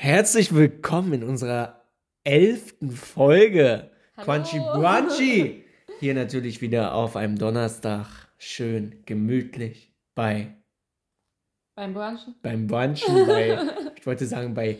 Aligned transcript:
Herzlich 0.00 0.54
willkommen 0.54 1.12
in 1.12 1.24
unserer 1.24 1.82
elften 2.22 2.92
Folge 2.92 3.90
Hallo. 4.16 4.24
Quanchy 4.26 4.60
Brunchy. 4.60 5.64
Hier 5.98 6.14
natürlich 6.14 6.60
wieder 6.60 6.94
auf 6.94 7.16
einem 7.16 7.36
Donnerstag, 7.36 8.06
schön 8.38 9.02
gemütlich 9.06 9.92
bei 10.14 10.54
Beim 11.74 11.94
Brunchen? 11.94 12.36
beim 12.42 12.68
Brunchen, 12.68 13.26
bei, 13.26 13.58
ich 13.96 14.06
wollte 14.06 14.26
sagen 14.26 14.54
bei 14.54 14.78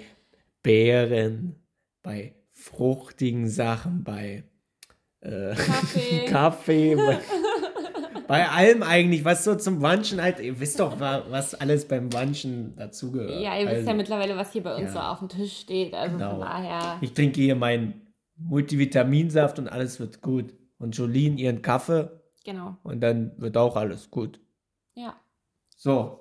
Beeren, 0.63 1.57
bei 2.05 2.37
fruchtigen 2.53 3.49
Sachen, 3.49 4.05
bei 4.05 4.45
äh, 5.21 5.57
Kaffee. 5.57 6.27
Kaffee, 6.29 6.95
bei, 6.95 7.19
bei 8.29 8.49
allem 8.49 8.83
eigentlich, 8.85 9.25
was 9.25 9.43
so 9.43 9.55
zum 9.57 9.81
Brunchen 9.81 10.23
halt, 10.23 10.39
ihr 10.39 10.61
wisst 10.61 10.79
doch, 10.79 11.01
wa- 11.01 11.25
was 11.31 11.55
alles 11.55 11.89
beim 11.89 12.09
Brunchen 12.09 12.77
dazugehört. 12.77 13.41
Ja, 13.43 13.57
ihr 13.59 13.67
wisst 13.67 13.77
Also- 13.79 13.89
ja 13.91 13.95
mittlerweile, 13.97 14.37
was 14.37 14.53
hier 14.53 14.63
bei 14.63 14.75
uns 14.77 14.85
Ja. 14.85 14.93
so 14.93 14.99
auf 15.01 15.19
dem 15.19 15.29
Tisch 15.29 15.59
steht. 15.59 15.95
Also 15.95 16.17
Genau. 16.17 16.31
von 16.33 16.41
daher. 16.41 16.99
Ich 17.01 17.13
trinke 17.15 17.41
hier 17.41 17.57
meinen 17.57 18.07
Multivitaminsaft 18.37 19.59
und 19.59 19.69
alles 19.69 19.99
wird 19.99 20.21
gut. 20.23 20.55
Und 20.79 20.97
Jolene 20.97 21.41
ihren 21.41 21.61
Kaffee 21.63 22.09
Genau. 22.45 22.77
und 22.85 23.01
dann 23.01 23.33
wird 23.39 23.57
auch 23.57 23.75
alles 23.77 24.11
gut. 24.11 24.39
Ja. 24.95 25.17
So, 25.77 26.21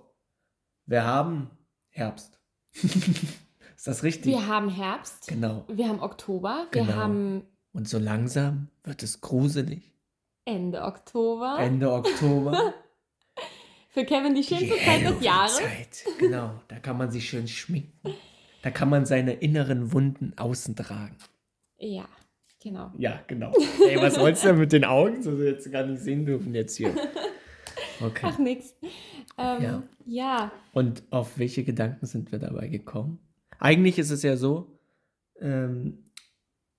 wir 0.88 1.04
haben 1.06 1.52
Herbst. 1.90 2.40
Ist 3.76 3.86
das 3.86 4.02
richtig? 4.04 4.34
Wir 4.34 4.48
haben 4.48 4.70
Herbst. 4.70 5.28
Genau. 5.28 5.64
Wir 5.68 5.88
haben 5.88 6.02
Oktober. 6.02 6.66
Wir 6.72 6.82
Genau. 6.84 6.94
haben 6.96 7.44
Und 7.74 7.88
so 7.88 8.00
langsam 8.00 8.70
wird 8.84 9.04
es 9.04 9.22
gruselig. 9.22 9.94
Ende 10.48 10.82
Oktober. 10.82 11.58
Ende 11.60 11.92
Oktober. 11.92 12.74
Für 13.90 14.06
Kevin 14.06 14.34
die 14.34 14.42
die 14.42 14.48
schönste 14.48 14.78
Zeit 14.78 15.02
des 15.06 15.22
Jahres. 15.22 15.60
Halloween-Zeit. 15.60 16.06
Genau, 16.20 16.62
da 16.70 16.80
kann 16.80 16.98
man 16.98 17.12
sich 17.12 17.28
schön 17.30 17.48
schminken. 17.50 18.14
Da 18.62 18.72
kann 18.72 18.90
man 18.90 19.06
seine 19.06 19.34
inneren 19.34 19.92
Wunden 19.92 20.34
außen 20.38 20.76
tragen. 20.76 21.18
Ja, 21.78 22.08
genau. 22.62 22.92
Ja, 22.98 23.22
genau. 23.28 23.52
Ey, 23.88 23.98
was 24.02 24.18
wolltest 24.20 24.46
du 24.46 24.50
denn 24.50 24.60
mit 24.60 24.72
den 24.72 24.86
Augen, 24.86 25.22
so 25.22 25.32
jetzt 25.44 25.70
gar 25.72 25.86
nicht 25.86 26.02
sehen 26.02 26.26
dürfen 26.26 26.56
jetzt 26.56 26.78
hier? 26.78 26.96
Okay. 28.00 28.28
Ach, 28.30 28.38
nix. 28.40 28.74
Ähm, 29.38 29.62
Ja. 29.62 29.84
ja. 30.06 30.52
Und 30.72 31.04
auf 31.10 31.38
welche 31.38 31.64
Gedanken 31.64 32.06
sind 32.06 32.32
wir 32.32 32.40
dabei 32.40 32.68
gekommen? 32.70 33.20
Eigentlich 33.60 34.00
ist 34.00 34.12
es 34.12 34.24
ja 34.24 34.38
so, 34.38 34.80
ähm, 35.42 36.06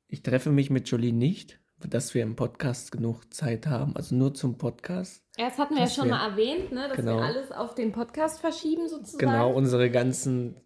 ich 0.06 0.22
treffe 0.22 0.50
mich 0.50 0.70
mit 0.70 0.88
Jolie 0.88 1.12
nicht, 1.12 1.60
dass 1.88 2.14
wir 2.14 2.22
im 2.22 2.34
Podcast 2.36 2.90
genug 2.92 3.32
Zeit 3.32 3.66
haben, 3.66 3.94
also 3.96 4.14
nur 4.14 4.34
zum 4.34 4.58
Podcast. 4.58 5.22
Ja, 5.38 5.48
Das 5.48 5.58
hatten 5.58 5.74
wir 5.74 5.82
ja 5.82 5.88
schon 5.88 6.06
wär- 6.08 6.16
mal 6.16 6.30
erwähnt, 6.30 6.72
ne? 6.72 6.88
dass 6.88 6.96
Genau. 6.96 7.16
wir 7.18 7.22
alles 7.24 7.52
auf 7.52 7.74
den 7.74 7.92
Podcast 7.92 8.40
verschieben 8.40 8.88
sozusagen. 8.88 9.18
Genau, 9.18 9.52
unsere 9.52 9.90
ganzen 9.90 10.56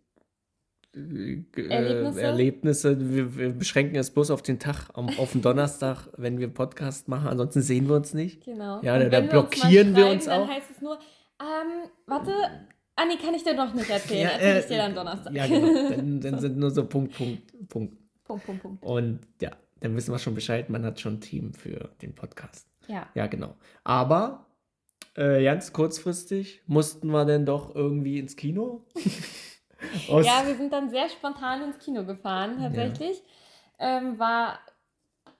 äh, 0.94 0.98
äh, 1.56 1.68
Erlebnisse? 1.68 2.22
Erlebnisse. 2.22 3.10
Wir, 3.14 3.36
wir 3.36 3.50
beschränken 3.52 3.96
es 3.96 4.10
bloß 4.10 4.30
auf 4.30 4.42
den 4.42 4.58
Tag, 4.58 4.88
am- 4.94 5.08
auf 5.18 5.32
den 5.32 5.42
Donnerstag, 5.42 6.08
wenn 6.16 6.38
wir 6.38 6.48
Podcast 6.48 7.08
machen, 7.08 7.28
ansonsten 7.28 7.62
sehen 7.62 7.88
wir 7.88 7.96
uns 7.96 8.14
nicht. 8.14 8.44
Genau. 8.44 8.80
Ja, 8.82 8.94
Und 8.94 9.00
da- 9.00 9.08
da 9.08 9.18
wenn 9.18 9.32
wir 9.32 9.40
uns 9.40 9.50
blockieren 9.50 9.96
wir 9.96 10.06
uns 10.08 10.24
dann 10.26 10.42
auch. 10.42 10.48
heißt 10.48 10.70
es 10.70 10.80
nur, 10.82 10.94
ähm, 11.40 11.90
warte, 12.06 12.32
ah 12.96 13.04
nee, 13.06 13.16
kann 13.16 13.34
ich 13.34 13.42
dir 13.44 13.56
doch 13.56 13.72
nicht 13.74 13.88
erzählen. 13.90 14.22
Ja, 14.22 14.28
Erzähl 14.30 14.56
äh, 14.56 14.60
ich 14.60 14.66
dir 14.66 14.76
dann 14.78 14.94
Donnerstag. 14.94 15.32
Ja, 15.34 15.46
genau. 15.46 15.90
Dann, 15.90 16.20
dann 16.22 16.38
sind 16.40 16.56
nur 16.58 16.70
so 16.70 16.84
Punkt, 16.86 17.14
Punkt, 17.16 17.68
Punkt. 17.68 17.96
Punkt, 18.24 18.46
Punkt, 18.46 18.62
Punkt. 18.62 18.84
Und 18.84 19.20
ja, 19.40 19.50
dann 19.82 19.96
wissen 19.96 20.12
wir 20.12 20.18
schon 20.18 20.34
Bescheid, 20.34 20.70
man 20.70 20.84
hat 20.84 21.00
schon 21.00 21.14
ein 21.14 21.20
Team 21.20 21.54
für 21.54 21.90
den 22.00 22.14
Podcast. 22.14 22.68
Ja. 22.86 23.08
Ja, 23.14 23.26
genau. 23.26 23.56
Aber 23.84 24.46
äh, 25.14 25.42
ganz 25.44 25.72
kurzfristig 25.72 26.62
mussten 26.66 27.08
wir 27.08 27.24
dann 27.24 27.44
doch 27.44 27.74
irgendwie 27.74 28.18
ins 28.18 28.36
Kino. 28.36 28.86
Ja, 30.06 30.46
wir 30.46 30.54
sind 30.56 30.72
dann 30.72 30.90
sehr 30.90 31.08
spontan 31.08 31.62
ins 31.64 31.78
Kino 31.78 32.04
gefahren, 32.04 32.58
tatsächlich. 32.60 33.20
Ähm, 33.80 34.16
war, 34.16 34.60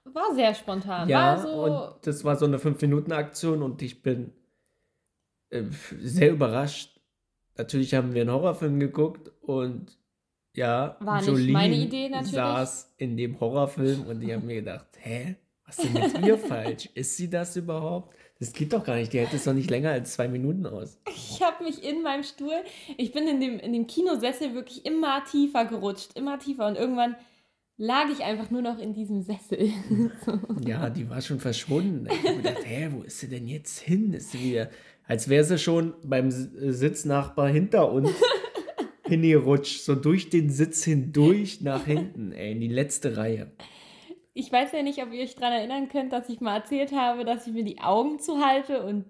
war 0.03 0.35
sehr 0.35 0.53
spontan. 0.55 1.09
ja 1.09 1.39
so, 1.39 1.49
und 1.49 2.07
das 2.07 2.25
war 2.25 2.35
so 2.35 2.47
eine 2.47 2.59
5-Minuten-Aktion 2.59 3.63
und 3.63 3.81
ich 3.83 4.03
bin 4.03 4.33
äh, 5.51 5.63
sehr 5.71 6.33
überrascht. 6.33 7.01
Natürlich 7.57 7.95
haben 7.95 8.15
wir 8.15 8.23
einen 8.23 8.33
Horrorfilm 8.33 8.81
geguckt 8.81 9.31
und 9.43 9.97
ja, 10.55 10.97
War 11.01 11.17
nicht 11.19 11.29
Jolene 11.29 11.53
meine 11.53 11.77
Idee 11.77 12.09
natürlich. 12.09 12.33
saß 12.33 12.95
in 12.99 13.17
dem 13.17 13.39
Horrorfilm 13.41 14.07
und 14.07 14.23
ich 14.23 14.33
habe 14.33 14.45
mir 14.45 14.57
gedacht, 14.57 14.87
hä, 15.01 15.37
was 15.67 15.79
ist 15.79 15.95
denn 15.95 16.03
mit 16.13 16.27
ihr 16.27 16.39
falsch? 16.49 16.89
Ist 16.95 17.17
sie 17.17 17.31
das 17.31 17.57
überhaupt? 17.57 18.15
Das 18.39 18.53
geht 18.53 18.73
doch 18.73 18.83
gar 18.85 18.97
nicht, 18.97 19.13
die 19.13 19.21
hält 19.21 19.33
es 19.33 19.45
doch 19.45 19.53
nicht 19.53 19.71
länger 19.71 19.91
als 19.93 20.15
zwei 20.15 20.27
Minuten 20.29 20.67
aus. 20.67 20.99
ich 21.09 21.41
habe 21.43 21.63
mich 21.65 21.83
in 21.85 22.03
meinem 22.03 22.25
Stuhl, 22.25 22.55
ich 22.97 23.13
bin 23.13 23.29
in 23.29 23.41
dem, 23.41 23.59
in 23.61 23.73
dem 23.73 23.87
Kinosessel 23.87 24.53
wirklich 24.55 24.85
immer 24.85 25.23
tiefer 25.31 25.65
gerutscht, 25.65 26.17
immer 26.17 26.39
tiefer 26.41 26.67
und 26.67 26.77
irgendwann 26.77 27.15
lag 27.79 28.07
ich 28.13 28.23
einfach 28.25 28.51
nur 28.51 28.63
noch 28.63 28.79
in 28.79 28.93
diesem 28.95 29.23
Sessel. 29.23 29.71
Ja, 30.67 30.91
die 30.91 31.09
war 31.11 31.21
schon 31.21 31.41
verschwunden. 31.41 32.07
Ich 32.11 32.25
habe 32.29 32.37
gedacht, 32.37 32.65
hä, 32.65 32.89
wo 32.93 33.03
ist 33.03 33.19
sie 33.21 33.29
denn 33.29 33.47
jetzt 33.49 33.81
hin? 33.81 34.13
Ist 34.13 34.31
sie 34.33 34.41
wieder, 34.41 34.71
als 35.07 35.29
wäre 35.29 35.43
sie 35.45 35.59
schon 35.59 35.95
beim 36.05 36.31
Sitznachbar 36.31 37.49
hinter 37.49 37.91
uns 37.91 38.11
hingerutscht, 39.13 39.83
so 39.85 39.95
durch 39.95 40.31
den 40.31 40.49
Sitz 40.51 40.85
hindurch 40.85 41.61
nach 41.61 41.85
hinten, 41.85 42.33
ey, 42.33 42.53
in 42.53 42.61
die 42.61 42.69
letzte 42.69 43.17
Reihe. 43.17 43.53
Ich 44.35 44.51
weiß 44.51 44.73
ja 44.73 44.83
nicht, 44.83 44.99
ob 45.03 45.13
ihr 45.13 45.23
euch 45.23 45.35
daran 45.35 45.53
erinnern 45.53 45.89
könnt, 45.89 46.13
dass 46.13 46.29
ich 46.29 46.41
mal 46.41 46.57
erzählt 46.57 46.93
habe, 46.93 47.25
dass 47.25 47.47
ich 47.47 47.53
mir 47.53 47.65
die 47.65 47.81
Augen 47.81 48.19
zuhalte 48.19 48.83
und 48.83 49.05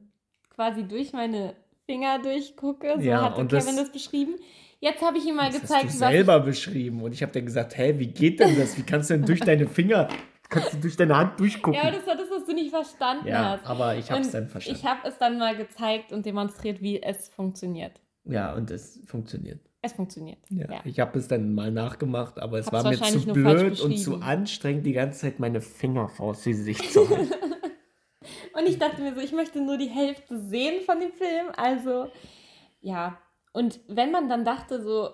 quasi 0.51 0.83
durch 0.85 1.12
meine 1.12 1.55
Finger 1.87 2.19
durchgucke. 2.21 2.95
So 2.97 3.03
Ja, 3.03 3.23
hat 3.23 3.39
und 3.39 3.49
Kevin 3.49 3.67
das- 3.67 3.77
das, 3.77 3.93
beschrieben. 3.93 4.35
Jetzt 4.81 5.01
habe 5.01 5.19
ich 5.19 5.27
ihm 5.27 5.37
mal 5.37 5.51
Das 5.53 5.61
gezeigt, 5.61 5.85
hast 5.85 5.95
du 5.95 5.99
selber 5.99 6.41
beschrieben 6.41 7.03
und 7.03 7.12
ich 7.12 7.23
habe 7.23 7.31
dann 7.31 7.47
gesagt, 7.47 7.79
hä, 7.79 7.95
wie 7.99 8.09
geht 8.09 8.41
denn 8.41 8.57
das? 8.59 8.77
Wie 8.77 8.83
kannst 8.83 9.11
du 9.11 9.15
denn 9.15 9.25
durch 9.25 9.39
deine 9.39 9.69
Finger, 9.69 10.09
kannst 10.49 10.73
du 10.73 10.79
durch 10.79 10.97
deine 10.97 11.17
Hand 11.17 11.39
durchgucken? 11.39 11.75
Ja, 11.75 11.83
aber 11.83 11.93
das 11.99 12.05
war 12.07 12.17
das, 12.17 12.29
was 12.29 12.45
du 12.45 12.53
nicht 12.53 12.71
verstanden 12.71 13.29
Ja, 13.29 13.51
hast. 13.51 13.65
aber 13.67 13.95
ich 13.97 14.11
habe 14.11 14.23
es 14.23 14.33
dann 14.33 14.49
verstanden. 14.49 14.81
Ich 14.81 14.85
habe 14.85 15.07
es 15.07 15.17
dann 15.19 15.39
mal 15.39 15.57
gezeigt 15.57 16.12
und 16.12 16.27
demonstriert, 16.27 16.83
wie 16.83 17.01
es 17.01 17.29
funktioniert. 17.29 17.93
ja, 18.25 18.53
und 18.55 18.73
es 18.73 19.01
funktioniert. 19.07 19.61
Es 19.84 19.93
funktioniert. 19.93 20.38
Ja, 20.48 20.70
Ja. 20.70 20.81
ich 20.84 21.00
habe 21.00 21.19
es 21.19 21.26
dann 21.28 21.54
mal 21.54 21.72
nachgemacht, 21.72 22.38
aber 22.38 22.59
es 22.59 22.66
Hab's 22.66 22.84
war 22.84 22.91
mir 22.91 23.03
zu 23.03 23.32
blöd 23.32 23.81
und 23.81 23.98
zu 23.98 24.16
anstrengend, 24.20 24.87
die 24.87 24.93
ganze 24.93 25.20
Zeit 25.20 25.41
meine 25.41 25.60
Finger 25.60 26.09
vors 26.09 26.44
Gesicht 26.44 26.93
zu 26.93 27.09
halten. 27.10 27.32
Und 28.54 28.66
ich 28.69 28.78
dachte 28.78 29.00
mir 29.03 29.15
so, 29.15 29.20
ich 29.20 29.32
möchte 29.32 29.60
nur 29.60 29.78
die 29.78 29.88
Hälfte 29.88 30.38
sehen 30.38 30.82
von 30.84 31.00
dem 31.00 31.12
Film. 31.12 31.47
Also, 31.56 32.09
ja. 32.81 33.19
Und 33.53 33.81
wenn 33.88 34.10
man 34.12 34.28
dann 34.28 34.44
dachte, 34.44 34.82
so, 34.82 35.10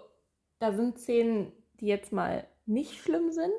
da 0.59 0.73
sind 0.73 0.99
Szenen, 0.99 1.53
die 1.81 1.87
jetzt 1.87 2.13
mal 2.13 2.47
nicht 2.67 2.95
schlimm 2.99 3.31
sind, 3.31 3.53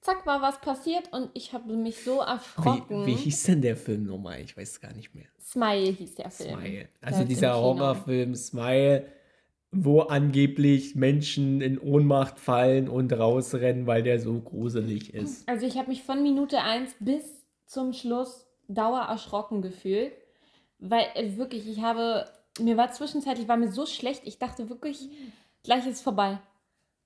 zack, 0.00 0.26
war 0.26 0.42
was 0.42 0.60
passiert 0.60 1.12
und 1.12 1.30
ich 1.34 1.52
habe 1.52 1.72
mich 1.76 2.02
so 2.02 2.20
erschrocken. 2.20 3.06
Wie, 3.06 3.12
wie 3.12 3.16
hieß 3.16 3.44
denn 3.44 3.62
der 3.62 3.76
Film 3.76 4.04
nochmal? 4.04 4.40
Ich 4.40 4.56
weiß 4.56 4.80
gar 4.80 4.92
nicht 4.92 5.14
mehr. 5.14 5.26
Smile 5.40 5.92
hieß 5.92 6.14
der 6.16 6.30
Film. 6.30 6.58
Smile. 6.58 6.88
Also 7.00 7.24
dieser. 7.24 7.54
Horrorfilm 7.54 8.34
Smile, 8.34 9.06
wo 9.72 10.02
angeblich 10.02 10.94
Menschen 10.94 11.62
in 11.62 11.78
Ohnmacht 11.78 12.38
fallen 12.38 12.88
und 12.88 13.12
rausrennen, 13.12 13.86
weil 13.86 14.02
der 14.02 14.20
so 14.20 14.38
gruselig 14.38 15.14
ist. 15.14 15.48
Also 15.48 15.66
ich 15.66 15.78
habe 15.78 15.88
mich 15.88 16.02
von 16.02 16.22
Minute 16.22 16.60
1 16.60 16.96
bis 17.00 17.22
zum 17.66 17.94
Schluss 17.94 18.46
dauer 18.68 19.00
erschrocken 19.00 19.62
gefühlt. 19.62 20.12
Weil 20.78 21.06
äh, 21.14 21.36
wirklich, 21.36 21.68
ich 21.68 21.80
habe, 21.80 22.26
mir 22.60 22.76
war 22.76 22.92
zwischenzeitlich, 22.92 23.48
war 23.48 23.56
mir 23.56 23.72
so 23.72 23.86
schlecht, 23.86 24.22
ich 24.26 24.38
dachte 24.38 24.68
wirklich, 24.68 25.08
gleich 25.62 25.86
ist 25.86 26.02
vorbei. 26.02 26.38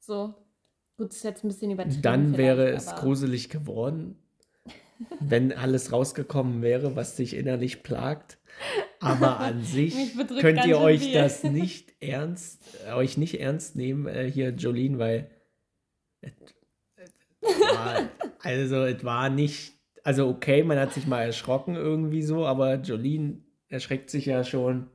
So. 0.00 0.34
Gut, 0.96 1.12
ist 1.12 1.24
jetzt 1.24 1.44
ein 1.44 1.48
bisschen 1.48 1.70
übertrieben. 1.70 2.02
Dann 2.02 2.36
wäre 2.38 2.70
es 2.70 2.94
gruselig 2.96 3.50
geworden, 3.50 4.18
wenn 5.20 5.52
alles 5.52 5.92
rausgekommen 5.92 6.62
wäre, 6.62 6.96
was 6.96 7.16
dich 7.16 7.36
innerlich 7.36 7.82
plagt. 7.82 8.38
Aber 9.00 9.40
an 9.40 9.62
sich 9.62 9.94
könnt 10.40 10.64
ihr 10.66 10.78
euch 10.78 11.04
viel. 11.04 11.14
das 11.14 11.42
nicht 11.44 11.94
ernst, 12.00 12.62
euch 12.94 13.16
nicht 13.16 13.40
ernst 13.40 13.76
nehmen, 13.76 14.06
äh, 14.06 14.30
hier 14.30 14.50
Jolene, 14.50 14.98
weil 14.98 15.30
es, 16.20 16.32
es 17.40 17.60
war, 17.60 18.08
also 18.42 18.84
es 18.84 19.04
war 19.04 19.28
nicht, 19.28 19.74
also 20.02 20.28
okay, 20.28 20.62
man 20.62 20.78
hat 20.78 20.94
sich 20.94 21.06
mal 21.06 21.22
erschrocken 21.22 21.74
irgendwie 21.74 22.22
so, 22.22 22.46
aber 22.46 22.76
Jolene 22.76 23.42
erschreckt 23.68 24.10
sich 24.10 24.26
ja 24.26 24.44
schon, 24.44 24.88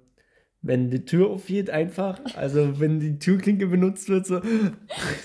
wenn 0.61 0.89
die 0.89 1.05
Tür 1.05 1.29
aufgeht 1.29 1.69
einfach, 1.69 2.19
also 2.35 2.79
wenn 2.79 2.99
die 2.99 3.17
Türklinke 3.17 3.67
benutzt 3.67 4.09
wird, 4.09 4.27
so. 4.27 4.39
Der 4.39 4.73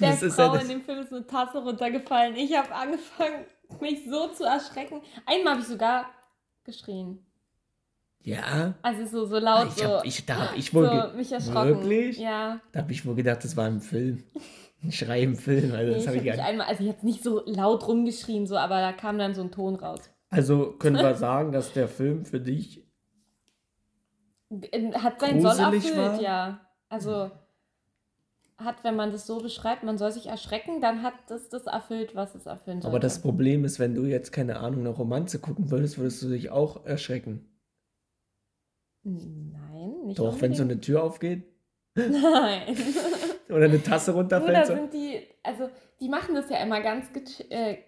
das 0.00 0.22
ist 0.22 0.34
Frau 0.34 0.46
ja 0.46 0.52
das, 0.54 0.62
in 0.62 0.68
dem 0.70 0.80
Film 0.80 1.00
ist 1.00 1.12
eine 1.12 1.26
Tasse 1.26 1.58
runtergefallen. 1.58 2.36
Ich 2.36 2.56
habe 2.56 2.74
angefangen, 2.74 3.44
mich 3.80 4.04
so 4.08 4.28
zu 4.28 4.44
erschrecken. 4.44 5.00
Einmal 5.26 5.54
habe 5.54 5.62
ich 5.62 5.68
sogar 5.68 6.06
geschrien. 6.64 7.24
ja, 8.22 8.74
Also 8.82 9.06
so, 9.06 9.24
so 9.26 9.38
laut, 9.38 9.68
ich 9.68 9.74
so, 9.74 9.84
hab, 9.88 10.04
ich, 10.04 10.26
da 10.26 10.48
habe 10.48 10.56
ich 10.56 10.74
wohl, 10.74 10.88
so 11.10 11.16
mich 11.16 11.30
erschrocken. 11.32 11.68
wirklich? 11.80 12.18
Ja. 12.18 12.60
da 12.72 12.80
habe 12.80 12.92
ich 12.92 13.06
wohl 13.06 13.14
gedacht, 13.14 13.44
das 13.44 13.56
war 13.56 13.68
im 13.68 13.80
Film. 13.80 14.24
Ein 14.82 14.92
Schrei 14.92 15.22
im 15.22 15.36
Film, 15.36 15.72
also 15.72 15.86
Nee, 15.88 15.94
das 15.94 16.02
ich 16.02 16.08
habe 16.08 16.08
habe 16.08 16.16
ich 16.18 16.22
mich 16.24 16.26
gar 16.26 16.36
nicht. 16.36 16.44
einmal, 16.44 16.66
also 16.66 16.84
jetzt 16.84 17.02
nicht 17.04 17.22
so 17.22 17.42
laut 17.46 17.86
rumgeschrien, 17.88 18.46
so, 18.46 18.56
aber 18.56 18.80
da 18.80 18.92
kam 18.92 19.18
dann 19.18 19.34
so 19.34 19.42
ein 19.42 19.50
Ton 19.50 19.74
raus. 19.76 20.00
Also 20.28 20.72
können 20.72 20.96
wir 20.96 21.14
sagen, 21.26 21.52
dass 21.52 21.72
der 21.72 21.88
Film 21.88 22.24
für 22.26 22.40
dich 22.40 22.84
Hat 24.94 25.20
seinen 25.20 25.40
Soll 25.40 25.58
erfüllt, 25.58 25.96
war? 25.96 26.20
ja. 26.20 26.60
Also 26.88 27.30
hat, 28.58 28.84
wenn 28.84 28.96
man 28.96 29.12
das 29.12 29.26
so 29.26 29.38
beschreibt, 29.40 29.82
man 29.82 29.98
soll 29.98 30.12
sich 30.12 30.26
erschrecken, 30.26 30.80
dann 30.80 31.02
hat 31.02 31.14
das 31.28 31.48
das 31.50 31.66
erfüllt, 31.66 32.14
was 32.14 32.34
es 32.34 32.46
erfüllen 32.46 32.80
soll. 32.80 32.90
Aber 32.90 33.00
das 33.00 33.20
Problem 33.20 33.64
ist, 33.64 33.78
wenn 33.78 33.94
du 33.94 34.04
jetzt, 34.04 34.32
keine 34.32 34.58
Ahnung, 34.60 34.80
eine 34.80 34.88
Romanze 34.90 35.38
gucken 35.40 35.70
würdest, 35.70 35.98
würdest 35.98 36.22
du 36.22 36.28
dich 36.28 36.50
auch 36.50 36.84
erschrecken. 36.86 37.48
Nein, 39.04 40.06
nicht 40.06 40.18
Doch, 40.18 40.40
wenn 40.40 40.52
so 40.54 40.62
unbedingt. 40.62 40.70
eine 40.72 40.80
Tür 40.80 41.02
aufgeht 41.04 41.44
Nein. 41.94 42.76
oder 43.48 43.66
eine 43.66 43.82
Tasse 43.82 44.12
runterfällt. 44.12 44.56
da 44.56 44.66
So. 44.66 44.74
sind 44.74 44.92
die, 44.92 45.20
also 45.42 45.68
die 46.00 46.08
machen 46.08 46.34
das 46.34 46.50
ja 46.50 46.58
immer 46.62 46.80
ganz, 46.80 47.06
äh, 47.50 47.78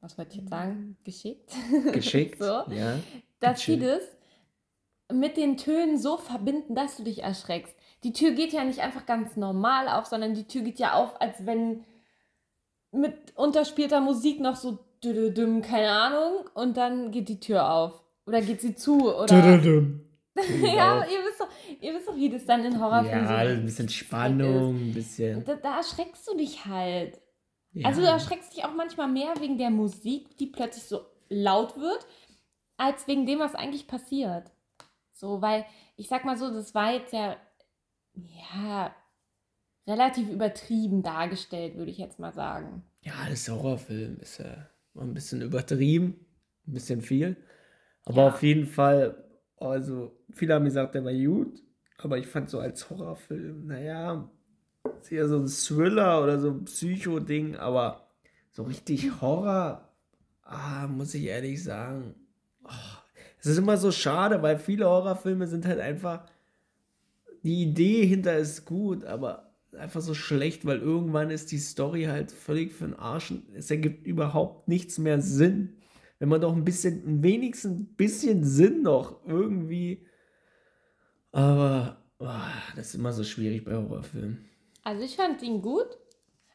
was 0.00 0.16
wollte 0.16 0.32
ich 0.32 0.38
jetzt 0.40 0.50
sagen? 0.50 0.96
Geschickt. 1.04 1.52
Geschickt. 1.92 2.38
so, 2.42 2.62
Ja. 2.70 2.98
dass 3.40 3.60
sie 3.62 3.78
das 3.78 4.00
mit 5.12 5.36
den 5.36 5.56
Tönen 5.56 5.98
so 5.98 6.18
verbinden, 6.18 6.74
dass 6.74 6.96
du 6.98 7.02
dich 7.04 7.22
erschreckst. 7.22 7.74
Die 8.04 8.12
Tür 8.12 8.30
geht 8.32 8.52
ja 8.52 8.64
nicht 8.64 8.80
einfach 8.80 9.06
ganz 9.06 9.36
normal 9.36 9.88
auf, 9.88 10.06
sondern 10.06 10.34
die 10.34 10.46
Tür 10.46 10.62
geht 10.62 10.78
ja 10.78 10.94
auf, 10.94 11.20
als 11.20 11.44
wenn 11.46 11.84
mit 12.92 13.14
unterspielter 13.34 14.00
Musik 14.00 14.40
noch 14.40 14.56
so 14.56 14.78
düm, 15.02 15.62
keine 15.62 15.90
Ahnung, 15.90 16.48
und 16.54 16.76
dann 16.76 17.10
geht 17.10 17.28
die 17.28 17.40
Tür 17.40 17.70
auf. 17.70 18.02
Oder 18.26 18.40
geht 18.40 18.60
sie 18.60 18.74
zu, 18.74 19.14
oder? 19.14 19.26
Tududum. 19.26 20.04
ja, 20.62 21.04
ihr 21.04 21.18
wisst, 21.24 21.40
doch, 21.40 21.48
ihr 21.80 21.94
wisst 21.94 22.08
doch, 22.08 22.16
wie 22.16 22.30
das 22.30 22.44
dann 22.44 22.64
in 22.64 22.80
Horrorfilmen 22.80 23.24
Ja, 23.24 23.44
so 23.44 23.50
ein 23.52 23.64
bisschen 23.64 23.88
Spannung, 23.88 24.76
ein 24.76 24.94
bisschen. 24.94 25.44
Da, 25.44 25.56
da 25.56 25.78
erschreckst 25.78 26.28
du 26.28 26.36
dich 26.36 26.64
halt. 26.64 27.20
Ja. 27.72 27.88
Also 27.88 28.02
du 28.02 28.06
erschreckst 28.06 28.56
dich 28.56 28.64
auch 28.64 28.74
manchmal 28.74 29.08
mehr 29.08 29.34
wegen 29.40 29.58
der 29.58 29.70
Musik, 29.70 30.36
die 30.38 30.46
plötzlich 30.46 30.84
so 30.84 31.00
laut 31.28 31.76
wird, 31.76 32.06
als 32.76 33.06
wegen 33.08 33.26
dem, 33.26 33.40
was 33.40 33.54
eigentlich 33.54 33.86
passiert. 33.86 34.50
So, 35.12 35.42
weil 35.42 35.64
ich 35.96 36.08
sag 36.08 36.24
mal 36.24 36.36
so, 36.36 36.52
das 36.52 36.74
war 36.74 36.92
jetzt 36.92 37.12
ja, 37.12 37.36
ja, 38.26 38.94
relativ 39.86 40.28
übertrieben 40.30 41.02
dargestellt, 41.02 41.76
würde 41.76 41.90
ich 41.90 41.98
jetzt 41.98 42.18
mal 42.18 42.32
sagen. 42.32 42.82
Ja, 43.02 43.14
das 43.28 43.48
Horrorfilm 43.48 44.18
ist 44.20 44.38
ja 44.38 44.68
ein 44.96 45.14
bisschen 45.14 45.42
übertrieben, 45.42 46.26
ein 46.66 46.72
bisschen 46.74 47.00
viel. 47.00 47.36
Aber 48.04 48.22
Ja. 48.22 48.28
auf 48.28 48.42
jeden 48.42 48.66
Fall, 48.66 49.24
also 49.56 50.18
viele 50.32 50.54
haben 50.54 50.64
gesagt, 50.64 50.94
der 50.94 51.04
war 51.04 51.12
gut, 51.12 51.62
aber 51.98 52.18
ich 52.18 52.26
fand 52.26 52.50
so 52.50 52.58
als 52.60 52.88
Horrorfilm, 52.90 53.66
naja, 53.66 54.30
ist 55.00 55.12
eher 55.12 55.28
so 55.28 55.38
ein 55.38 55.46
Thriller 55.48 56.22
oder 56.22 56.38
so 56.40 56.50
ein 56.50 56.64
Psycho-Ding, 56.64 57.56
aber 57.56 58.08
so 58.50 58.64
richtig 58.64 59.20
Horror, 59.20 59.88
ah, 60.42 60.86
muss 60.88 61.14
ich 61.14 61.24
ehrlich 61.24 61.62
sagen, 61.62 62.14
oh, 62.64 62.98
es 63.38 63.46
ist 63.46 63.58
immer 63.58 63.76
so 63.76 63.92
schade, 63.92 64.42
weil 64.42 64.58
viele 64.58 64.86
Horrorfilme 64.86 65.46
sind 65.46 65.66
halt 65.66 65.80
einfach, 65.80 66.26
die 67.48 67.62
Idee 67.62 68.04
hinter 68.04 68.36
ist 68.36 68.66
gut, 68.66 69.04
aber 69.04 69.54
einfach 69.72 70.02
so 70.02 70.12
schlecht, 70.12 70.66
weil 70.66 70.80
irgendwann 70.80 71.30
ist 71.30 71.50
die 71.50 71.58
Story 71.58 72.04
halt 72.04 72.30
völlig 72.30 72.74
für 72.74 72.84
den 72.84 72.94
Arsch. 72.94 73.32
Es 73.54 73.70
ergibt 73.70 74.06
überhaupt 74.06 74.68
nichts 74.68 74.98
mehr 74.98 75.22
Sinn. 75.22 75.78
Wenn 76.18 76.28
man 76.28 76.42
doch 76.42 76.54
ein 76.54 76.64
bisschen, 76.64 77.22
wenigstens 77.22 77.80
ein 77.80 77.94
bisschen 77.96 78.44
Sinn 78.44 78.82
noch 78.82 79.24
irgendwie. 79.26 80.06
Aber 81.32 82.04
ah, 82.18 82.50
das 82.76 82.88
ist 82.88 82.96
immer 82.96 83.12
so 83.12 83.24
schwierig 83.24 83.64
bei 83.64 83.76
Horrorfilmen. 83.76 84.44
Also 84.84 85.02
ich 85.02 85.16
fand 85.16 85.42
ihn 85.42 85.62
gut. 85.62 85.88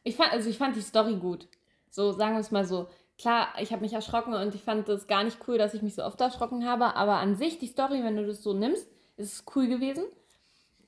Ich 0.04 0.14
fand, 0.14 0.30
also 0.30 0.48
ich 0.48 0.58
fand 0.58 0.76
die 0.76 0.80
Story 0.80 1.16
gut. 1.16 1.48
So, 1.90 2.12
sagen 2.12 2.34
wir 2.34 2.40
es 2.40 2.52
mal 2.52 2.64
so. 2.64 2.86
Klar, 3.18 3.48
ich 3.60 3.72
habe 3.72 3.82
mich 3.82 3.94
erschrocken 3.94 4.34
und 4.34 4.54
ich 4.54 4.62
fand 4.62 4.88
das 4.88 5.08
gar 5.08 5.24
nicht 5.24 5.38
cool, 5.48 5.58
dass 5.58 5.74
ich 5.74 5.82
mich 5.82 5.96
so 5.96 6.04
oft 6.04 6.20
erschrocken 6.20 6.64
habe, 6.64 6.94
aber 6.94 7.16
an 7.16 7.34
sich, 7.34 7.58
die 7.58 7.66
Story, 7.66 8.04
wenn 8.04 8.16
du 8.16 8.26
das 8.26 8.44
so 8.44 8.52
nimmst, 8.52 8.86
ist 9.16 9.32
es 9.32 9.44
cool 9.56 9.66
gewesen. 9.66 10.04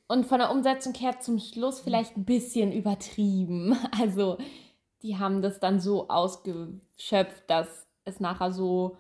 Und 0.09 0.27
von 0.27 0.39
der 0.39 0.51
Umsetzung 0.51 0.95
her 0.95 1.19
zum 1.21 1.39
Schluss 1.39 1.81
vielleicht 1.81 2.17
ein 2.17 2.25
bisschen 2.25 2.73
übertrieben. 2.73 3.77
Also, 3.99 4.39
die 5.03 5.19
haben 5.19 5.43
das 5.43 5.61
dann 5.61 5.81
so 5.81 6.09
ausgeschöpft, 6.09 7.45
dass 7.49 7.87
es 8.05 8.21
nachher 8.21 8.53
so 8.53 8.97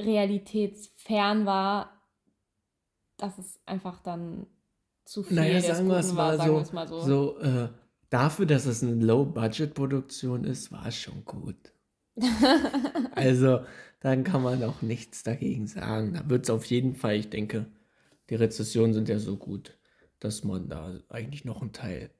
realitätsfern 0.00 1.46
war, 1.46 1.90
dass 3.16 3.38
es 3.38 3.58
einfach 3.64 4.00
dann 4.02 4.46
zu 5.04 5.22
viel 5.22 5.36
Naja, 5.36 5.60
sagen 5.60 5.88
wir 5.88 5.96
es 5.96 6.12
mal 6.12 6.38
wir 6.38 6.64
so, 6.64 6.74
mal 6.74 6.88
so. 6.88 7.00
so 7.00 7.38
äh, 7.38 7.68
dafür, 8.10 8.46
dass 8.46 8.66
es 8.66 8.82
eine 8.82 8.94
Low-Budget-Produktion 8.94 10.44
ist, 10.44 10.70
war 10.72 10.86
es 10.86 10.96
schon 10.96 11.24
gut. 11.24 11.56
Also, 13.14 13.60
dann 14.00 14.24
kann 14.24 14.42
man 14.42 14.62
auch 14.62 14.82
nichts 14.82 15.22
dagegen 15.22 15.66
sagen. 15.66 16.12
Da 16.12 16.28
wird 16.28 16.44
es 16.44 16.50
auf 16.50 16.66
jeden 16.66 16.94
Fall, 16.94 17.16
ich 17.16 17.30
denke, 17.30 17.66
die 18.28 18.34
Rezessionen 18.34 18.92
sind 18.92 19.08
ja 19.08 19.18
so 19.18 19.36
gut, 19.36 19.76
dass 20.20 20.44
man 20.44 20.68
da 20.68 20.98
eigentlich 21.08 21.44
noch 21.44 21.62
einen 21.62 21.72
Teil 21.72 22.10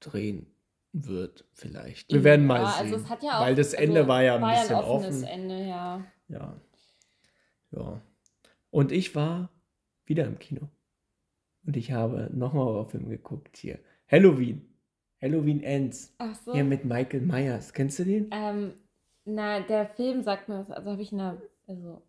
drehen 0.00 0.46
wird, 0.92 1.44
vielleicht. 1.52 2.12
Wir 2.12 2.24
werden 2.24 2.46
mal 2.46 2.62
ja, 2.62 2.70
sehen. 2.70 2.92
Also 2.92 2.96
es 2.96 3.08
hat 3.08 3.22
ja 3.22 3.38
auch, 3.38 3.40
weil 3.42 3.54
das 3.54 3.74
Ende 3.74 4.00
also 4.00 4.08
war 4.08 4.22
ja 4.22 4.36
ein 4.36 4.42
war 4.42 4.52
bisschen 4.52 4.70
ja 4.70 4.78
ein 4.78 4.84
offenes 4.84 5.22
offen. 5.22 5.28
Ende, 5.28 5.68
ja. 5.68 6.04
Ja. 6.28 6.60
Ja. 7.70 8.00
Und 8.70 8.92
ich 8.92 9.14
war 9.14 9.50
wieder 10.04 10.24
im 10.24 10.38
Kino. 10.38 10.68
Und 11.64 11.76
ich 11.76 11.92
habe 11.92 12.30
nochmal 12.32 12.64
Horrorfilm 12.64 13.08
geguckt 13.08 13.56
hier. 13.56 13.78
Halloween. 14.06 14.66
Halloween 15.20 15.62
Ends. 15.62 16.14
Ach 16.18 16.34
so. 16.34 16.52
Hier 16.52 16.64
mit 16.64 16.84
Michael 16.84 17.22
Myers. 17.22 17.72
Kennst 17.72 17.98
du 17.98 18.04
den? 18.04 18.30
Ähm, 18.30 18.72
na, 19.24 19.60
der 19.60 19.86
Film 19.86 20.22
sagt 20.22 20.48
mir 20.48 20.60
was, 20.60 20.70
also 20.70 20.90
habe 20.92 21.02
ich 21.02 21.12
eine, 21.12 21.42
also. 21.66 22.02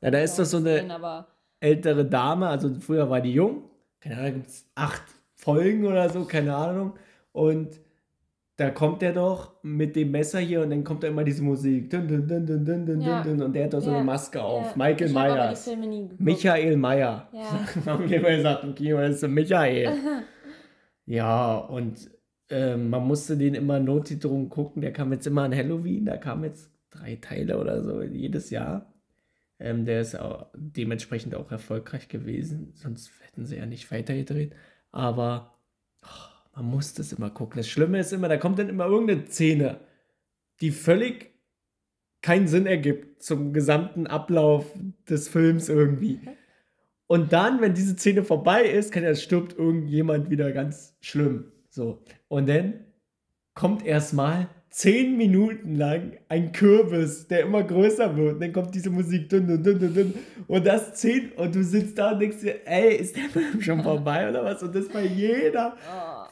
Ja, 0.00 0.10
da 0.10 0.18
ist 0.18 0.36
das 0.38 0.50
so 0.50 0.56
eine 0.56 0.74
gesehen, 0.74 0.90
aber 0.90 1.28
ältere 1.60 2.04
Dame, 2.04 2.48
also 2.48 2.80
früher 2.80 3.08
war 3.08 3.20
die 3.20 3.32
jung. 3.32 3.70
Keine 4.04 4.18
Ahnung, 4.18 4.34
gibt 4.34 4.48
es 4.48 4.70
acht 4.74 5.02
Folgen 5.34 5.86
oder 5.86 6.08
so, 6.10 6.24
keine 6.26 6.54
Ahnung. 6.54 6.92
Und 7.32 7.80
da 8.56 8.70
kommt 8.70 9.02
er 9.02 9.12
doch 9.14 9.54
mit 9.62 9.96
dem 9.96 10.10
Messer 10.12 10.38
hier 10.38 10.60
und 10.60 10.70
dann 10.70 10.84
kommt 10.84 11.02
da 11.02 11.08
immer 11.08 11.24
diese 11.24 11.42
Musik. 11.42 11.90
Dun, 11.90 12.06
dun, 12.06 12.28
dun, 12.28 12.46
dun, 12.46 12.64
dun, 12.64 12.86
dun, 12.86 13.00
Ja. 13.00 13.22
dun, 13.22 13.42
und 13.42 13.52
der 13.54 13.64
hat 13.64 13.72
doch 13.72 13.80
so 13.80 13.90
Ja. 13.90 13.96
eine 13.96 14.04
Maske 14.04 14.42
auf. 14.42 14.66
ja, 14.66 14.72
Michael 14.76 15.08
geguckt. 15.08 16.20
Michael 16.20 16.76
Meyer. 16.76 17.28
Ja. 17.32 17.66
Haben 17.86 18.08
wir 18.08 18.18
immer 18.18 18.36
gesagt 18.36 18.62
im 18.64 18.74
Kino, 18.74 18.98
das 18.98 19.22
ist 19.22 19.28
Michael. 19.28 19.88
ja, 21.06 21.56
und 21.56 22.10
ähm, 22.50 22.90
man 22.90 23.06
musste 23.06 23.36
den 23.36 23.54
immer 23.54 23.80
notgedrungen 23.80 24.50
gucken. 24.50 24.82
Der 24.82 24.92
kam 24.92 25.12
jetzt 25.12 25.26
immer 25.26 25.42
an 25.42 25.56
Halloween. 25.56 26.04
Da 26.04 26.16
kamen 26.18 26.44
jetzt 26.44 26.70
drei 26.90 27.16
Teile 27.16 27.58
oder 27.58 27.82
so 27.82 28.02
jedes 28.02 28.50
Jahr. 28.50 28.93
Ähm, 29.64 29.86
der 29.86 30.02
ist 30.02 30.14
auch 30.14 30.48
dementsprechend 30.54 31.34
auch 31.34 31.50
erfolgreich 31.50 32.08
gewesen. 32.08 32.72
Sonst 32.74 33.10
hätten 33.22 33.46
sie 33.46 33.56
ja 33.56 33.64
nicht 33.64 33.90
weitergedreht. 33.90 34.54
Aber 34.92 35.54
oh, 36.02 36.56
man 36.56 36.66
musste 36.66 37.00
es 37.00 37.14
immer 37.14 37.30
gucken. 37.30 37.56
Das 37.56 37.68
Schlimme 37.68 37.98
ist 37.98 38.12
immer, 38.12 38.28
da 38.28 38.36
kommt 38.36 38.58
dann 38.58 38.68
immer 38.68 38.84
irgendeine 38.84 39.26
Szene, 39.26 39.80
die 40.60 40.70
völlig 40.70 41.32
keinen 42.20 42.46
Sinn 42.46 42.66
ergibt 42.66 43.22
zum 43.22 43.54
gesamten 43.54 44.06
Ablauf 44.06 44.70
des 45.08 45.28
Films 45.28 45.70
irgendwie. 45.70 46.20
Und 47.06 47.32
dann, 47.32 47.62
wenn 47.62 47.72
diese 47.72 47.96
Szene 47.96 48.22
vorbei 48.22 48.64
ist, 48.64 48.92
kann 48.92 49.02
ja 49.02 49.14
stirbt 49.14 49.56
irgendjemand 49.56 50.28
wieder 50.28 50.52
ganz 50.52 50.94
schlimm. 51.00 51.52
So. 51.70 52.02
Und 52.28 52.50
dann 52.50 52.84
kommt 53.54 53.84
erstmal 53.84 54.48
zehn 54.74 55.16
Minuten 55.16 55.76
lang 55.76 56.18
ein 56.28 56.50
Kürbis, 56.50 57.28
der 57.28 57.42
immer 57.42 57.62
größer 57.62 58.16
wird. 58.16 58.34
Und 58.34 58.40
dann 58.40 58.52
kommt 58.52 58.74
diese 58.74 58.90
Musik. 58.90 59.28
Dun, 59.28 59.46
dun, 59.46 59.62
dun, 59.62 59.78
dun, 59.78 59.94
dun. 59.94 60.14
Und 60.48 60.66
das 60.66 60.94
zehn. 60.94 61.30
Und 61.36 61.54
du 61.54 61.62
sitzt 61.62 61.96
da 61.96 62.10
und 62.10 62.18
denkst 62.18 62.40
dir, 62.40 62.66
ey, 62.66 62.96
ist 62.96 63.14
der 63.14 63.28
Film 63.28 63.60
schon 63.60 63.84
vorbei 63.84 64.28
oder 64.28 64.44
was? 64.44 64.64
Und 64.64 64.74
das 64.74 64.88
bei 64.88 65.04
jeder. 65.04 65.76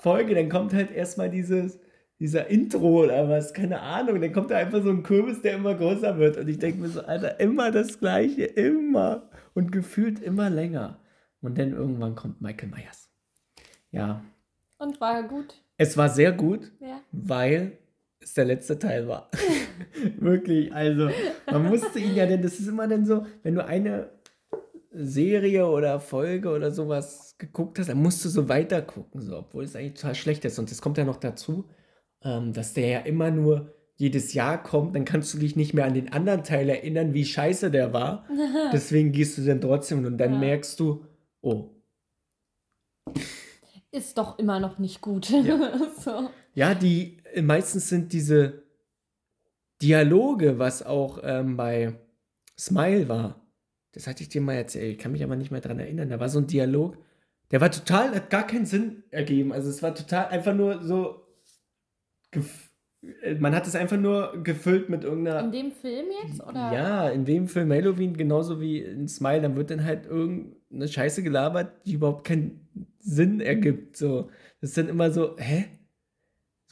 Folge. 0.01 0.35
Dann 0.35 0.49
kommt 0.49 0.75
halt 0.75 0.91
erstmal 0.91 1.31
dieses, 1.31 1.79
dieser 2.19 2.49
Intro 2.49 3.05
oder 3.05 3.29
was, 3.29 3.55
keine 3.55 3.81
Ahnung. 3.81 4.21
Dann 4.21 4.33
kommt 4.33 4.51
da 4.51 4.57
einfach 4.57 4.83
so 4.83 4.91
ein 4.91 5.05
Kürbis, 5.05 5.41
der 5.41 5.55
immer 5.55 5.77
größer 5.77 6.19
wird. 6.19 6.37
Und 6.37 6.49
ich 6.49 6.59
denke 6.59 6.81
mir 6.81 6.89
so, 6.89 7.03
Alter, 7.03 7.39
immer 7.39 7.71
das 7.71 8.01
Gleiche, 8.01 8.43
immer. 8.43 9.31
Und 9.55 9.71
gefühlt 9.71 10.21
immer 10.21 10.51
länger. 10.51 10.99
Und 11.43 11.59
dann 11.59 11.71
irgendwann 11.71 12.17
kommt 12.17 12.41
Michael 12.41 12.71
Myers. 12.71 13.09
Ja, 13.93 14.25
Und 14.79 15.01
war 15.01 15.23
gut, 15.23 15.63
es 15.77 15.97
war 15.97 16.09
sehr 16.09 16.33
gut, 16.33 16.73
ja. 16.81 17.01
weil 17.13 17.79
es 18.23 18.35
der 18.35 18.45
letzte 18.45 18.79
Teil 18.79 19.09
war. 19.09 19.31
Wirklich, 20.19 20.73
also 20.73 21.11
man 21.51 21.67
musste 21.69 21.99
ihn 21.99 22.15
ja, 22.15 22.27
denn 22.27 22.43
das 22.43 22.59
ist 22.61 22.69
immer 22.69 22.87
dann 22.89 23.05
so, 23.05 23.27
wenn 23.43 23.55
du 23.55 23.65
eine 23.65 24.11
Serie 24.91 25.67
oder 25.67 26.01
Folge 26.01 26.51
oder 26.51 26.71
sowas 26.71 27.37
geguckt 27.39 27.79
hast, 27.79 27.89
dann 27.89 28.03
musst 28.03 28.25
du 28.25 28.29
so 28.29 28.49
weiter 28.49 28.83
gucken, 28.83 29.23
so, 29.23 29.39
obwohl 29.39 29.65
es 29.65 29.75
eigentlich 29.75 29.95
total 29.95 30.15
schlecht 30.15 30.45
ist. 30.45 30.59
Und 30.59 30.71
es 30.71 30.83
kommt 30.83 30.99
ja 30.99 31.05
noch 31.05 31.17
dazu, 31.17 31.69
ähm, 32.23 32.53
dass 32.53 32.75
der 32.75 32.87
ja 32.89 32.99
immer 33.01 33.31
nur 33.31 33.75
jedes 33.97 34.35
Jahr 34.35 34.63
kommt, 34.63 34.95
dann 34.97 35.05
kannst 35.05 35.33
du 35.33 35.39
dich 35.39 35.55
nicht 35.57 35.75
mehr 35.75 35.85
an 35.87 35.95
den 35.95 36.13
anderen 36.13 36.45
Teil 36.45 36.69
erinnern, 36.69 37.15
wie 37.15 37.25
scheiße 37.25 37.71
der 37.71 37.93
war. 37.93 38.27
Deswegen 38.73 39.13
gehst 39.13 39.39
du 39.39 39.43
dann 39.43 39.61
trotzdem 39.61 40.05
und 40.05 40.19
dann 40.19 40.35
Ja. 40.35 40.39
merkst 40.39 40.79
du, 40.81 41.05
oh, 41.41 41.71
Ist 43.91 44.17
doch 44.19 44.39
immer 44.39 44.59
noch 44.61 44.79
nicht 44.79 45.01
gut. 45.01 45.31
Ja. 45.31 45.79
so. 45.99 46.31
Ja, 46.55 46.75
die 46.75 47.19
meistens 47.41 47.89
sind 47.89 48.13
diese 48.13 48.63
Dialoge, 49.81 50.59
was 50.59 50.83
auch 50.85 51.21
ähm, 51.23 51.57
bei 51.57 51.95
Smile 52.59 53.09
war. 53.09 53.41
Das 53.93 54.07
hatte 54.07 54.23
ich 54.23 54.29
dir 54.29 54.41
mal 54.41 54.55
erzählt, 54.55 54.93
ich 54.93 54.99
kann 54.99 55.13
mich 55.13 55.23
aber 55.25 55.37
nicht 55.37 55.51
mehr 55.51 55.61
dran 55.61 55.79
erinnern. 55.79 56.09
Da 56.11 56.21
war 56.21 56.29
so 56.29 56.39
ein 56.39 56.47
Dialog, 56.47 56.97
Der 57.51 57.61
war 57.61 57.71
total, 57.71 58.15
hat 58.15 58.31
gar 58.31 58.47
keinen 58.47 58.65
Sinn 58.67 59.03
ergeben. 59.11 59.53
Also 59.53 59.69
es 59.69 59.83
war 59.83 59.95
total 59.95 60.27
einfach 60.29 60.55
nur 60.55 60.83
so. 60.83 61.27
gef- 62.33 62.71
Man 63.41 63.55
hat 63.55 63.67
es 63.67 63.75
einfach 63.75 63.99
nur 63.99 64.43
gefüllt 64.43 64.89
mit 64.89 65.05
irgendeiner. 65.05 65.41
In 65.45 65.53
dem 65.53 65.73
Film 65.73 66.07
jetzt? 66.25 66.41
Oder? 66.43 66.73
Ja, 66.73 67.09
in 67.11 67.25
dem 67.27 67.49
Film 67.49 67.71
Halloween 67.73 68.17
genauso 68.17 68.61
wie 68.61 68.79
in 68.79 69.09
Smile, 69.09 69.43
dann 69.43 69.57
wird 69.57 69.71
dann 69.71 69.85
halt 69.85 70.07
irgendeine 70.07 70.89
Scheiße 70.89 71.23
gelabert, 71.23 71.85
die 71.85 71.95
überhaupt 71.95 72.25
keinen 72.27 72.69
Sinn 73.01 73.41
ergibt. 73.41 73.97
So, 73.97 74.31
das 74.61 74.71
ist 74.71 74.79
dann 74.79 74.89
immer 74.89 75.11
so, 75.11 75.37
hä? 75.39 75.67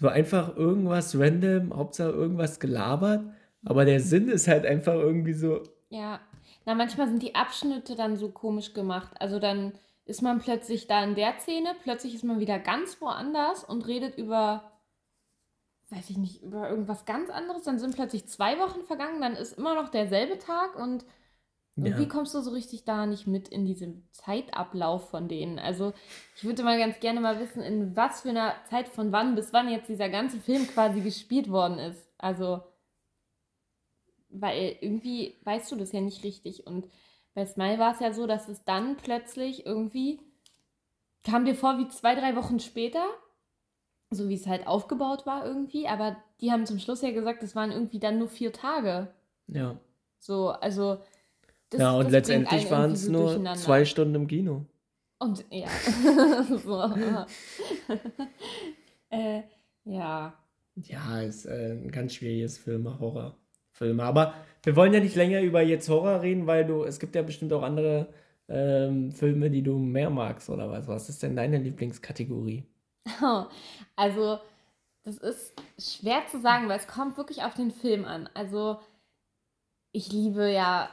So 0.00 0.08
einfach 0.08 0.56
irgendwas 0.56 1.14
random, 1.18 1.76
Hauptsache 1.76 2.08
irgendwas 2.08 2.58
gelabert, 2.58 3.22
aber 3.66 3.84
der 3.84 4.00
Sinn 4.00 4.28
ist 4.28 4.48
halt 4.48 4.64
einfach 4.64 4.94
irgendwie 4.94 5.34
so, 5.34 5.62
Ja. 5.90 6.20
Na, 6.64 6.74
manchmal 6.74 7.08
sind 7.08 7.22
die 7.22 7.34
Abschnitte 7.34 7.96
dann 7.96 8.16
so 8.16 8.30
komisch 8.30 8.72
gemacht. 8.74 9.12
Also 9.20 9.38
dann 9.38 9.72
ist 10.06 10.22
man 10.22 10.40
plötzlich 10.40 10.86
da 10.86 11.04
in 11.04 11.14
der 11.14 11.38
Szene, 11.38 11.74
plötzlich 11.82 12.14
ist 12.14 12.24
man 12.24 12.40
wieder 12.40 12.58
ganz 12.58 13.00
woanders 13.00 13.62
und 13.64 13.86
redet 13.86 14.16
über, 14.16 14.72
weiß 15.90 16.10
ich 16.10 16.16
nicht, 16.16 16.42
über 16.42 16.68
irgendwas 16.68 17.04
ganz 17.04 17.28
anderes. 17.30 17.64
Dann 17.64 17.78
sind 17.78 17.94
plötzlich 17.94 18.26
zwei 18.26 18.58
Wochen 18.58 18.84
vergangen, 18.84 19.20
dann 19.20 19.34
ist 19.34 19.58
immer 19.58 19.74
noch 19.74 19.90
derselbe 19.90 20.38
Tag 20.38 20.76
und 20.76 21.04
irgendwie 21.84 22.02
ja. 22.02 22.08
kommst 22.08 22.34
du 22.34 22.40
so 22.40 22.50
richtig 22.50 22.84
da 22.84 23.06
nicht 23.06 23.26
mit 23.26 23.48
in 23.48 23.64
diesem 23.64 24.02
Zeitablauf 24.10 25.10
von 25.10 25.28
denen. 25.28 25.58
Also 25.58 25.92
ich 26.36 26.44
würde 26.44 26.62
mal 26.62 26.78
ganz 26.78 27.00
gerne 27.00 27.20
mal 27.20 27.38
wissen, 27.40 27.62
in 27.62 27.96
was 27.96 28.22
für 28.22 28.30
einer 28.30 28.54
Zeit 28.68 28.88
von 28.88 29.12
wann 29.12 29.34
bis 29.34 29.52
wann 29.52 29.70
jetzt 29.70 29.88
dieser 29.88 30.08
ganze 30.08 30.38
Film 30.38 30.66
quasi 30.66 31.00
gespielt 31.00 31.50
worden 31.50 31.78
ist. 31.78 32.08
Also, 32.18 32.62
weil 34.28 34.76
irgendwie 34.80 35.36
weißt 35.44 35.70
du 35.72 35.76
das 35.76 35.92
ja 35.92 36.00
nicht 36.00 36.24
richtig. 36.24 36.66
Und 36.66 36.88
bei 37.34 37.46
Smile 37.46 37.78
war 37.78 37.94
es 37.94 38.00
ja 38.00 38.12
so, 38.12 38.26
dass 38.26 38.48
es 38.48 38.64
dann 38.64 38.96
plötzlich 38.96 39.64
irgendwie 39.64 40.20
kam 41.24 41.44
dir 41.44 41.54
vor 41.54 41.78
wie 41.78 41.88
zwei, 41.88 42.14
drei 42.14 42.34
Wochen 42.36 42.60
später, 42.60 43.04
so 44.10 44.28
wie 44.28 44.34
es 44.34 44.46
halt 44.46 44.66
aufgebaut 44.66 45.26
war 45.26 45.46
irgendwie. 45.46 45.86
Aber 45.86 46.16
die 46.40 46.50
haben 46.52 46.66
zum 46.66 46.78
Schluss 46.78 47.02
ja 47.02 47.10
gesagt, 47.12 47.42
es 47.42 47.54
waren 47.54 47.70
irgendwie 47.70 48.00
dann 48.00 48.18
nur 48.18 48.28
vier 48.28 48.52
Tage. 48.52 49.14
Ja. 49.46 49.76
So, 50.18 50.50
also. 50.50 50.98
Das- 51.70 51.80
ja, 51.80 51.92
und 51.92 52.10
letztendlich 52.10 52.70
waren 52.70 52.92
es 52.92 53.08
nur 53.08 53.54
zwei 53.54 53.84
Stunden 53.84 54.14
im 54.14 54.26
Kino. 54.26 54.66
Und 55.18 55.44
ja. 55.50 55.68
so. 56.64 56.82
äh, 59.10 59.42
ja. 59.84 60.34
Ja, 60.76 61.20
ist 61.20 61.46
äh, 61.46 61.72
ein 61.72 61.90
ganz 61.90 62.14
schwieriges 62.14 62.58
Film, 62.58 62.98
Horrorfilme. 62.98 64.02
Aber 64.02 64.34
wir 64.62 64.76
wollen 64.76 64.94
ja 64.94 65.00
nicht 65.00 65.16
länger 65.16 65.40
über 65.42 65.62
jetzt 65.62 65.88
Horror 65.88 66.22
reden, 66.22 66.46
weil 66.46 66.64
du, 66.66 66.84
es 66.84 66.98
gibt 66.98 67.14
ja 67.14 67.22
bestimmt 67.22 67.52
auch 67.52 67.62
andere 67.62 68.08
ähm, 68.48 69.12
Filme, 69.12 69.50
die 69.50 69.62
du 69.62 69.78
mehr 69.78 70.10
magst 70.10 70.48
oder 70.48 70.70
was. 70.70 70.88
Was 70.88 71.08
ist 71.08 71.22
denn 71.22 71.36
deine 71.36 71.58
Lieblingskategorie? 71.58 72.64
Also, 73.96 74.38
das 75.02 75.18
ist 75.18 75.52
schwer 75.78 76.22
zu 76.30 76.40
sagen, 76.40 76.68
weil 76.68 76.78
es 76.78 76.86
kommt 76.86 77.18
wirklich 77.18 77.42
auf 77.42 77.52
den 77.54 77.70
Film 77.70 78.04
an. 78.06 78.28
Also, 78.32 78.78
ich 79.92 80.10
liebe 80.10 80.50
ja 80.50 80.88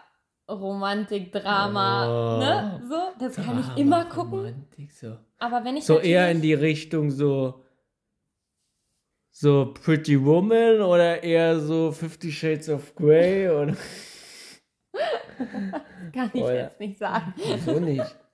Romantik, 0.50 1.32
Drama, 1.32 2.08
Oh. 2.08 2.40
ne? 2.40 2.82
So, 2.88 2.96
das 3.20 3.36
kann 3.36 3.60
ich 3.60 3.66
Drama, 3.66 3.78
immer 3.78 4.06
gucken. 4.06 4.40
Romantik, 4.40 4.92
so. 4.92 5.18
Aber 5.40 5.64
wenn 5.66 5.78
ich 5.78 5.86
so 5.86 6.00
eher 6.00 6.32
in 6.32 6.42
die 6.42 6.54
Richtung 6.54 7.12
so 7.12 7.64
so 9.32 9.72
Pretty 9.74 10.24
Woman 10.24 10.82
oder 10.82 11.22
eher 11.22 11.60
so 11.60 11.92
Fifty 11.92 12.32
Shades 12.32 12.70
of 12.70 12.96
Grey 12.96 13.50
oder 13.52 13.76
kann 16.14 16.32
ich 16.34 16.42
ja. 16.42 16.54
jetzt 16.54 16.80
nicht 16.80 16.98
sagen. 16.98 17.34
wieso 17.38 17.80
nicht? 17.80 18.16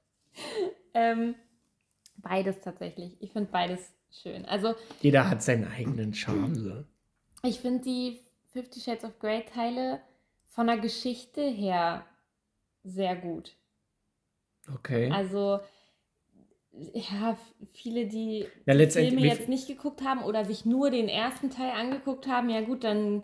Ähm, 0.96 1.34
beides 2.18 2.62
tatsächlich. 2.62 3.18
Ich 3.20 3.32
finde 3.32 3.50
beides 3.52 3.94
schön. 4.12 4.46
Also, 4.46 4.76
Jeder 5.02 5.28
hat 5.28 5.42
seinen 5.42 5.68
eigenen 5.68 6.14
Charme. 6.14 6.54
So. 6.54 6.84
Ich 7.44 7.60
finde 7.60 7.84
die 7.84 8.20
Fifty 8.52 8.80
Shades 8.80 9.04
of 9.04 9.18
Grey 9.18 9.44
Teile 9.44 10.02
von 10.54 10.68
der 10.68 10.78
Geschichte 10.78 11.42
her 11.42 12.06
sehr 12.84 13.16
gut. 13.16 13.56
Okay. 14.74 15.12
Also, 15.12 15.60
ja, 16.72 17.38
viele, 17.74 18.08
die 18.08 18.48
Ja, 18.66 18.74
die 18.76 18.90
Filme 18.90 19.22
jetzt 19.22 19.50
nicht 19.50 19.68
geguckt 19.68 20.04
haben 20.04 20.24
oder 20.24 20.46
sich 20.46 20.66
nur 20.66 20.90
den 20.90 21.08
ersten 21.10 21.50
Teil 21.50 21.72
angeguckt 21.72 22.28
haben, 22.28 22.50
ja 22.50 22.62
gut, 22.62 22.84
dann 22.84 23.24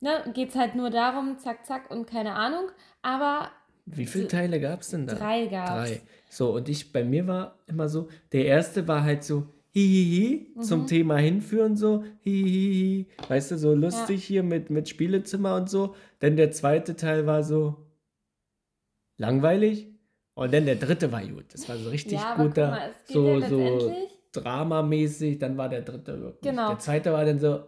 ne, 0.00 0.30
geht 0.34 0.50
es 0.50 0.56
halt 0.56 0.74
nur 0.74 0.90
darum, 0.90 1.38
zack, 1.38 1.66
zack 1.66 1.90
und 1.90 2.06
keine 2.06 2.34
Ahnung. 2.34 2.70
Aber 3.02 3.50
Wie 3.86 4.06
viele 4.06 4.28
Teile 4.28 4.60
gab 4.60 4.80
es 4.80 4.90
denn 4.90 5.06
da? 5.06 5.14
drei 5.14 5.46
gab 5.46 5.68
Drei. 5.68 6.02
So, 6.30 6.54
und 6.54 6.68
ich, 6.68 6.92
bei 6.92 7.04
mir 7.04 7.26
war 7.26 7.58
immer 7.66 7.88
so, 7.88 8.08
der 8.32 8.46
erste 8.46 8.88
war 8.88 9.04
halt 9.04 9.24
so, 9.24 9.53
hihihi, 9.74 10.54
zum 10.60 10.82
Mhm. 10.82 10.86
Thema 10.86 11.16
hinführen, 11.18 11.76
so, 11.76 12.04
hihihi, 12.20 13.08
weißt 13.28 13.50
du, 13.50 13.58
so 13.58 13.74
lustig 13.74 14.24
hier 14.24 14.42
mit, 14.42 14.70
mit 14.70 14.88
Spielezimmer 14.88 15.56
und 15.56 15.68
so. 15.68 15.94
Dann 16.20 16.36
der 16.36 16.52
zweite 16.52 16.94
Teil 16.96 17.26
war 17.26 17.42
so 17.42 17.76
langweilig. 19.16 19.88
Und 20.34 20.52
dann 20.52 20.64
der 20.66 20.76
dritte 20.76 21.12
war 21.12 21.22
gut. 21.24 21.44
Das 21.52 21.68
war 21.68 21.76
so 21.76 21.90
richtig 21.90 22.14
ja, 22.18 22.34
guter, 22.36 22.70
mal, 22.70 22.90
so, 23.04 23.38
ja 23.38 23.48
so 23.48 23.92
dramamäßig. 24.32 25.38
Dann 25.38 25.56
war 25.56 25.68
der 25.68 25.82
dritte 25.82 26.20
wirklich. 26.20 26.50
Genau. 26.50 26.68
Der 26.70 26.78
zweite 26.80 27.12
war 27.12 27.24
dann 27.24 27.38
so, 27.38 27.60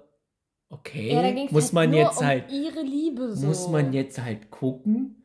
okay, 0.69 1.13
Ja, 1.13 1.53
muss 1.53 1.65
halt 1.67 1.73
man 1.73 1.93
jetzt 1.93 2.19
um 2.21 2.27
halt 2.27 2.51
ihre 2.51 2.83
Liebe 2.83 3.37
so. 3.37 3.47
muss 3.47 3.69
man 3.69 3.93
jetzt 3.93 4.21
halt 4.21 4.51
gucken. 4.51 5.23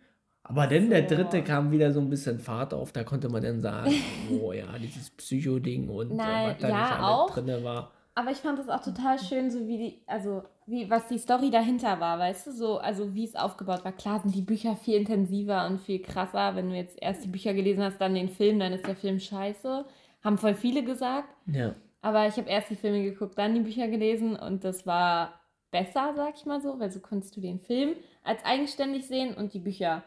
Aber 0.51 0.67
dann 0.67 0.89
der 0.89 1.03
dritte 1.03 1.41
kam 1.43 1.71
wieder 1.71 1.93
so 1.93 2.01
ein 2.01 2.09
bisschen 2.09 2.37
Fahrt 2.37 2.73
auf, 2.73 2.91
da 2.91 3.05
konnte 3.05 3.29
man 3.29 3.41
dann 3.41 3.61
sagen, 3.61 3.93
oh 4.41 4.51
ja, 4.51 4.65
dieses 4.77 5.09
Psycho-Ding 5.11 5.87
und 5.87 6.13
Nein, 6.13 6.49
äh, 6.49 6.53
was 6.53 6.57
da 6.57 6.67
ja, 6.67 6.81
nicht 6.81 6.99
auch. 6.99 7.29
drin 7.31 7.63
war. 7.63 7.91
Aber 8.15 8.31
ich 8.31 8.39
fand 8.39 8.59
das 8.59 8.67
auch 8.67 8.83
total 8.83 9.17
schön, 9.17 9.49
so 9.49 9.65
wie 9.65 9.77
die, 9.77 10.03
also 10.07 10.43
wie, 10.65 10.89
was 10.89 11.07
die 11.07 11.19
Story 11.19 11.51
dahinter 11.51 12.01
war, 12.01 12.19
weißt 12.19 12.47
du, 12.47 12.51
so, 12.51 12.79
also 12.79 13.15
wie 13.15 13.23
es 13.23 13.37
aufgebaut 13.37 13.85
war. 13.85 13.93
Klar 13.93 14.19
sind 14.19 14.35
die 14.35 14.41
Bücher 14.41 14.75
viel 14.75 14.95
intensiver 14.97 15.65
und 15.67 15.79
viel 15.79 16.01
krasser. 16.01 16.53
Wenn 16.57 16.69
du 16.69 16.75
jetzt 16.75 17.01
erst 17.01 17.23
die 17.23 17.29
Bücher 17.29 17.53
gelesen 17.53 17.81
hast, 17.81 18.01
dann 18.01 18.13
den 18.13 18.27
Film, 18.27 18.59
dann 18.59 18.73
ist 18.73 18.85
der 18.85 18.97
Film 18.97 19.21
scheiße. 19.21 19.85
Haben 20.21 20.37
voll 20.37 20.55
viele 20.55 20.83
gesagt. 20.83 21.29
Ja, 21.47 21.75
Aber 22.01 22.27
ich 22.27 22.35
habe 22.35 22.49
erst 22.49 22.69
die 22.69 22.75
Filme 22.75 23.01
geguckt, 23.03 23.37
dann 23.37 23.55
die 23.55 23.61
Bücher 23.61 23.87
gelesen 23.87 24.35
und 24.35 24.65
das 24.65 24.85
war 24.85 25.39
besser, 25.71 26.11
sag 26.17 26.35
ich 26.35 26.45
mal 26.45 26.59
so, 26.59 26.77
weil 26.77 26.91
so 26.91 26.99
konntest 26.99 27.37
du 27.37 27.39
den 27.39 27.61
Film 27.61 27.95
als 28.25 28.43
eigenständig 28.43 29.07
sehen 29.07 29.33
und 29.33 29.53
die 29.53 29.59
Bücher. 29.59 30.03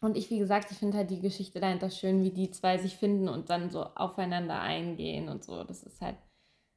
Und 0.00 0.16
ich, 0.16 0.30
wie 0.30 0.38
gesagt, 0.38 0.70
ich 0.70 0.78
finde 0.78 0.96
halt 0.96 1.10
die 1.10 1.20
Geschichte 1.20 1.60
dahinter 1.60 1.90
schön, 1.90 2.22
wie 2.22 2.30
die 2.30 2.50
zwei 2.50 2.78
sich 2.78 2.96
finden 2.96 3.28
und 3.28 3.50
dann 3.50 3.70
so 3.70 3.82
aufeinander 3.84 4.58
eingehen 4.60 5.28
und 5.28 5.44
so. 5.44 5.62
Das 5.64 5.82
ist 5.82 6.00
halt 6.00 6.16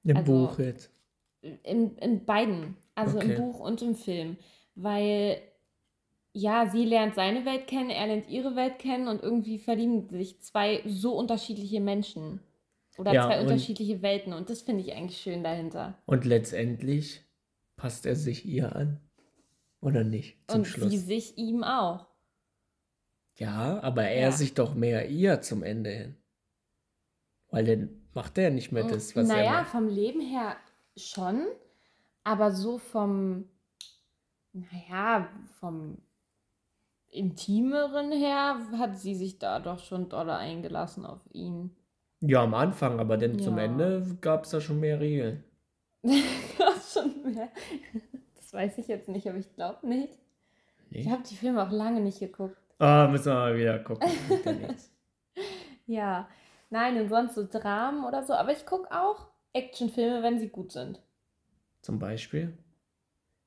im 0.03 0.17
Also- 0.17 0.33
Buch 0.47 0.59
jetzt. 0.59 0.91
in, 1.63 1.95
in 1.97 2.25
beiden, 2.25 2.75
also 2.95 3.17
Okay. 3.17 3.33
im 3.35 3.41
Buch 3.41 3.59
und 3.59 3.81
im 3.81 3.95
Film. 3.95 4.37
Weil, 4.75 5.41
ja, 6.33 6.67
sie 6.69 6.83
lernt 6.85 7.15
seine 7.15 7.45
Welt 7.45 7.67
kennen, 7.67 7.89
er 7.89 8.07
lernt 8.07 8.29
ihre 8.29 8.55
Welt 8.55 8.79
kennen 8.79 9.07
und 9.07 9.21
irgendwie 9.21 9.59
verlieben 9.59 10.09
sich 10.09 10.41
zwei 10.41 10.81
so 10.85 11.13
unterschiedliche 11.17 11.79
Menschen. 11.79 12.39
Oder 12.97 13.13
Ja, 13.13 13.25
zwei 13.27 13.41
unterschiedliche 13.41 14.01
Welten. 14.01 14.33
Und 14.33 14.49
das 14.49 14.61
finde 14.61 14.81
ich 14.83 14.93
eigentlich 14.93 15.19
schön 15.19 15.43
dahinter. 15.43 15.97
Und 16.05 16.25
letztendlich 16.25 17.21
passt 17.75 18.05
er 18.05 18.15
sich 18.15 18.45
ihr 18.45 18.75
an. 18.75 18.99
Oder 19.81 20.03
nicht? 20.03 20.37
Zum 20.47 20.59
und 20.59 20.65
Schluss. 20.65 20.91
sie 20.91 20.97
sich 20.97 21.37
ihm 21.37 21.63
auch. 21.63 22.05
Ja, 23.35 23.81
aber 23.81 24.03
er 24.03 24.29
Ja. 24.29 24.31
sich 24.31 24.53
doch 24.53 24.75
mehr 24.75 25.09
ihr 25.09 25.41
zum 25.41 25.63
Ende 25.63 25.89
hin. 25.89 26.15
Weil 27.49 27.65
dann 27.65 27.89
macht 28.13 28.37
er 28.37 28.51
nicht 28.51 28.71
mehr 28.71 28.83
das, 28.83 29.15
was 29.15 29.29
er 29.29 29.35
naja, 29.37 29.63
vom 29.65 29.87
Leben 29.87 30.21
her 30.21 30.55
schon, 30.95 31.45
aber 32.23 32.51
so 32.51 32.77
vom, 32.77 33.45
naja, 34.53 35.27
vom 35.59 35.97
Intimeren 37.09 38.11
her 38.11 38.59
hat 38.77 38.97
sie 38.97 39.13
sich 39.15 39.37
da 39.37 39.59
doch 39.59 39.79
schon 39.79 40.09
doller 40.09 40.37
eingelassen 40.37 41.05
auf 41.05 41.21
ihn. 41.31 41.75
Ja, 42.21 42.41
am 42.43 42.53
Anfang, 42.55 42.99
aber 42.99 43.17
dann 43.17 43.37
zum 43.39 43.57
Ja. 43.57 43.65
Ende 43.65 44.17
gab 44.21 44.45
es 44.45 44.51
da 44.51 44.61
schon 44.61 44.79
mehr 44.79 44.99
Regeln. 44.99 45.43
Das 46.57 46.93
schon 46.93 47.33
mehr. 47.33 47.49
Das 48.35 48.53
weiß 48.53 48.77
ich 48.77 48.87
jetzt 48.87 49.09
nicht, 49.09 49.27
aber 49.27 49.37
ich 49.37 49.53
glaube 49.55 49.87
nicht. 49.87 50.13
Ich 50.91 51.05
Nee? 51.05 51.11
habe 51.11 51.23
die 51.23 51.35
Filme 51.35 51.63
auch 51.65 51.71
lange 51.71 52.01
nicht 52.01 52.19
geguckt. 52.19 52.57
Ah, 52.79 53.07
müssen 53.09 53.27
wir 53.27 53.33
mal 53.33 53.57
wieder 53.57 53.79
gucken. 53.79 54.09
Ja 55.85 56.27
nein, 56.73 56.99
und 56.99 57.07
sonst 57.07 57.35
so 57.35 57.47
Dramen 57.49 58.03
oder 58.03 58.23
so. 58.23 58.33
Aber 58.33 58.51
ich 58.51 58.65
gucke 58.65 58.91
auch 58.91 59.27
Actionfilme, 59.53 60.21
wenn 60.21 60.39
sie 60.39 60.49
gut 60.49 60.73
sind. 60.73 60.99
Zum 61.81 61.99
Beispiel? 61.99 62.57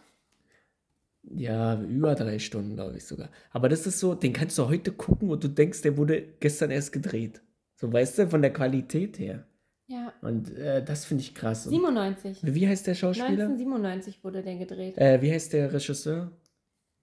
ja, 1.24 1.80
über 1.82 2.16
drei 2.16 2.40
Stunden, 2.40 2.76
glaube 2.76 2.98
ich 2.98 3.06
sogar. 3.06 3.30
Aber 3.52 3.70
das 3.70 3.86
ist 3.88 4.00
so, 4.00 4.14
den 4.16 4.34
kannst 4.34 4.58
du 4.58 4.68
heute 4.68 4.92
gucken 4.92 5.30
und 5.30 5.44
du 5.44 5.48
denkst, 5.48 5.82
der 5.82 5.98
wurde 5.98 6.22
gestern 6.40 6.72
erst 6.72 6.92
gedreht. 6.94 7.42
So, 7.78 7.94
weißt 7.94 8.18
du, 8.18 8.30
von 8.30 8.42
der 8.42 8.52
Qualität 8.52 9.20
her. 9.20 9.46
Ja. 9.86 10.12
Und 10.22 10.52
äh, 10.58 10.84
das 10.84 11.06
finde 11.06 11.22
ich 11.22 11.34
krass. 11.34 11.68
Und 11.68 11.74
97. 11.74 12.40
wie 12.44 12.68
heißt 12.68 12.88
der 12.88 12.96
Schauspieler? 12.96 13.30
1997 13.30 14.24
wurde 14.24 14.42
der 14.42 14.56
gedreht. 14.56 14.98
Äh, 14.98 15.22
wie 15.22 15.32
heißt 15.32 15.54
der 15.54 15.72
Regisseur? 15.72 16.32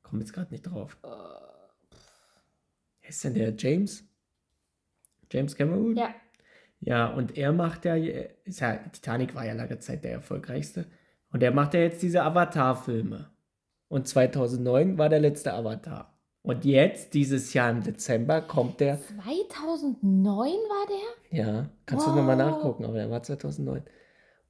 Komm 0.03 0.21
jetzt 0.21 0.33
gerade 0.33 0.51
nicht 0.51 0.63
drauf. 0.63 0.99
Wer 3.01 3.09
ist 3.09 3.23
denn 3.25 3.35
der? 3.35 3.55
James? 3.57 4.05
James 5.33 5.55
Cameron? 5.55 5.97
ja. 5.97 6.15
Ja, 6.81 7.07
und 7.07 7.39
er 7.39 7.53
macht 7.53 7.87
ja, 7.87 7.95
ist 7.95 8.61
ja, 8.61 8.77
Titanic 8.77 9.35
war 9.35 9.47
ja 9.47 9.55
lange 9.55 9.79
Zeit 9.79 10.05
der 10.05 10.13
erfolgreichste. 10.13 10.85
Und 11.31 11.43
er 11.43 11.51
macht 11.51 11.73
ja 11.73 11.81
jetzt 11.81 12.03
diese 12.03 12.23
Avatar-Filme. 12.23 13.31
Und 13.89 14.07
2009 14.07 14.99
war 14.99 15.09
der 15.09 15.21
letzte 15.21 15.55
Avatar. 15.55 16.14
Und 16.47 16.67
jetzt, 16.67 17.15
dieses 17.15 17.55
Jahr 17.55 17.71
im 17.71 17.83
Dezember, 17.83 18.43
kommt 18.43 18.79
der, 18.79 19.01
2009 19.01 20.51
war 20.53 20.87
der? 20.87 21.39
ja, 21.39 21.71
kannst 21.87 22.07
du 22.07 22.11
nochmal 22.11 22.39
Wow. 22.39 22.47
nachgucken, 22.51 22.85
aber 22.85 22.95
der 22.99 23.11
war 23.11 23.23
2009. 23.23 23.83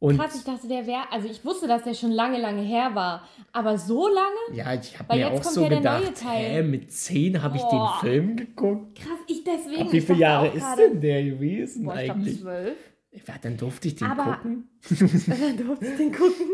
Und 0.00 0.18
Krass, 0.18 0.34
ich 0.36 0.42
dachte, 0.44 0.66
der 0.66 0.86
wäre. 0.88 1.04
Also, 1.12 1.28
ich 1.28 1.42
wusste, 1.44 1.68
dass 1.68 1.84
der 1.84 1.94
schon 1.94 2.10
lange, 2.10 2.38
lange 2.40 2.62
her 2.62 2.90
war. 2.94 3.26
Aber 3.52 3.78
so 3.78 4.08
lange? 4.08 4.58
ja, 4.58 4.74
ich 4.74 4.98
habe 4.98 5.14
mir 5.14 5.20
jetzt 5.20 5.38
auch 5.38 5.42
kommt 5.44 5.54
so 5.54 5.62
ja 5.62 5.68
der 5.68 5.80
neue 5.80 6.00
gedacht, 6.00 6.22
Teil. 6.22 6.44
hä, 6.44 6.62
mit 6.64 6.92
10 6.92 7.40
habe 7.42 7.56
ich 7.56 7.62
den. 7.62 7.80
Film 8.00 8.36
geguckt. 8.36 8.96
Krass, 8.98 9.18
ich 9.28 9.44
deswegen. 9.44 9.82
Ab 9.82 9.92
wie 9.92 10.00
viele 10.00 10.18
Jahre 10.18 10.48
ist 10.48 10.66
denn 10.76 11.00
der 11.00 11.22
gewesen 11.24 11.84
Boah, 11.84 11.94
ich 12.00 12.10
eigentlich? 12.10 12.40
zwölf. 12.40 12.76
Ja, 13.12 13.34
dann 13.40 13.56
durfte 13.56 13.86
ich 13.88 13.94
den 13.94 14.08
Aber- 14.08 14.34
gucken. 14.36 14.68
Dann 14.90 15.56
durfte 15.56 15.86
ich 15.86 15.96
den 15.96 16.12
gucken. 16.12 16.46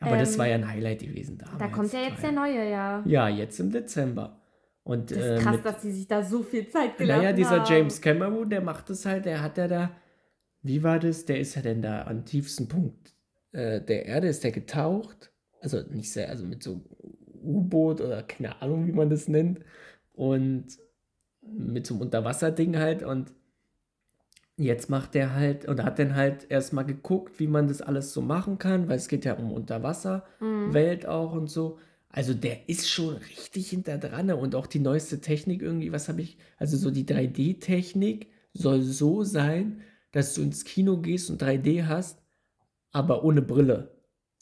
Aber 0.00 0.16
das 0.16 0.32
ähm, 0.32 0.38
war 0.38 0.46
ja 0.48 0.54
ein 0.56 0.68
Highlight 0.68 1.00
gewesen 1.00 1.38
damals. 1.38 1.58
Da 1.58 1.68
kommt 1.68 1.92
ja 1.92 2.00
jetzt 2.00 2.22
der 2.22 2.32
neue, 2.32 2.70
ja. 2.70 3.02
Ja, 3.06 3.28
jetzt 3.28 3.58
im 3.60 3.70
Dezember. 3.70 4.40
Und 4.82 5.10
Das 5.10 5.18
äh, 5.18 5.36
ist 5.36 5.42
krass, 5.42 5.56
mit, 5.56 5.64
dass 5.64 5.80
die 5.80 5.90
sich 5.90 6.06
da 6.06 6.22
so 6.22 6.42
viel 6.42 6.68
Zeit 6.68 6.96
gelassen 6.96 7.22
naja, 7.22 7.32
dieser 7.32 7.60
haben. 7.60 7.72
James 7.72 8.00
Cameron, 8.00 8.48
der 8.48 8.60
macht 8.60 8.88
es 8.90 9.04
halt, 9.04 9.24
der 9.24 9.42
hat 9.42 9.58
ja 9.58 9.66
da, 9.66 9.90
wie 10.62 10.82
war 10.82 10.98
das? 10.98 11.24
Der 11.24 11.40
ist 11.40 11.56
ja 11.56 11.62
denn 11.62 11.82
da 11.82 12.06
am 12.06 12.24
tiefsten 12.24 12.68
Punkt 12.68 13.14
äh, 13.52 13.80
der 13.80 14.06
Erde, 14.06 14.28
ist 14.28 14.44
der 14.44 14.52
getaucht. 14.52 15.32
Also 15.60 15.80
nicht 15.90 16.12
sehr, 16.12 16.28
also 16.28 16.44
mit 16.46 16.62
so 16.62 16.84
U-Boot 17.42 18.00
oder 18.00 18.22
keine 18.22 18.60
Ahnung, 18.62 18.86
wie 18.86 18.92
man 18.92 19.10
das 19.10 19.28
nennt. 19.28 19.60
Und 20.12 20.66
mit 21.42 21.86
so 21.86 21.94
einem 21.94 22.02
Unterwasserding 22.02 22.76
halt. 22.76 23.02
Und 23.02 23.32
jetzt 24.56 24.88
macht 24.88 25.14
der 25.14 25.34
halt, 25.34 25.68
oder 25.68 25.84
hat 25.84 25.98
dann 25.98 26.14
halt 26.14 26.50
erstmal 26.50 26.84
geguckt, 26.84 27.38
wie 27.38 27.46
man 27.46 27.68
das 27.68 27.82
alles 27.82 28.12
so 28.12 28.22
machen 28.22 28.58
kann, 28.58 28.88
weil 28.88 28.96
es 28.96 29.08
geht 29.08 29.24
ja 29.24 29.34
um 29.34 29.52
Unterwasserwelt 29.52 31.06
auch 31.06 31.32
und 31.32 31.48
so. 31.48 31.78
Also 32.08 32.32
der 32.32 32.68
ist 32.68 32.88
schon 32.88 33.16
richtig 33.16 33.68
hinter 33.68 33.98
dran 33.98 34.30
und 34.30 34.54
auch 34.54 34.66
die 34.66 34.78
neueste 34.78 35.20
Technik 35.20 35.60
irgendwie, 35.60 35.92
was 35.92 36.08
habe 36.08 36.22
ich, 36.22 36.38
also 36.56 36.78
so 36.78 36.90
die 36.90 37.04
3D-Technik 37.04 38.28
soll 38.54 38.80
so 38.80 39.22
sein, 39.22 39.82
dass 40.12 40.32
du 40.34 40.42
ins 40.42 40.64
Kino 40.64 40.96
gehst 40.96 41.28
und 41.30 41.42
3D 41.42 41.86
hast, 41.86 42.22
aber 42.92 43.22
ohne 43.22 43.42
Brille. 43.42 43.90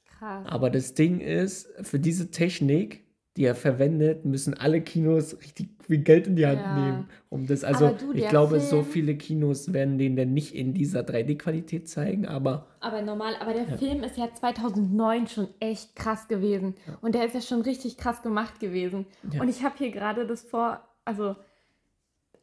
Krass. 0.07 0.47
Aber 0.47 0.71
das 0.71 0.95
Ding 0.95 1.19
ist, 1.21 1.69
für 1.83 1.99
diese 1.99 2.31
Technik, 2.31 3.04
die 3.37 3.45
er 3.45 3.55
verwendet, 3.57 4.25
müssen 4.25 4.55
alle 4.55 4.81
Kinos 4.81 5.37
richtig 5.41 5.69
viel 5.85 5.99
Geld 5.99 6.27
in 6.29 6.37
die 6.37 6.47
Hand 6.47 6.61
Ja. 6.61 6.75
nehmen. 6.79 7.09
Um 7.31 7.47
das, 7.47 7.65
also 7.65 7.89
du, 7.91 8.13
ich 8.13 8.29
glaube, 8.29 8.61
so 8.61 8.83
Film- 8.83 8.93
viele 8.93 9.15
Kinos 9.17 9.73
werden 9.73 9.99
den 9.99 10.15
dann 10.17 10.33
nicht 10.33 10.55
in 10.55 10.73
dieser 10.73 11.01
3D-Qualität 11.01 11.89
zeigen, 11.89 12.27
aber 12.27 12.67
Aber 12.81 13.03
normal, 13.03 13.35
aber 13.41 13.53
der 13.53 13.77
Film 13.77 14.05
ist 14.05 14.17
ja 14.17 14.29
2009 14.33 15.27
schon 15.27 15.49
echt 15.59 15.97
krass 15.97 16.29
gewesen. 16.29 16.75
Und 17.01 17.15
der 17.17 17.25
ist 17.27 17.35
ja 17.35 17.41
schon 17.41 17.63
richtig 17.63 17.97
krass 17.97 18.23
gemacht 18.23 18.61
gewesen. 18.61 19.05
Ja. 19.33 19.41
Und 19.43 19.49
ich 19.49 19.65
habe 19.65 19.75
hier 19.79 19.91
gerade 19.91 20.27
das 20.27 20.43
vor, 20.43 20.81
also 21.05 21.35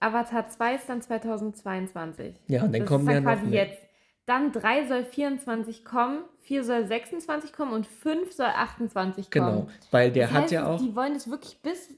Avatar 0.01 0.49
2 0.49 0.75
ist 0.75 0.89
dann 0.89 1.01
2022. 1.01 2.33
ja, 2.47 2.63
und 2.63 2.73
dann 2.73 2.81
das 2.81 2.89
kommen 2.89 3.03
ist 3.07 3.13
ja 3.13 3.13
dann 3.15 3.23
noch 3.23 3.31
quasi 3.33 3.45
mehr. 3.49 3.65
jetzt. 3.67 3.80
Dann 4.25 4.51
3 4.51 4.87
soll 4.87 5.03
24 5.03 5.83
kommen, 5.83 6.23
4 6.39 6.63
soll 6.63 6.85
26 6.85 7.53
kommen 7.53 7.73
und 7.73 7.87
5 7.87 8.31
soll 8.31 8.45
28 8.47 9.31
kommen. 9.31 9.45
Genau, 9.45 9.67
weil 9.91 10.11
der 10.11 10.27
Das 10.27 10.35
hat 10.35 10.41
heißt, 10.43 10.51
ja 10.53 10.67
auch, 10.67 10.79
Die 10.81 10.95
wollen 10.95 11.15
es 11.15 11.29
wirklich 11.29 11.59
bis 11.61 11.89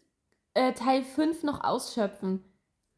äh, 0.54 0.72
Teil 0.74 1.04
5 1.04 1.44
noch 1.44 1.64
ausschöpfen. 1.64 2.44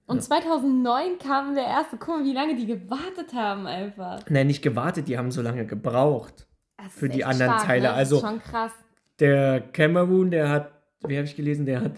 Und 0.08 0.22
2009 0.22 1.18
kam 1.18 1.56
der 1.56 1.66
erste. 1.66 1.98
Guck 1.98 2.20
mal, 2.20 2.24
wie 2.24 2.34
lange 2.34 2.56
die 2.56 2.68
gewartet 2.68 3.34
haben 3.34 3.66
einfach. 3.66 4.20
nein, 4.30 4.46
nicht 4.48 4.62
gewartet, 4.62 5.08
die 5.08 5.18
haben 5.18 5.32
so 5.32 5.42
lange 5.42 5.66
gebraucht. 5.66 6.48
Das 6.78 6.94
Für 6.94 7.10
die 7.10 7.26
anderen 7.26 7.54
stark, 7.54 7.66
Teile, 7.66 7.82
Ne? 7.84 7.88
Das 7.90 7.98
also- 7.98 8.16
ist 8.18 8.22
schon 8.22 8.40
krass. 8.42 8.72
Der 9.20 9.62
Cameron, 9.62 10.30
der 10.30 10.50
hat, 10.50 10.72
wie 11.08 11.16
habe 11.18 11.26
ich 11.26 11.36
gelesen, 11.36 11.66
der 11.66 11.82
hat, 11.82 11.94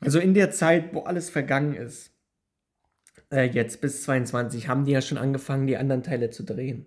also 0.00 0.18
in 0.20 0.32
der 0.32 0.50
Zeit, 0.52 0.94
wo 0.94 1.00
alles 1.00 1.28
vergangen 1.28 1.74
ist, 1.74 2.11
äh, 3.32 3.44
jetzt 3.50 3.80
bis 3.80 4.02
22, 4.04 4.68
haben 4.68 4.84
die 4.84 4.92
ja 4.92 5.00
schon 5.00 5.18
angefangen, 5.18 5.66
die 5.66 5.76
anderen 5.76 6.02
Teile 6.02 6.30
zu 6.30 6.44
drehen. 6.44 6.86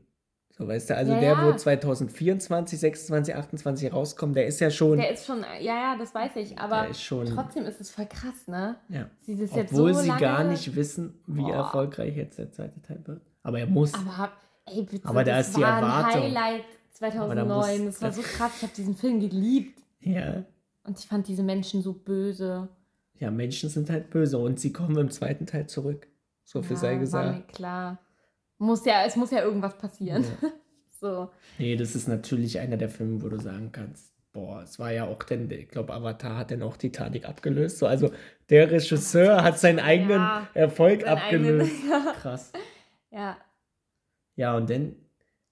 So, 0.58 0.66
weißt 0.68 0.90
du, 0.92 0.96
also 0.96 1.12
Ja, 1.12 1.20
der, 1.20 1.30
ja. 1.34 1.46
wo 1.46 1.54
2024, 1.58 2.80
26, 2.80 3.36
28 3.36 3.92
rauskommt, 3.94 4.38
der 4.38 4.48
ist 4.48 4.62
ja 4.62 4.72
schon, 4.72 4.98
Der 4.98 5.12
ist 5.12 5.26
schon, 5.26 5.42
ja, 5.60 5.76
ja, 5.76 5.96
das 6.00 6.16
weiß 6.16 6.32
ich, 6.38 6.58
aber 6.58 6.88
ist 6.88 7.02
schon, 7.04 7.26
trotzdem 7.26 7.66
ist 7.66 7.82
es 7.82 7.90
voll 7.92 8.06
krass, 8.06 8.48
ne? 8.48 8.78
ja. 8.88 9.10
Sie 9.26 9.36
das 9.38 9.54
jetzt 9.54 9.74
Obwohl 9.74 9.94
so 9.94 10.00
sie 10.02 10.08
lange, 10.08 10.22
gar 10.22 10.44
nicht 10.46 10.74
wissen, 10.76 11.20
wie 11.28 11.42
Boah. 11.42 11.56
erfolgreich 11.56 12.16
jetzt 12.16 12.38
der 12.40 12.52
zweite 12.52 12.82
Teil 12.82 13.02
wird. 13.06 13.22
Aber 13.44 13.60
er 13.60 13.68
muss. 13.68 13.94
Aber 13.94 14.32
ey, 14.66 14.84
bitte, 14.84 15.06
Aber 15.08 15.24
da 15.26 15.38
das 15.40 15.50
ist 15.50 15.58
die 15.58 15.62
war 15.62 15.78
Erwartung. 15.82 16.22
Highlight 16.22 16.64
Aber 17.20 17.36
da 17.36 17.46
2009. 17.46 17.86
muss- 17.86 17.94
das 17.96 18.02
war 18.02 18.12
so 18.14 18.22
krass. 18.22 18.52
Ich 18.56 18.64
habe 18.64 18.74
diesen 18.78 18.96
Film 18.96 19.20
geliebt. 19.20 19.82
ja. 20.00 20.46
Und 20.86 21.00
ich 21.00 21.08
fand 21.08 21.28
diese 21.28 21.42
Menschen 21.44 21.82
so 21.82 21.92
böse. 21.94 22.70
ja, 23.20 23.30
Menschen 23.32 23.70
sind 23.70 23.90
halt 23.90 24.10
böse 24.12 24.38
und 24.38 24.60
sie 24.60 24.72
kommen 24.72 24.96
im 24.98 25.10
zweiten 25.10 25.48
Teil 25.48 25.66
zurück. 25.68 26.08
So 26.46 26.62
viel 26.62 26.78
ja, 26.78 26.78
sei 26.78 26.88
War 26.90 26.94
mir 26.96 27.00
gesagt. 27.02 27.54
klar. 27.54 28.00
Muss 28.58 28.86
ja, 28.86 29.04
es 29.06 29.16
muss 29.18 29.32
ja 29.32 29.44
irgendwas 29.44 29.78
passieren. 29.78 30.24
Ja. 30.42 30.50
So. 31.02 31.30
Nee, 31.60 31.76
das 31.76 31.94
ist 31.94 32.08
natürlich 32.08 32.58
einer 32.58 32.78
der 32.78 32.88
Filme, 32.90 33.22
wo 33.22 33.28
du 33.28 33.38
sagen 33.38 33.70
kannst, 33.74 34.14
boah, 34.32 34.62
es 34.64 34.80
war 34.80 34.92
ja 34.94 35.04
auch 35.06 35.22
denn, 35.24 35.52
ich 35.52 35.68
glaube, 35.68 35.94
Avatar 35.94 36.38
hat 36.38 36.52
dann 36.52 36.64
auch 36.64 36.78
Titanic 36.78 37.28
abgelöst. 37.28 37.80
So, 37.80 37.86
also 37.86 38.12
der 38.50 38.72
Regisseur 38.72 39.44
hat 39.44 39.60
seinen 39.60 39.80
eigenen 39.80 40.22
Ja, 40.22 40.48
Erfolg 40.54 41.02
seinen 41.02 41.18
eigenen- 41.18 41.62
abgelöst. 41.62 41.84
Ja. 41.90 42.14
Krass. 42.14 42.54
Ja. 43.12 43.38
Ja, 44.38 44.56
und 44.56 44.70
dann, 44.70 44.96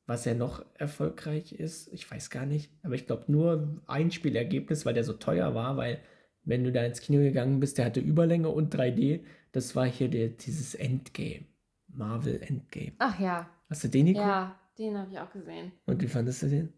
was 0.07 0.23
ja 0.23 0.33
noch 0.33 0.65
erfolgreich 0.75 1.51
ist, 1.51 1.91
ich 1.91 2.09
weiß 2.09 2.29
gar 2.29 2.45
nicht, 2.45 2.71
aber 2.81 2.95
ich 2.95 3.05
glaube 3.05 3.25
nur 3.27 3.81
ein 3.85 4.11
Spielergebnis, 4.11 4.85
weil 4.85 4.93
der 4.93 5.03
so 5.03 5.13
teuer 5.13 5.53
war, 5.53 5.75
weil 5.75 5.99
wenn 6.45 6.63
du 6.63 6.71
da 6.71 6.83
ins 6.85 7.01
Kino 7.01 7.19
gegangen 7.21 7.59
bist, 7.59 7.77
der 7.77 7.85
hatte 7.85 7.99
Überlänge 7.99 8.47
und 8.49 8.73
3D, 8.73 9.25
das 9.53 9.75
war 9.75 9.85
hier 9.85 10.09
der, 10.09 10.27
dieses 10.29 10.75
Endgame. 10.75 11.45
Marvel 11.87 12.41
Endgame. 12.41 12.91
Ach 12.99 13.17
ja. 13.19 13.47
Hast 13.69 13.83
du 13.85 13.87
den 13.87 14.07
geguckt? 14.07 14.25
Ja, 14.25 14.55
den 14.77 14.97
habe 14.97 15.11
ich 15.11 15.19
auch 15.19 15.31
gesehen. 15.31 15.71
Und 15.85 16.01
wie 16.01 16.07
fandest 16.07 16.41
du 16.43 16.47
den? 16.47 16.73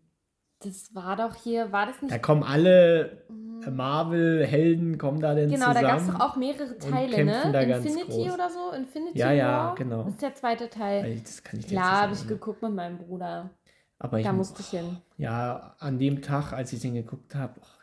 Das 0.59 0.93
war 0.93 1.15
doch 1.15 1.35
hier, 1.35 1.71
war 1.71 1.85
das 1.87 2.01
nicht. 2.01 2.13
Da 2.13 2.19
kommen 2.19 2.43
alle 2.43 3.23
Mhm. 3.29 3.75
Marvel-Helden, 3.75 4.97
kommen 4.97 5.19
da 5.21 5.33
denn 5.33 5.49
Genau, 5.49 5.67
da 5.67 5.75
zusammen. 5.75 5.87
gab 5.87 5.99
es 5.99 6.07
doch 6.07 6.19
auch 6.19 6.35
mehrere 6.35 6.77
Teile, 6.77 7.25
ne? 7.25 7.49
da 7.51 7.61
Infinity 7.61 8.29
oder 8.31 8.49
so? 8.49 8.71
Infinity 8.75 9.17
Ja, 9.17 9.31
ja, 9.31 9.47
War? 9.47 9.75
genau. 9.75 10.03
Das 10.03 10.13
ist 10.13 10.21
der 10.21 10.35
zweite 10.35 10.69
Teil. 10.69 11.19
Das 11.23 11.43
kann 11.43 11.59
ich 11.59 11.65
dir 11.65 11.71
Klar, 11.75 12.01
habe 12.01 12.13
ich 12.13 12.27
geguckt 12.27 12.61
mit 12.61 12.73
meinem 12.73 12.97
Bruder. 12.97 13.49
Aber 13.97 14.19
ich, 14.19 14.25
Da 14.25 14.33
musste 14.33 14.61
ich 14.61 14.67
hin. 14.67 14.97
ja, 15.17 15.75
an 15.79 15.97
dem 15.97 16.21
Tag, 16.21 16.51
als 16.51 16.73
ich 16.73 16.81
den 16.81 16.95
geguckt 16.95 17.33
habe, 17.33 17.53
ich 17.59 17.61
bin, 17.61 17.74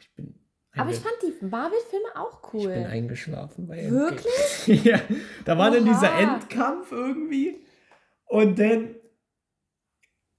Aber 0.74 0.90
ich 0.90 0.98
fand 0.98 1.14
die 1.22 1.44
Marvel-Filme 1.44 2.08
auch 2.14 2.40
ich 2.42 2.50
bin 2.50 2.60
cool. 2.62 2.86
eingeschlafen. 2.90 3.66
Bei 3.66 3.90
Wirklich? 3.90 4.84
ja, 4.84 5.00
da 5.44 5.58
war 5.58 5.70
dann 5.70 5.86
Oha. 5.86 5.92
dieser 5.92 6.18
Endkampf 6.18 6.92
irgendwie 6.92 7.64
und 8.26 8.58
dann 8.58 8.94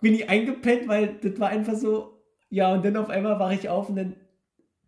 bin 0.02 0.16
ich 0.16 0.28
eingepennt, 0.28 0.88
weil 0.88 1.20
das 1.20 1.40
war 1.40 1.50
einfach 1.50 1.76
so, 1.76 2.24
ja, 2.50 2.74
und 2.74 2.84
dann 2.84 2.98
auf 2.98 3.10
einmal 3.10 3.40
wache 3.40 3.54
ich 3.54 3.70
auf 3.70 3.90
und 3.90 3.96
dann 3.96 4.16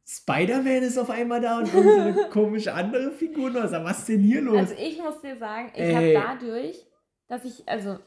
Spider-Man 0.07 0.83
ist 0.83 0.97
auf 0.97 1.09
einmal 1.09 1.41
da 1.41 1.59
und 1.59 1.73
irgendeine 1.73 2.29
komische 2.29 2.73
andere 2.73 3.11
Figur. 3.11 3.51
Sag, 3.67 3.83
was 3.83 3.99
ist 3.99 4.09
denn 4.09 4.21
hier 4.21 4.41
los? 4.41 4.57
Also 4.57 4.75
ich 4.77 5.01
muss 5.01 5.21
dir 5.21 5.37
sagen, 5.37 5.71
ich 5.73 5.81
Ey. 5.81 5.93
habe 5.93 6.39
dadurch, 6.39 6.85
dass 7.27 7.43
ich, 7.43 7.67
also 7.67 7.97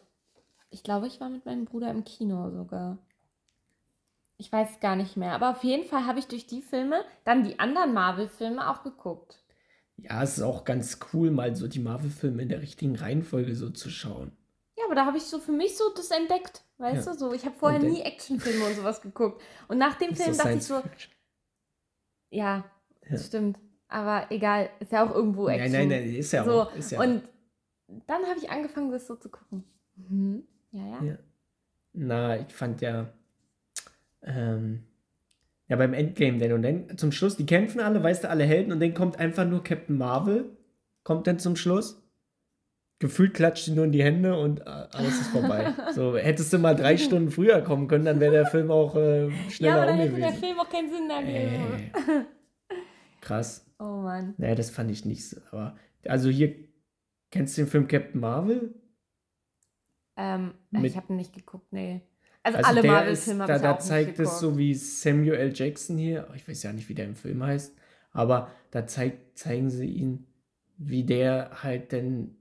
ich 0.71 0.83
glaube, 0.83 1.07
ich 1.07 1.21
war 1.21 1.29
mit 1.29 1.45
meinem 1.45 1.65
Bruder 1.65 1.91
im 1.91 2.05
Kino 2.05 2.51
sogar. 2.51 2.99
Ich 4.41 4.53
weiß 4.53 4.81
gar 4.81 4.95
nicht 4.97 5.17
mehr. 5.17 5.33
Aber 5.33 5.51
auf 5.51 5.65
jeden 5.65 5.87
Fall 5.87 6.07
habe 6.07 6.21
ich 6.21 6.29
durch 6.29 6.47
die 6.47 6.63
Filme 6.63 7.05
dann 7.25 7.45
die 7.45 7.59
anderen 7.59 7.93
Marvel-Filme 7.93 8.71
auch 8.71 8.83
geguckt. 8.85 9.43
Ja, 9.97 10.23
es 10.23 10.39
ist 10.39 10.45
auch 10.45 10.65
ganz 10.65 11.01
cool, 11.13 11.31
mal 11.33 11.57
so 11.57 11.67
die 11.67 11.81
Marvel-Filme 11.81 12.43
in 12.43 12.49
der 12.49 12.63
richtigen 12.63 12.95
Reihenfolge 12.95 13.57
so 13.57 13.69
zu 13.71 13.91
schauen. 13.91 14.31
Ja, 14.79 14.85
aber 14.87 14.95
da 14.95 15.07
habe 15.07 15.17
ich 15.17 15.25
so 15.25 15.41
für 15.41 15.51
mich 15.51 15.77
so 15.77 15.85
das 15.97 16.13
entdeckt. 16.13 16.63
Weißt 16.79 17.07
Ja. 17.07 17.13
du, 17.13 17.19
so, 17.19 17.33
ich 17.33 17.45
habe 17.45 17.57
vorher 17.57 17.81
der- 17.81 17.91
nie 17.91 18.01
Actionfilme 18.03 18.65
und 18.65 18.77
sowas 18.77 19.03
geguckt. 19.03 19.43
Und 19.67 19.79
nach 19.79 19.97
dem 19.97 20.15
Film 20.15 20.37
dachte 20.37 20.53
ich 20.53 20.63
so, 20.65 20.81
ja, 22.31 22.65
das 23.11 23.23
Ja. 23.23 23.27
stimmt. 23.27 23.59
Aber 23.89 24.31
egal, 24.31 24.71
ist 24.81 24.93
ja 24.93 25.05
auch 25.05 25.15
irgendwo 25.15 25.49
Action. 25.49 25.73
Nein, 25.73 25.89
nein, 25.89 26.03
nein, 26.05 26.15
ist 26.15 26.31
ja 26.33 26.45
so, 26.45 26.63
auch. 26.63 26.75
Ist 26.77 26.93
ja 26.93 27.01
Und 27.01 27.27
dann 28.07 28.23
habe 28.27 28.39
ich 28.39 28.51
angefangen, 28.51 28.93
das 28.93 29.07
so 29.07 29.17
zu 29.17 29.31
gucken. 29.31 29.65
Mhm. 29.97 30.47
Ja, 30.71 30.87
ja. 30.87 31.03
Ja. 31.03 31.19
Na, 31.95 32.39
ich 32.39 32.53
fand 32.55 32.81
ja, 32.83 33.13
ähm, 34.23 34.85
ja 35.69 35.77
beim 35.77 35.95
Endgame 35.95 36.39
denn 36.39 36.53
und 36.53 36.63
dann 36.63 36.97
zum 36.99 37.13
Schluss, 37.13 37.37
die 37.37 37.47
kämpfen 37.47 37.81
alle, 37.81 38.03
weißt 38.03 38.25
du, 38.25 38.31
alle 38.31 38.45
Helden 38.45 38.73
und 38.73 38.81
dann 38.81 38.95
kommt 38.95 39.19
einfach 39.19 39.47
nur 39.47 39.63
Captain 39.63 39.97
Marvel, 39.99 40.57
kommt 41.05 41.27
dann 41.27 41.39
zum 41.39 41.57
Schluss. 41.57 42.03
Gefühlt 43.01 43.33
klatscht 43.35 43.67
sie 43.67 43.73
nur 43.73 43.85
in 43.85 43.93
die 43.93 44.03
Hände 44.03 44.37
und 44.37 44.61
äh, 44.61 44.65
alles 44.65 45.21
ist 45.21 45.29
vorbei. 45.29 45.73
so, 45.95 46.17
hättest 46.17 46.53
du 46.53 46.59
mal 46.59 46.75
drei 46.75 46.97
Stunden 46.97 47.31
früher 47.31 47.61
kommen 47.63 47.87
können, 47.87 48.05
dann 48.05 48.19
wäre 48.19 48.33
der 48.33 48.47
Film 48.47 48.73
auch 48.73 48.97
äh, 48.97 49.29
Ja, 49.29 49.51
schneller 49.51 49.77
aber 49.77 49.87
dann 49.87 49.99
hätte 50.01 50.17
der. 50.17 50.33
Film 50.33 50.59
auch 50.59 50.69
keinen 50.69 50.91
Sinn 50.91 51.09
ergeben. 51.09 51.93
Äh, 51.95 52.25
krass. 53.21 53.65
Oh 53.79 53.85
Mann. 54.03 54.35
Naja, 54.39 54.57
das 54.57 54.71
fand 54.71 54.91
ich 54.91 55.05
nicht 55.05 55.29
so. 55.29 55.41
Aber, 55.53 55.77
also 56.07 56.29
hier, 56.29 56.57
kennst 57.31 57.57
du 57.57 57.63
den 57.63 57.69
Film 57.69 57.87
Captain 57.87 58.21
Marvel? 58.21 58.75
Ähm, 60.17 60.55
Mit- 60.73 60.87
ich 60.87 60.97
habe 60.97 61.13
nicht 61.15 61.33
geguckt, 61.33 61.73
nee. 61.73 62.03
Also, 62.57 62.69
Also 62.69 62.81
alle 62.81 62.89
Marvel-Filme 62.89 63.47
da, 63.47 63.59
da 63.59 63.79
zeigt 63.79 64.19
es 64.19 64.41
so 64.41 64.59
wie 64.59 64.75
Samuel 64.75 65.35
L. 65.35 65.53
Jackson 65.55 65.99
hier, 65.99 66.29
ich 66.35 66.49
weiß 66.49 66.63
ja 66.63 66.73
nicht, 66.73 66.89
wie 66.89 66.95
der 66.95 67.07
im 67.07 67.15
Film 67.15 67.43
heißt, 67.43 67.77
aber 68.13 68.51
da 68.71 68.87
zeigt, 68.87 69.39
zeigen 69.39 69.71
sie 69.71 69.89
ihn, 69.89 70.27
wie 70.77 71.05
der 71.05 71.63
halt 71.63 71.93
denn 71.93 72.39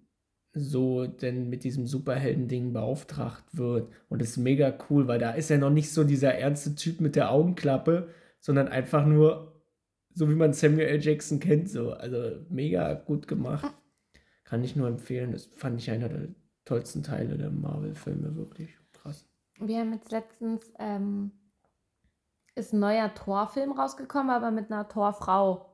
so 0.60 1.06
denn 1.06 1.50
mit 1.50 1.64
diesem 1.64 1.86
Superhelden-Ding 1.86 2.74
beauftragt 2.74 3.46
wird. 3.54 3.92
Und 4.10 4.22
das 4.22 4.30
ist 4.30 4.38
mega 4.38 4.76
cool, 4.90 5.08
weil 5.08 5.20
da 5.20 5.32
ist 5.32 5.52
er 5.52 5.58
noch 5.58 5.70
nicht 5.70 5.92
so 5.92 6.04
dieser 6.04 6.34
ernste 6.34 6.76
Typ 6.76 7.00
mit 7.00 7.16
der 7.16 7.32
Augenklappe, 7.32 8.10
sondern 8.40 8.68
einfach 8.68 9.06
nur 9.06 9.62
so, 10.14 10.30
wie 10.30 10.36
man 10.36 10.54
Samuel 10.54 10.88
L. 10.88 11.02
Jackson 11.02 11.40
kennt. 11.40 11.70
So. 11.70 11.92
Also 11.92 12.42
mega 12.50 12.94
gut 12.94 13.28
gemacht. 13.28 13.72
Kann 14.44 14.64
ich 14.64 14.76
nur 14.76 14.88
empfehlen. 14.88 15.32
Das 15.32 15.50
fand 15.58 15.80
ich 15.80 15.92
einer 15.92 16.10
der 16.10 16.30
tollsten 16.66 17.04
Teile 17.04 17.38
der 17.38 17.52
Marvel-Filme, 17.52 18.36
wirklich 18.36 18.76
krass. 18.94 19.28
Wir 19.60 19.80
haben 19.80 19.94
jetzt 19.94 20.12
letztens, 20.12 20.62
ähm, 20.80 21.32
ist 22.56 22.74
ein 22.74 22.80
neuer 22.80 23.14
Thor-Film 23.14 23.72
rausgekommen, 23.72 24.30
aber 24.32 24.52
mit 24.52 24.72
einer 24.72 24.88
Thor-Frau 24.88 25.66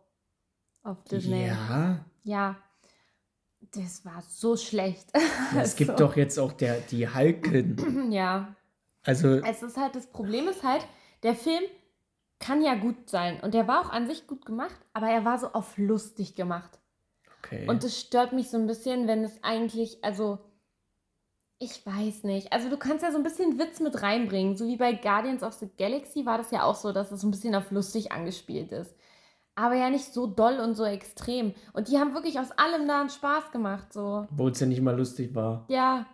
auf 0.84 1.04
Disney. 1.06 1.48
Ja, 1.48 2.06
Ja. 2.24 2.56
Das 3.76 4.04
war 4.06 4.22
so 4.22 4.56
schlecht. 4.58 5.10
Ja, 5.56 5.62
es 5.62 5.76
gibt 5.76 5.92
Also, 5.92 6.06
doch 6.06 6.16
jetzt 6.16 6.38
auch 6.38 6.52
der, 6.52 6.80
die 6.82 7.08
Hulken. 7.08 8.12
Ja. 8.12 8.56
Also, 9.06 9.36
Es 9.40 9.62
ist 9.64 9.78
halt, 9.78 9.96
das 9.96 10.08
Problem 10.08 10.48
ist 10.48 10.64
halt, 10.64 10.86
der 11.24 11.36
Film 11.36 11.64
kann 12.40 12.62
ja 12.62 12.76
gut 12.76 13.10
sein. 13.10 13.40
Und 13.42 13.54
der 13.54 13.68
war 13.68 13.82
auch 13.82 13.90
an 13.90 14.08
sich 14.08 14.28
gut 14.28 14.46
gemacht, 14.46 14.76
aber 14.94 15.08
er 15.10 15.26
war 15.26 15.38
so 15.40 15.48
auf 15.54 15.78
lustig 15.78 16.36
gemacht. 16.36 16.80
okay. 17.40 17.68
Und 17.70 17.84
es 17.84 18.00
stört 18.00 18.34
mich 18.34 18.50
so 18.50 18.58
ein 18.58 18.68
bisschen, 18.68 19.08
wenn 19.08 19.24
es 19.24 19.42
eigentlich, 19.44 20.04
also, 20.04 20.40
ich 21.60 21.86
weiß 21.86 22.24
nicht. 22.24 22.52
Also, 22.52 22.70
du 22.70 22.78
kannst 22.78 23.04
ja 23.04 23.12
so 23.12 23.18
ein 23.18 23.24
bisschen 23.24 23.58
Witz 23.60 23.80
mit 23.80 24.02
reinbringen. 24.02 24.56
So 24.56 24.68
wie 24.68 24.78
bei 24.78 24.94
Guardians 24.94 25.44
of 25.44 25.54
the 25.54 25.70
Galaxy 25.78 26.26
war 26.26 26.38
das 26.38 26.52
ja 26.52 26.64
auch 26.64 26.76
so, 26.76 26.92
dass 26.92 27.12
es 27.12 27.22
so 27.22 27.28
ein 27.28 27.32
bisschen 27.32 27.56
auf 27.56 27.72
lustig 27.72 28.12
angespielt 28.12 28.72
ist. 28.72 28.94
Aber 29.56 29.76
ja 29.76 29.90
nicht 29.90 30.12
so 30.14 30.26
doll 30.28 30.60
und 30.60 30.76
so 30.76 30.84
extrem. 30.84 31.54
Und 31.74 31.88
die 31.88 32.00
haben 32.00 32.14
wirklich 32.16 32.40
aus 32.40 32.52
allem 32.52 32.88
da 32.88 33.00
einen 33.02 33.10
Spaß 33.10 33.52
gemacht, 33.52 33.94
so. 33.94 34.26
Obwohl 34.32 34.52
es 34.52 34.60
ja 34.60 34.66
nicht 34.66 34.82
mal 34.82 34.98
lustig 34.98 35.36
war. 35.36 35.66
Ja. 35.70 36.08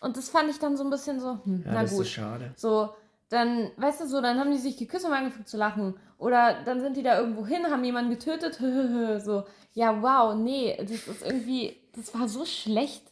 Und 0.00 0.16
das 0.16 0.28
fand 0.30 0.48
ich 0.50 0.58
dann 0.58 0.76
so 0.76 0.84
ein 0.84 0.90
bisschen 0.90 1.20
so, 1.20 1.40
hm, 1.44 1.62
Ja, 1.66 1.72
na 1.74 1.82
das 1.82 1.90
gut. 1.92 2.02
ist 2.02 2.10
schade. 2.10 2.52
So, 2.56 2.90
dann, 3.28 3.70
weißt 3.76 4.00
du 4.02 4.06
so, 4.06 4.20
dann 4.20 4.38
haben 4.38 4.50
die 4.52 4.58
sich 4.58 4.76
geküsst 4.76 5.04
und 5.04 5.12
angefangen 5.12 5.46
zu 5.46 5.56
lachen. 5.56 5.94
Oder 6.16 6.62
dann 6.64 6.80
sind 6.80 6.96
die 6.96 7.02
da 7.02 7.18
irgendwo 7.18 7.44
hin, 7.44 7.66
haben 7.70 7.84
jemanden 7.84 8.10
getötet. 8.10 8.54
so, 9.24 9.44
ja, 9.74 10.00
wow, 10.02 10.34
nee, 10.36 10.76
das 10.80 11.08
ist 11.08 11.22
irgendwie, 11.26 11.76
das 11.94 12.14
war 12.14 12.28
so 12.28 12.44
schlecht. 12.44 13.02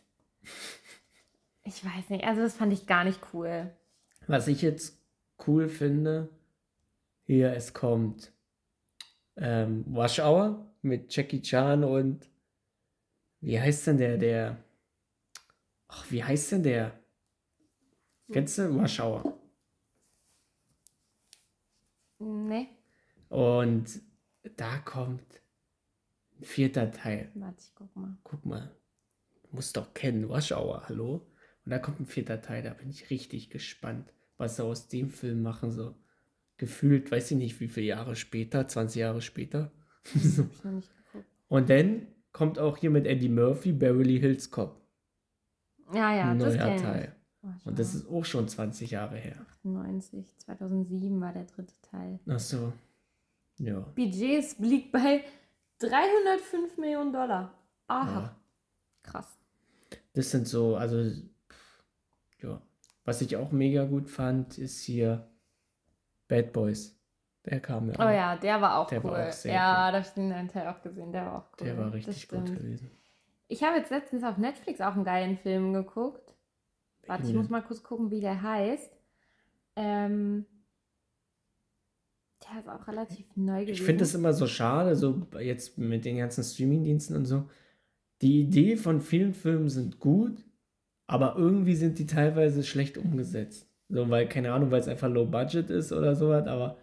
Ich 1.69 1.85
weiß 1.85 2.09
nicht, 2.09 2.25
also 2.25 2.41
das 2.41 2.55
fand 2.55 2.73
ich 2.73 2.87
gar 2.87 3.05
nicht 3.05 3.21
cool. 3.35 3.71
Was 4.27 4.49
ich 4.49 4.63
jetzt 4.63 4.99
cool 5.47 5.69
finde, 5.69 6.31
hier, 7.25 7.53
es 7.53 7.75
kommt 7.75 8.33
ähm, 9.37 9.85
Wash 9.87 10.19
Hour 10.19 10.67
mit 10.81 11.15
Jackie 11.15 11.43
Chan 11.43 11.85
und 11.85 12.27
wie 13.41 13.61
heißt 13.61 13.87
denn 13.87 13.99
der, 13.99 14.17
der, 14.17 14.65
ach, 15.89 16.11
wie 16.11 16.25
heißt 16.25 16.53
denn 16.53 16.63
der? 16.63 16.99
Kennst 18.33 18.57
du 18.57 18.75
Wash 18.75 18.99
Hour? 19.01 19.39
Nee, 22.19 22.69
Und 23.29 24.01
da 24.57 24.79
kommt 24.79 25.43
ein 26.41 26.45
vierter 26.45 26.91
Teil. 26.91 27.31
warte, 27.35 27.61
ich 27.61 27.75
guck 27.75 27.95
mal. 27.95 28.17
Guck 28.25 28.45
mal, 28.47 28.75
du 29.43 29.49
musst 29.57 29.77
doch 29.77 29.93
kennen, 29.93 30.25
Rush 30.25 30.53
Hour, 30.53 30.89
hallo? 30.89 31.27
Und 31.69 31.73
da 31.73 31.79
kommt 31.79 32.01
ein 32.01 32.07
vierter 32.07 32.41
Teil, 32.41 32.63
da 32.63 32.73
bin 32.73 32.89
ich 32.89 33.11
richtig 33.11 33.51
gespannt, 33.51 34.15
was 34.39 34.57
sie 34.57 34.65
aus 34.65 34.89
dem 34.89 35.11
Film 35.11 35.43
machen, 35.43 35.71
so 35.71 35.95
gefühlt, 36.57 37.11
weiß 37.11 37.33
ich 37.33 37.37
nicht, 37.37 37.61
wie 37.61 37.69
viele 37.69 37.89
Jahre 37.89 38.17
später, 38.17 38.67
20 38.67 39.01
Jahre 39.01 39.21
später. 39.21 39.71
so. 40.03 40.49
Und 41.49 41.69
dann 41.69 42.07
kommt 42.33 42.59
auch 42.59 42.79
hier 42.79 42.89
mit 42.89 43.07
Eddie 43.07 43.29
Murphy 43.29 43.73
Beverly 43.73 44.19
Hills 44.19 44.51
Cop, 44.51 44.81
Ja, 45.93 46.17
ja, 46.17 46.31
ein 46.31 46.39
das 46.39 46.55
neuer 46.55 46.75
ich. 46.75 46.81
Teil. 46.81 47.17
Oh, 47.43 47.49
Und 47.67 47.79
das 47.79 47.95
ist 47.95 48.09
auch 48.09 48.25
schon 48.25 48.49
20 48.49 48.93
Jahre 48.93 49.19
her. 49.19 49.37
98, 49.59 50.39
2007 50.39 51.21
war 51.21 51.35
der 51.35 51.45
dritte 51.45 51.75
Teil. 51.83 52.19
Ach 52.29 52.41
so, 52.41 52.73
ja. 53.59 53.81
Budget 53.95 54.59
liegt 54.59 54.91
bei 54.91 55.23
305 55.81 56.79
Millionen 56.79 57.13
Dollar. 57.13 57.53
Aha, 57.89 58.21
ja. 58.21 58.37
krass. 59.03 59.37
Das 60.15 60.31
sind 60.31 60.49
so, 60.49 60.75
also, 60.75 61.13
ja. 62.43 62.61
Was 63.05 63.21
ich 63.23 63.37
auch 63.37 63.53
mega 63.53 63.85
gut 63.85 64.11
fand, 64.11 64.59
ist 64.59 64.83
hier 64.83 65.29
Bad 66.29 66.53
Boys. 66.53 66.95
Der 67.45 67.61
kam 67.61 67.89
ja. 67.91 67.95
Oh 67.99 68.11
ja, 68.11 68.37
der 68.37 68.61
war 68.61 68.79
auch 68.79 68.89
Der 68.89 69.03
cool. 69.05 69.13
war 69.13 69.29
auch 69.29 69.33
sehr 69.33 69.55
ja, 69.55 69.91
da 69.91 69.99
habe 69.99 70.07
ich 70.07 70.13
den 70.13 70.49
Teil 70.49 70.69
auch 70.69 70.83
gesehen. 70.83 71.13
Der 71.13 71.25
war 71.25 71.39
auch 71.39 71.49
cool. 71.61 71.67
Der 71.67 71.79
war 71.79 71.93
richtig 71.93 72.29
gut 72.29 72.47
gewesen. 72.47 72.91
Ich 73.49 73.63
habe 73.63 73.79
jetzt 73.79 73.91
letztens 73.91 74.25
auf 74.25 74.37
Netflix 74.37 74.81
auch 74.83 74.95
einen 74.95 75.05
geilen 75.05 75.39
Film 75.39 75.73
geguckt. 75.73 76.35
Warte, 77.07 77.27
ich 77.27 77.33
muss 77.33 77.49
mal 77.49 77.63
kurz 77.63 77.83
gucken, 77.83 78.11
wie 78.11 78.21
der 78.21 78.43
heißt. 78.43 78.93
Ähm, 79.77 80.45
der 82.45 82.61
ist 82.61 82.69
auch 82.69 82.87
relativ 82.87 83.27
neu 83.35 83.61
gewesen. 83.61 83.73
Ich 83.73 83.83
finde 83.83 84.05
es 84.05 84.15
immer 84.15 84.35
so 84.35 84.47
schade, 84.47 84.95
so 84.95 85.27
jetzt 85.41 85.79
mit 85.79 86.05
den 86.05 86.19
ganzen 86.19 86.45
Streamingdiensten 86.45 87.17
und 87.17 87.25
so. 87.25 87.49
Die 88.21 88.41
Idee 88.43 88.77
von 88.77 89.01
vielen 89.01 89.33
Filmen 89.33 89.69
sind 89.71 89.99
gut, 89.99 90.45
aber 91.09 91.35
irgendwie 91.37 91.75
sind 91.75 91.99
die 91.99 92.07
teilweise 92.07 92.63
schlecht 92.63 92.97
umgesetzt. 92.97 93.67
So, 93.89 94.09
weil, 94.11 94.29
keine 94.29 94.53
Ahnung, 94.53 94.71
weil 94.71 94.81
es 94.81 94.87
einfach 94.87 95.09
low 95.09 95.25
budget 95.25 95.71
ist 95.71 95.93
oder 95.93 96.15
sowas, 96.15 96.47
aber 96.47 96.77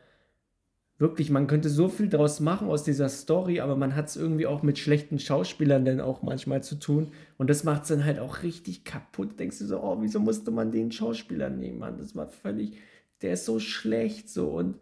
wirklich, 0.97 1.29
man 1.29 1.47
könnte 1.47 1.69
so 1.69 1.87
viel 1.87 2.09
draus 2.09 2.39
machen 2.39 2.67
aus 2.67 2.83
dieser 2.83 3.07
Story, 3.07 3.61
aber 3.61 3.75
man 3.77 3.95
hat 3.95 4.07
es 4.07 4.17
irgendwie 4.17 4.47
auch 4.47 4.63
mit 4.63 4.79
schlechten 4.79 5.19
Schauspielern 5.19 5.85
dann 5.85 6.01
auch 6.01 6.23
manchmal 6.23 6.63
zu 6.63 6.75
tun. 6.75 7.11
Und 7.37 7.49
das 7.49 7.63
macht 7.63 7.83
es 7.83 7.89
dann 7.89 8.03
halt 8.03 8.19
auch 8.19 8.43
richtig 8.43 8.83
kaputt. 8.83 9.39
Denkst 9.39 9.59
du 9.59 9.65
so, 9.65 9.81
oh, 9.81 9.97
wieso 10.01 10.19
musste 10.19 10.51
man 10.51 10.71
den 10.71 10.91
Schauspieler 10.91 11.49
nehmen, 11.49 11.79
Mann? 11.79 11.97
Das 11.97 12.15
war 12.15 12.27
völlig, 12.27 12.77
der 13.21 13.33
ist 13.33 13.45
so 13.45 13.59
schlecht 13.59 14.29
so 14.29 14.49
und 14.49 14.75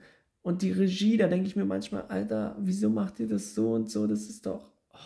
und 0.44 0.62
die 0.62 0.72
Regie, 0.72 1.16
da 1.16 1.28
denke 1.28 1.48
ich 1.48 1.56
mir 1.56 1.64
manchmal, 1.64 2.04
Alter, 2.10 2.58
wieso 2.60 2.90
macht 2.90 3.18
ihr 3.22 3.30
das 3.30 3.56
so 3.56 3.72
und 3.72 3.90
so? 3.90 4.08
Das 4.08 4.24
ist 4.24 4.46
doch, 4.46 4.74
oh, 4.94 4.98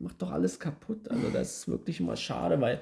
macht 0.00 0.20
doch 0.20 0.32
alles 0.32 0.58
kaputt. 0.58 1.08
Also 1.08 1.30
das 1.32 1.58
ist 1.58 1.68
wirklich 1.68 2.00
immer 2.00 2.16
schade, 2.16 2.60
weil 2.60 2.80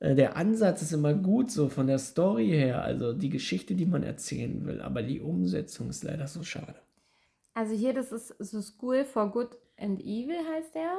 der 0.00 0.36
Ansatz 0.36 0.82
ist 0.82 0.92
immer 0.92 1.14
gut, 1.14 1.50
so 1.50 1.68
von 1.68 1.86
der 1.86 1.98
Story 1.98 2.48
her, 2.48 2.82
also 2.82 3.12
die 3.12 3.30
Geschichte, 3.30 3.74
die 3.74 3.86
man 3.86 4.02
erzählen 4.02 4.64
will, 4.66 4.80
aber 4.80 5.02
die 5.02 5.20
Umsetzung 5.20 5.90
ist 5.90 6.04
leider 6.04 6.26
so 6.28 6.42
schade. 6.42 6.76
Also 7.54 7.74
hier, 7.74 7.92
das 7.94 8.12
ist 8.12 8.28
so 8.38 8.60
School 8.62 9.04
for 9.04 9.30
Good 9.32 9.58
and 9.76 10.00
Evil 10.00 10.36
heißt 10.54 10.74
der. 10.74 10.92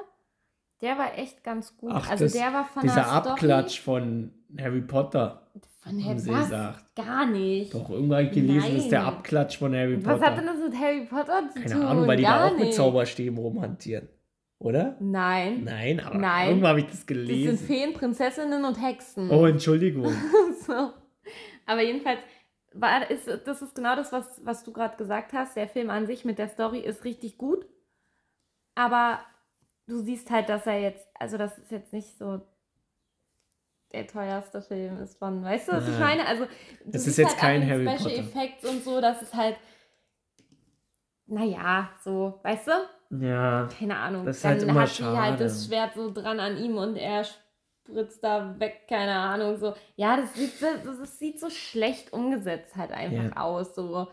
Der 0.81 0.97
war 0.97 1.17
echt 1.17 1.43
ganz 1.43 1.75
gut. 1.77 1.91
Ach, 1.93 2.09
also 2.09 2.25
das- 2.25 2.33
der 2.33 2.53
war 2.53 2.65
von 2.65 2.81
Dieser 2.83 2.95
der 2.95 3.03
Story, 3.05 3.29
Abklatsch 3.29 3.79
von 3.81 4.31
Harry 4.57 4.81
Potter, 4.81 5.47
von 5.81 6.03
Harry 6.03 6.15
gesagt. 6.15 6.95
Gar 6.95 7.25
nicht. 7.27 7.73
Doch, 7.73 7.89
irgendwann 7.89 8.31
gelesen, 8.31 8.75
das 8.75 8.83
ist 8.83 8.91
der 8.91 8.99
Nein. 9.03 9.13
Abklatsch 9.13 9.57
von 9.59 9.73
Harry 9.75 9.97
Was 10.05 10.13
hat 10.13 10.19
Potter. 10.19 10.35
denn 10.35 10.45
das 10.45 10.69
mit 10.69 10.79
Harry 10.79 11.05
Potter 11.05 11.49
zu 11.53 11.59
Keine 11.61 11.73
tun? 11.73 11.83
Ahnung, 11.83 12.07
weil 12.07 12.17
die 12.17 12.23
Gar 12.23 12.39
da 12.39 12.47
auch 12.47 12.51
nicht. 12.57 12.65
mit 12.67 12.73
Zauberstäben 12.73 13.37
rumhantieren, 13.37 14.07
oder? 14.59 14.97
Nein. 14.99 15.63
Nein, 15.63 15.99
aber 15.99 16.17
Nein. 16.17 16.49
irgendwann 16.49 16.69
habe 16.69 16.79
ich 16.81 16.85
das 16.87 16.97
Das 16.97 17.07
gelesen. 17.07 17.57
sind 17.57 17.67
Feen, 17.67 17.93
Prinzessinnen 17.93 18.65
und 18.65 18.75
Hexen. 18.75 19.31
Oh, 19.31 19.45
Entschuldigung. 19.45 20.13
so. 20.67 20.91
Aber 21.65 21.81
jedenfalls, 21.81 22.19
war, 22.73 23.09
ist, 23.09 23.27
das 23.45 23.61
ist 23.61 23.73
genau 23.73 23.95
das, 23.95 24.11
was, 24.11 24.41
was 24.43 24.63
du 24.63 24.73
gerade 24.73 24.97
gesagt 24.97 25.33
hast. 25.33 25.55
Der 25.55 25.67
Film 25.67 25.89
an 25.89 26.05
sich 26.05 26.25
mit 26.25 26.37
der 26.37 26.49
Story 26.49 26.79
ist 26.79 27.03
richtig 27.03 27.37
gut. 27.37 27.65
Aber 28.75 29.19
du 29.87 29.99
siehst 29.99 30.29
halt, 30.29 30.49
dass 30.49 30.67
er 30.67 30.79
jetzt, 30.79 31.07
also 31.19 31.37
das 31.37 31.57
ist 31.57 31.71
jetzt 31.71 31.93
nicht 31.93 32.17
so 32.17 32.41
der 33.91 34.05
teuerste 34.05 34.61
Film 34.61 34.97
ist 34.97 35.17
von, 35.17 35.43
weißt 35.43 35.67
du, 35.67 35.71
was 35.73 35.87
ja. 35.87 35.93
ich 35.93 35.99
meine? 35.99 36.25
Also, 36.27 36.45
das 36.85 37.07
ist 37.07 37.17
jetzt 37.17 37.29
halt 37.29 37.39
kein 37.39 37.67
Harry 37.67 37.87
Special 37.87 37.97
Potter. 37.97 38.19
Effects 38.19 38.65
und 38.65 38.83
so, 38.83 39.01
das 39.01 39.21
ist 39.21 39.33
halt, 39.33 39.57
naja, 41.25 41.89
so, 42.03 42.39
weißt 42.43 42.67
du? 42.67 42.71
Ja. 43.09 43.67
Keine 43.77 43.97
Ahnung. 43.97 44.25
Das 44.25 44.37
ist 44.37 44.45
halt 44.45 44.61
Dann 44.61 44.69
immer 44.69 44.81
hat 44.81 44.89
schade. 44.89 45.11
sie 45.11 45.21
halt 45.21 45.39
das 45.39 45.65
Schwert 45.65 45.95
so 45.95 46.11
dran 46.11 46.39
an 46.39 46.57
ihm 46.57 46.77
und 46.77 46.95
er 46.95 47.25
spritzt 47.89 48.23
da 48.23 48.57
weg, 48.59 48.81
keine 48.87 49.15
Ahnung, 49.15 49.57
so. 49.57 49.73
Ja, 49.95 50.15
das 50.17 50.35
sieht, 50.35 50.61
das, 50.61 50.99
das 50.99 51.17
sieht 51.17 51.39
so 51.39 51.49
schlecht 51.49 52.13
umgesetzt 52.13 52.75
halt 52.75 52.91
einfach 52.91 53.35
ja. 53.35 53.37
aus, 53.37 53.73
so. 53.75 54.07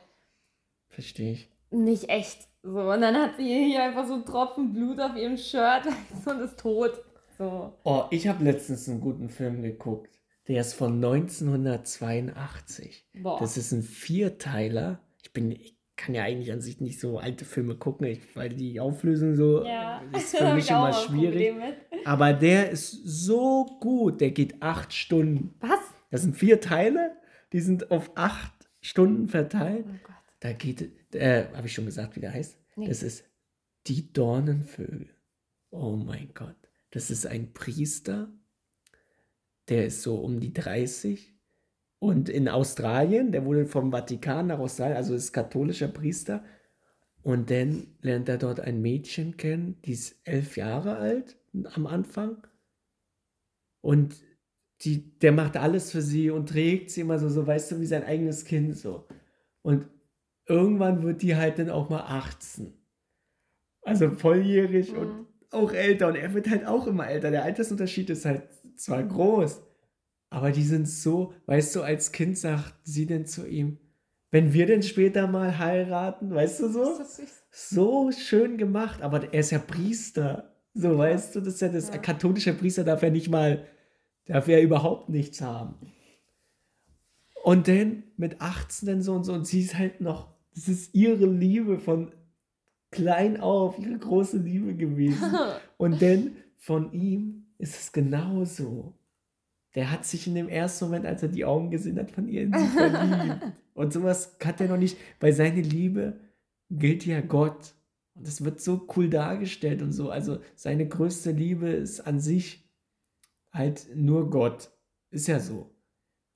Verstehe 0.89 1.33
ich. 1.33 1.51
Nicht 1.71 2.09
echt. 2.09 2.49
So, 2.63 2.91
und 2.91 3.03
dann 3.03 3.15
hat 3.17 3.37
sie 3.37 3.67
hier 3.67 3.83
einfach 3.83 4.07
so 4.07 4.15
einen 4.15 4.25
Tropfen 4.25 4.73
Blut 4.73 4.99
auf 4.99 5.15
ihrem 5.15 5.37
Shirt 5.37 5.87
und 6.27 6.41
ist 6.41 6.59
tot. 6.59 7.05
So. 7.39 7.75
Oh, 7.85 8.05
ich 8.11 8.27
habe 8.29 8.45
letztens 8.45 8.89
einen 8.89 9.01
guten 9.01 9.29
Film 9.29 9.61
geguckt. 9.63 10.19
Der 10.49 10.61
ist 10.61 10.75
von 10.75 10.95
1982. 10.95 13.09
Boah. 13.15 13.41
Das 13.41 13.57
ist 13.57 13.73
ein 13.73 13.83
Vierteiler. 13.83 15.01
Ich 15.23 15.33
bin, 15.33 15.51
ich 15.51 15.76
kann 15.97 16.15
ja 16.15 16.25
eigentlich 16.25 16.53
an 16.53 16.61
sich 16.61 16.81
nicht 16.81 17.01
so 17.01 17.19
alte 17.19 17.45
Filme 17.45 17.75
gucken, 17.75 18.07
ich, 18.07 18.37
weil 18.37 18.51
die 18.51 18.79
Auflösung 18.81 19.35
so 19.35 19.65
ja. 19.65 20.03
ist 20.17 20.37
für 20.37 20.55
mich 20.55 20.71
immer 20.71 20.93
schwierig. 20.93 21.55
Aber 22.05 22.33
der 22.33 22.71
ist 22.71 22.91
so 23.05 23.65
gut, 23.81 24.21
der 24.21 24.31
geht 24.31 24.63
acht 24.63 24.93
Stunden. 24.93 25.55
Was? 25.61 25.81
Das 26.11 26.23
sind 26.23 26.37
vier 26.37 26.61
Teile, 26.61 27.17
die 27.53 27.61
sind 27.61 27.91
auf 27.91 28.11
acht 28.15 28.53
Stunden 28.81 29.29
verteilt. 29.29 29.87
Oh 29.89 29.99
Gott. 30.05 30.15
Da 30.41 30.53
geht, 30.53 31.15
äh, 31.15 31.47
habe 31.55 31.67
ich 31.67 31.73
schon 31.73 31.87
gesagt, 31.87 32.17
wie 32.17 32.21
der 32.21 32.33
heißt? 32.33 32.59
Nee. 32.77 32.89
Das 32.89 33.03
ist 33.03 33.25
Die 33.87 34.13
Dornenvögel. 34.13 35.09
Oh 35.71 35.97
mein 35.97 36.31
Gott. 36.35 36.57
Das 36.91 37.11
ist 37.11 37.27
ein 37.27 37.53
Priester, 37.53 38.29
der 39.69 39.87
ist 39.87 40.03
so 40.03 40.17
um 40.17 40.41
die 40.41 40.53
30 40.53 41.36
und 41.99 42.29
in 42.29 42.49
Australien, 42.49 43.33
der 43.33 43.45
wurde 43.45 43.67
vom 43.67 43.91
Vatikan 43.91 44.49
nach 44.49 44.59
Australien, 44.59 44.97
also 44.97 45.15
ist 45.15 45.33
katholischer 45.33 45.89
Priester. 45.89 46.45
Und 47.23 47.51
dann 47.51 47.89
lernt 48.03 48.29
er 48.29 48.39
dort 48.39 48.61
ein 48.61 48.81
Mädchen 48.81 49.37
kennen, 49.37 49.81
die 49.85 49.93
ist 49.93 50.21
elf 50.25 50.57
Jahre 50.57 50.97
alt 50.97 51.37
am 51.75 51.87
Anfang. 51.87 52.47
Und 53.81 54.23
die, 54.83 55.19
der 55.19 55.33
macht 55.33 55.57
alles 55.57 55.91
für 55.91 56.03
sie 56.03 56.31
und 56.31 56.51
trägt 56.51 56.91
sie 56.91 57.01
immer 57.01 57.19
so, 57.19 57.29
so, 57.29 57.47
weißt 57.47 57.73
du, 57.73 57.81
wie 57.81 57.87
sein 57.87 58.05
eigenes 58.05 58.45
Kind 58.45 58.77
so. 58.77 59.09
Und 59.63 59.89
irgendwann 60.47 61.03
wird 61.03 61.23
die 61.23 61.35
halt 61.35 61.59
dann 61.59 61.71
auch 61.71 61.89
mal 61.89 62.03
18. 62.03 62.73
Also 63.83 64.11
volljährig 64.11 64.93
mhm. 64.93 64.99
und 64.99 65.27
auch 65.51 65.73
älter. 65.73 66.09
Und 66.09 66.17
er 66.17 66.35
wird 66.35 66.51
halt 66.51 66.67
auch 66.67 66.87
immer 66.87 67.09
älter. 67.09 67.31
Der 67.31 67.45
Altersunterschied 67.45 68.11
ist 68.11 68.25
halt 68.25 68.43
zwar 68.77 69.03
groß, 69.03 69.63
aber 70.37 70.53
die 70.53 70.65
sind 70.65 70.87
so, 70.87 71.33
weißt 71.47 71.77
du, 71.77 71.81
als 71.81 72.13
Kind 72.13 72.37
sagt 72.37 72.75
sie 72.85 73.07
denn 73.07 73.25
zu 73.25 73.49
ihm, 73.49 73.79
wenn 74.31 74.53
wir 74.53 74.67
denn 74.67 74.83
später 74.83 75.27
mal 75.27 75.57
heiraten, 75.59 76.35
weißt 76.35 76.61
du 76.61 76.69
so? 76.69 77.01
So 77.51 78.13
schön 78.13 78.59
gemacht, 78.59 79.01
aber 79.01 79.33
er 79.33 79.41
ist 79.41 79.51
ja 79.51 79.59
Priester. 79.59 80.55
So, 80.75 80.93
ja. 80.93 80.99
weißt 80.99 81.35
du, 81.35 81.41
das 81.41 81.55
ist 81.55 81.61
ja 81.63 81.69
das 81.71 81.89
ja. 81.89 81.97
katholische 81.97 82.53
Priester 82.53 82.85
darf 82.85 83.03
ja 83.03 83.09
nicht 83.09 83.31
mal, 83.31 83.65
darf 84.27 84.47
ja 84.47 84.61
überhaupt 84.61 85.09
nichts 85.09 85.41
haben. 85.41 85.77
Und 87.43 87.67
dann 87.67 88.03
mit 88.19 88.43
18 88.43 88.87
dann 88.87 89.01
so 89.01 89.15
und 89.15 89.25
so, 89.25 89.33
und 89.33 89.47
sie 89.47 89.63
ist 89.63 89.79
halt 89.79 90.03
noch, 90.03 90.35
das 90.55 90.69
ist 90.69 90.95
ihre 90.95 91.25
Liebe 91.25 91.79
von 91.79 92.13
klein 92.91 93.41
auf, 93.41 93.79
ihre 93.79 93.97
große 93.97 94.37
Liebe 94.37 94.75
gewesen. 94.75 95.33
Und 95.79 96.03
dann 96.03 96.37
von 96.59 96.93
ihm 96.93 97.47
ist 97.57 97.75
es 97.75 97.93
genauso 97.93 98.96
der 99.77 99.91
hat 99.91 100.07
sich 100.07 100.27
in 100.27 100.35
dem 100.35 100.49
ersten 100.49 100.87
Moment, 100.87 101.05
als 101.05 101.23
er 101.23 101.29
die 101.29 101.45
Augen 101.45 101.71
gesehen 101.71 101.99
hat, 101.99 102.11
von 102.11 102.27
ihr 102.29 102.43
in 102.43 102.53
sie 102.59 102.67
verliebt. 102.67 103.43
Und 103.75 103.93
sowas 103.93 104.37
hat 104.43 104.61
er 104.63 104.69
noch 104.69 104.79
nicht, 104.79 104.97
weil 105.21 105.35
seine 105.35 105.61
Liebe 105.61 106.19
gilt 106.71 107.05
ja 107.05 107.21
Gott. 107.21 107.75
Und 108.15 108.27
das 108.27 108.43
wird 108.43 108.59
so 108.59 108.89
cool 108.97 109.11
dargestellt 109.11 109.83
und 109.83 109.93
so. 109.93 110.09
Also 110.09 110.39
seine 110.55 110.89
größte 110.89 111.33
Liebe 111.33 111.69
ist 111.69 112.01
an 112.01 112.19
sich 112.19 112.67
halt 113.53 113.89
nur 113.95 114.31
Gott. 114.31 114.71
Ist 115.11 115.29
ja 115.29 115.39
so. 115.39 115.75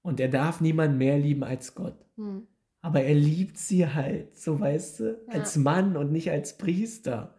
Und 0.03 0.21
er 0.21 0.29
darf 0.29 0.61
niemand 0.61 0.99
mehr 0.99 1.19
lieben 1.19 1.43
als 1.43 1.75
Gott. 1.75 1.97
Hm. 2.17 2.47
Aber 2.83 3.03
er 3.03 3.15
liebt 3.15 3.57
sie 3.57 3.87
halt, 3.87 4.37
so 4.37 4.61
weißt 4.61 5.01
du, 5.01 5.05
ja. 5.27 5.33
als 5.33 5.57
Mann 5.57 5.97
und 5.97 6.13
nicht 6.13 6.31
als 6.31 6.59
Priester. 6.59 7.35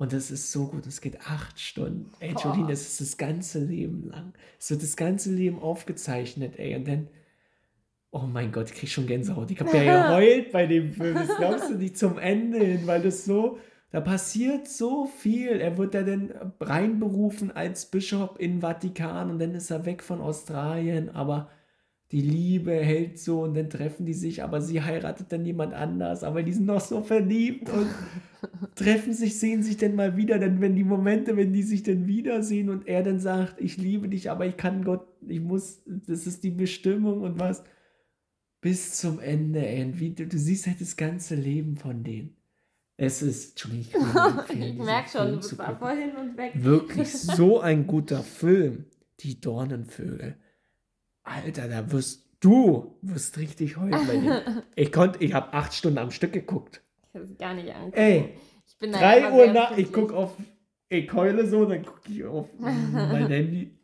Und 0.00 0.14
das 0.14 0.30
ist 0.30 0.50
so 0.50 0.66
gut, 0.66 0.86
es 0.86 1.02
geht 1.02 1.20
acht 1.26 1.60
Stunden. 1.60 2.10
Ey, 2.20 2.32
Jolene, 2.32 2.68
das 2.68 2.80
ist 2.80 3.02
das 3.02 3.18
ganze 3.18 3.58
Leben 3.58 4.08
lang. 4.08 4.32
Es 4.58 4.70
wird 4.70 4.82
das 4.82 4.96
ganze 4.96 5.30
Leben 5.30 5.58
aufgezeichnet, 5.58 6.54
ey. 6.58 6.74
Und 6.74 6.88
dann, 6.88 7.08
oh 8.10 8.22
mein 8.22 8.50
Gott, 8.50 8.70
ich 8.70 8.76
krieg 8.76 8.88
schon 8.88 9.06
Gänsehaut. 9.06 9.50
Ich 9.50 9.60
habe 9.60 9.76
ja 9.76 10.08
geheult 10.08 10.52
bei 10.52 10.66
dem 10.66 10.94
Film. 10.94 11.16
Das 11.16 11.36
glaubst 11.36 11.68
du 11.68 11.74
nicht 11.74 11.98
zum 11.98 12.16
Ende 12.16 12.64
hin, 12.64 12.86
weil 12.86 13.02
das 13.02 13.26
so, 13.26 13.58
da 13.90 14.00
passiert 14.00 14.68
so 14.68 15.04
viel. 15.04 15.50
Er 15.60 15.76
wird 15.76 15.92
da 15.92 16.02
dann 16.02 16.32
reinberufen 16.60 17.50
als 17.50 17.84
Bischof 17.84 18.40
in 18.40 18.62
Vatikan 18.62 19.30
und 19.30 19.38
dann 19.38 19.54
ist 19.54 19.70
er 19.70 19.84
weg 19.84 20.02
von 20.02 20.22
Australien, 20.22 21.10
aber 21.10 21.50
die 22.12 22.22
Liebe 22.22 22.72
hält 22.72 23.20
so 23.20 23.42
und 23.42 23.54
dann 23.54 23.70
treffen 23.70 24.04
die 24.04 24.14
sich, 24.14 24.42
aber 24.42 24.60
sie 24.60 24.82
heiratet 24.82 25.30
dann 25.30 25.44
jemand 25.44 25.74
anders, 25.74 26.24
aber 26.24 26.42
die 26.42 26.52
sind 26.52 26.66
noch 26.66 26.80
so 26.80 27.02
verliebt 27.02 27.70
und 27.70 27.86
treffen 28.74 29.12
sich, 29.12 29.38
sehen 29.38 29.62
sich 29.62 29.76
dann 29.76 29.94
mal 29.94 30.16
wieder, 30.16 30.38
dann 30.40 30.60
wenn 30.60 30.74
die 30.74 30.84
Momente, 30.84 31.36
wenn 31.36 31.52
die 31.52 31.62
sich 31.62 31.84
dann 31.84 32.08
wiedersehen 32.08 32.68
und 32.68 32.88
er 32.88 33.04
dann 33.04 33.20
sagt, 33.20 33.60
ich 33.60 33.76
liebe 33.76 34.08
dich, 34.08 34.28
aber 34.28 34.46
ich 34.46 34.56
kann 34.56 34.82
Gott, 34.82 35.06
ich 35.26 35.40
muss, 35.40 35.82
das 35.86 36.26
ist 36.26 36.42
die 36.42 36.50
Bestimmung 36.50 37.20
und 37.20 37.38
was, 37.38 37.62
bis 38.60 38.96
zum 38.96 39.20
Ende, 39.20 39.64
ey, 39.64 39.90
du, 39.92 40.26
du 40.26 40.38
siehst 40.38 40.66
halt 40.66 40.80
das 40.80 40.96
ganze 40.96 41.36
Leben 41.36 41.76
von 41.76 42.02
denen. 42.02 42.36
Es 42.96 43.22
ist, 43.22 43.50
Entschuldigung, 43.50 44.06
ich, 44.50 44.60
ich 44.60 44.74
merke 44.74 45.08
schon, 45.08 45.28
du 45.28 45.36
bist 45.36 45.54
vorhin 45.54 46.16
und 46.16 46.36
weg. 46.36 46.52
Wirklich 46.56 47.10
so 47.12 47.60
ein 47.60 47.86
guter 47.86 48.22
Film, 48.22 48.86
die 49.20 49.40
Dornenvögel. 49.40 50.36
Alter, 51.22 51.68
da 51.68 51.90
wirst 51.92 52.26
du 52.40 52.98
wirst 53.02 53.38
richtig 53.38 53.76
heulen 53.76 54.42
Ich 54.74 54.92
konnte, 54.92 55.22
ich 55.22 55.34
habe 55.34 55.52
acht 55.52 55.74
Stunden 55.74 55.98
am 55.98 56.10
Stück 56.10 56.32
geguckt. 56.32 56.82
Ich 57.12 57.20
habe 57.20 57.34
gar 57.34 57.54
nicht 57.54 57.70
angeguckt. 57.70 57.98
Ey, 57.98 58.34
ich 58.66 58.78
bin 58.78 58.92
drei 58.92 59.30
Uhr 59.32 59.52
nach, 59.52 59.76
ich 59.76 59.92
gucke 59.92 60.14
auf, 60.14 60.36
ich 60.88 61.12
heule 61.12 61.46
so, 61.46 61.64
dann 61.66 61.84
gucke 61.84 62.10
ich 62.10 62.24
auf 62.24 62.48
mein 62.58 63.28
Handy. 63.28 63.78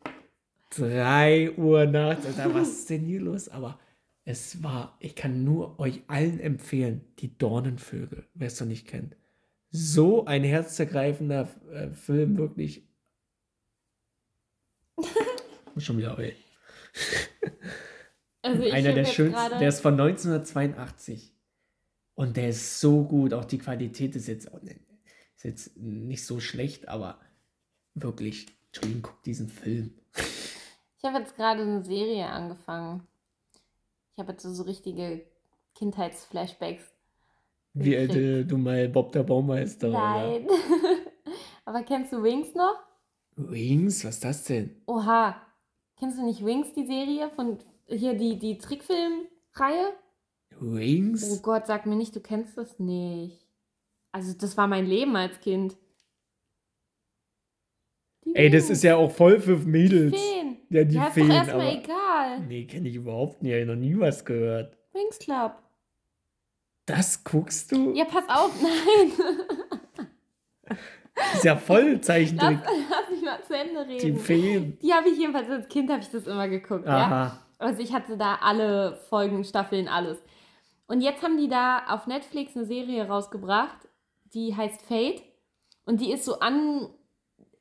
Drei 0.75 1.51
Uhr 1.55 1.85
nachts, 1.85 2.25
Alter, 2.25 2.53
was 2.53 2.69
ist 2.69 2.89
denn 2.89 3.05
hier 3.05 3.21
los? 3.21 3.47
Aber 3.47 3.79
es 4.25 4.61
war, 4.61 4.97
ich 4.99 5.15
kann 5.15 5.45
nur 5.45 5.79
euch 5.79 6.01
allen 6.07 6.39
empfehlen, 6.39 7.01
die 7.19 7.37
Dornenvögel, 7.37 8.25
wer 8.33 8.47
es 8.47 8.59
noch 8.59 8.67
nicht 8.67 8.85
kennt. 8.87 9.15
So 9.69 10.25
ein 10.25 10.43
herzergreifender 10.43 11.47
äh, 11.71 11.91
Film, 11.91 12.37
wirklich. 12.37 12.85
Schon 15.77 15.97
wieder 15.97 16.17
heulen. 16.17 16.35
Also 18.41 18.63
Einer 18.71 18.93
der 18.93 19.05
schönsten, 19.05 19.59
der 19.59 19.69
ist 19.69 19.81
von 19.81 19.93
1982. 19.93 21.33
Und 22.15 22.37
der 22.37 22.49
ist 22.49 22.79
so 22.79 23.03
gut. 23.03 23.33
Auch 23.33 23.45
die 23.45 23.57
Qualität 23.57 24.15
ist 24.15 24.27
jetzt, 24.27 24.45
ist 24.45 25.43
jetzt 25.43 25.77
nicht 25.77 26.25
so 26.25 26.39
schlecht, 26.39 26.87
aber 26.87 27.19
wirklich, 27.93 28.47
Entschuldigung, 28.67 29.01
guck 29.03 29.23
diesen 29.23 29.49
Film. 29.49 29.93
Ich 30.97 31.03
habe 31.03 31.19
jetzt 31.19 31.35
gerade 31.35 31.61
eine 31.61 31.83
Serie 31.83 32.27
angefangen. 32.27 33.05
Ich 34.13 34.19
habe 34.19 34.31
jetzt 34.31 34.43
so 34.43 34.63
richtige 34.63 35.25
Kindheitsflashbacks. 35.75 36.83
Wie 37.73 37.93
äh, 37.93 38.43
du 38.43 38.57
mal 38.57 38.89
Bob 38.89 39.11
der 39.11 39.21
Baumeister, 39.21 39.89
Nein. 39.89 40.47
aber 41.65 41.83
kennst 41.83 42.11
du 42.13 42.23
Wings 42.23 42.55
noch? 42.55 42.79
Wings? 43.35 44.03
Was 44.03 44.15
ist 44.15 44.23
das 44.23 44.43
denn? 44.45 44.81
Oha, 44.87 45.39
Kennst 45.99 46.19
du 46.19 46.25
nicht 46.25 46.45
Wings, 46.45 46.73
die 46.73 46.85
Serie 46.85 47.29
von 47.35 47.57
hier 47.87 48.13
die, 48.13 48.37
die 48.37 48.57
Trickfilmreihe? 48.57 49.93
Wings? 50.59 51.31
Oh 51.31 51.41
Gott, 51.41 51.67
sag 51.67 51.85
mir 51.85 51.95
nicht, 51.95 52.15
du 52.15 52.19
kennst 52.19 52.57
das 52.57 52.79
nicht. 52.79 53.47
Also, 54.11 54.33
das 54.33 54.57
war 54.57 54.67
mein 54.67 54.85
Leben 54.85 55.15
als 55.15 55.39
Kind. 55.39 55.77
Die 58.25 58.35
Ey, 58.35 58.49
das 58.49 58.69
ist 58.69 58.83
ja 58.83 58.95
auch 58.95 59.11
voll 59.11 59.39
für 59.39 59.57
Mädels. 59.57 60.11
Die 60.13 60.17
Feen. 60.17 60.57
Ja, 60.69 60.83
die 60.83 60.95
ja, 60.95 61.09
Feen. 61.09 61.29
Ist 61.29 61.31
doch 61.31 61.35
erstmal 61.37 61.77
egal. 61.77 62.39
Nee, 62.47 62.65
kenne 62.65 62.89
ich 62.89 62.95
überhaupt 62.95 63.41
nicht. 63.41 63.53
Ich 63.53 63.61
habe 63.61 63.71
noch 63.71 63.79
nie 63.79 63.97
was 63.97 64.25
gehört. 64.25 64.77
Wings 64.93 65.19
Club. 65.19 65.61
Das 66.85 67.23
guckst 67.23 67.71
du? 67.71 67.93
Ja, 67.93 68.05
pass 68.05 68.23
auf, 68.29 68.51
nein. 68.61 69.11
ist 71.33 71.43
ja 71.43 71.57
voll 71.57 71.99
Zeichentrick. 72.01 72.59
Lass, 72.63 72.73
lass 72.89 73.06
mal 73.39 73.43
zu 73.45 73.55
Ende 73.57 73.87
reden. 73.87 74.15
Die 74.15 74.19
Feen. 74.19 74.77
Die 74.81 74.93
habe 74.93 75.09
ich 75.09 75.17
jedenfalls 75.17 75.49
als 75.49 75.67
Kind 75.67 75.89
habe 75.91 76.01
ich 76.01 76.09
das 76.09 76.27
immer 76.27 76.47
geguckt. 76.47 76.87
Aha. 76.87 76.97
Ja? 77.25 77.39
Also 77.59 77.81
ich 77.81 77.93
hatte 77.93 78.17
da 78.17 78.35
alle 78.41 78.97
Folgen, 79.09 79.43
Staffeln, 79.43 79.87
alles. 79.87 80.21
Und 80.87 81.01
jetzt 81.01 81.23
haben 81.23 81.37
die 81.37 81.49
da 81.49 81.83
auf 81.87 82.07
Netflix 82.07 82.55
eine 82.55 82.65
Serie 82.65 83.07
rausgebracht, 83.07 83.87
die 84.33 84.55
heißt 84.55 84.81
Fate. 84.83 85.21
Und 85.85 86.01
die 86.01 86.11
ist 86.11 86.25
so 86.25 86.39
an, 86.39 86.87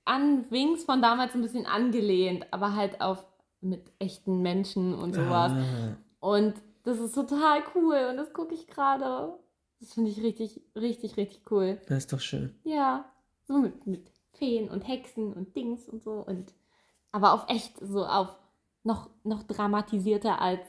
an 0.05 0.51
Wings 0.51 0.85
von 0.85 1.01
damals 1.03 1.35
ein 1.35 1.43
bisschen 1.43 1.67
angelehnt, 1.67 2.47
aber 2.53 2.75
halt 2.75 3.01
auf 3.01 3.25
mit 3.61 3.91
echten 3.99 4.43
Menschen 4.43 4.95
und 4.95 5.15
sowas. 5.15 5.53
Ah, 5.53 5.97
Und 6.21 6.55
das 6.85 7.01
ist 7.01 7.15
total 7.15 7.63
cool 7.75 8.09
und 8.11 8.17
das 8.17 8.33
gucke 8.33 8.55
ich 8.55 8.69
gerade. 8.69 9.33
Das 9.81 9.95
finde 9.95 10.11
ich 10.11 10.23
richtig, 10.23 10.61
richtig, 10.77 11.17
richtig 11.17 11.51
cool. 11.51 11.81
das 11.89 11.99
ist 11.99 12.13
doch 12.13 12.21
schön. 12.21 12.55
Ja, 12.65 13.05
so 13.45 13.59
mit, 13.59 13.87
mit 13.87 14.11
Feen 14.39 14.69
und 14.69 14.87
Hexen 14.87 15.33
und 15.33 15.57
Dings 15.57 15.89
und 15.89 16.03
so. 16.03 16.13
Und 16.13 16.55
aber 17.13 17.33
auf 17.33 17.49
echt, 17.49 17.79
so 17.81 18.07
auf 18.07 18.37
noch, 18.83 19.11
noch 19.25 19.43
dramatisierter 19.43 20.41
als 20.41 20.61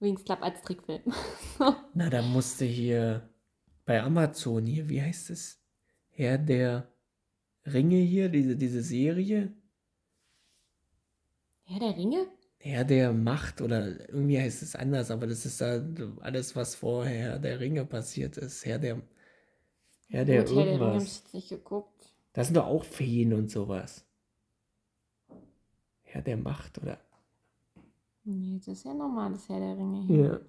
Wings 0.00 0.24
Club 0.24 0.42
als 0.42 0.60
Trickfilm. 0.62 1.02
Na, 1.94 2.10
da 2.10 2.22
musste 2.22 2.64
hier 2.64 3.28
bei 3.84 4.02
Amazon 4.02 4.66
hier, 4.66 4.88
wie 4.88 5.02
heißt 5.02 5.30
es? 5.30 5.60
Herr 6.10 6.38
der 6.38 6.92
Ringe 7.66 7.96
hier, 7.98 8.28
diese, 8.28 8.56
diese 8.56 8.82
Serie. 8.82 9.52
Herr 11.64 11.80
der 11.80 11.96
Ringe? 11.96 12.26
Herr 12.58 12.84
der 12.84 13.12
Macht 13.12 13.60
oder 13.60 14.08
irgendwie 14.08 14.38
heißt 14.40 14.62
es 14.62 14.76
anders, 14.76 15.10
aber 15.10 15.26
das 15.26 15.44
ist 15.46 15.60
da 15.60 15.84
alles, 16.20 16.54
was 16.54 16.74
vorher 16.74 17.38
der 17.38 17.58
Ringe 17.60 17.84
passiert 17.84 18.36
ist. 18.36 18.64
Herr 18.64 18.78
der, 18.78 19.02
Herr 20.08 20.24
der 20.24 20.44
Gut, 20.44 20.54
Herr 20.54 20.64
der 20.64 20.66
Ringe 20.66 20.80
habe 20.80 20.98
ich 20.98 21.04
irgendwas. 21.04 21.16
jetzt 21.16 21.34
nicht 21.34 21.48
geguckt. 21.48 22.11
Das 22.32 22.46
sind 22.46 22.56
doch 22.56 22.66
auch 22.66 22.84
Feen 22.84 23.32
und 23.34 23.50
sowas. 23.50 24.06
Herr 26.02 26.22
der 26.22 26.36
Macht 26.36 26.78
oder. 26.78 26.98
Nee, 28.24 28.58
das 28.58 28.68
ist 28.68 28.84
ja 28.84 28.94
normales 28.94 29.48
Herr 29.48 29.60
der 29.60 29.76
Ringe 29.76 30.02
hier. 30.06 30.24
Ja. 30.24 30.40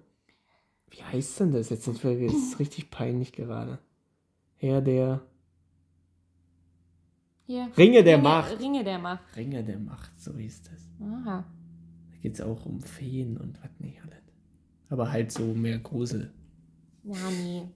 Wie 0.90 1.02
heißt 1.02 1.40
denn 1.40 1.52
das 1.52 1.70
jetzt? 1.70 1.88
Das 1.88 2.04
ist 2.04 2.58
richtig 2.58 2.90
peinlich 2.90 3.32
gerade. 3.32 3.78
Herr 4.56 4.80
der 4.80 5.22
Hier. 7.46 7.70
Ringe 7.76 8.02
der 8.02 8.16
Ringe, 8.16 8.22
Macht. 8.22 8.60
Ringe 8.60 8.84
der 8.84 8.98
Macht. 8.98 9.36
Ringe 9.36 9.64
der 9.64 9.78
Macht, 9.78 10.18
so 10.18 10.36
hieß 10.36 10.62
das. 10.62 10.88
Aha. 11.00 11.44
Da 12.10 12.16
geht 12.22 12.34
es 12.34 12.40
auch 12.40 12.64
um 12.64 12.80
Feen 12.80 13.36
und 13.36 13.62
was 13.62 13.70
nicht 13.80 14.00
alles. 14.02 14.22
Aber 14.88 15.10
halt 15.10 15.32
so 15.32 15.52
mehr 15.52 15.78
Grusel. 15.78 16.32
Ja, 17.02 17.30
nee. 17.30 17.68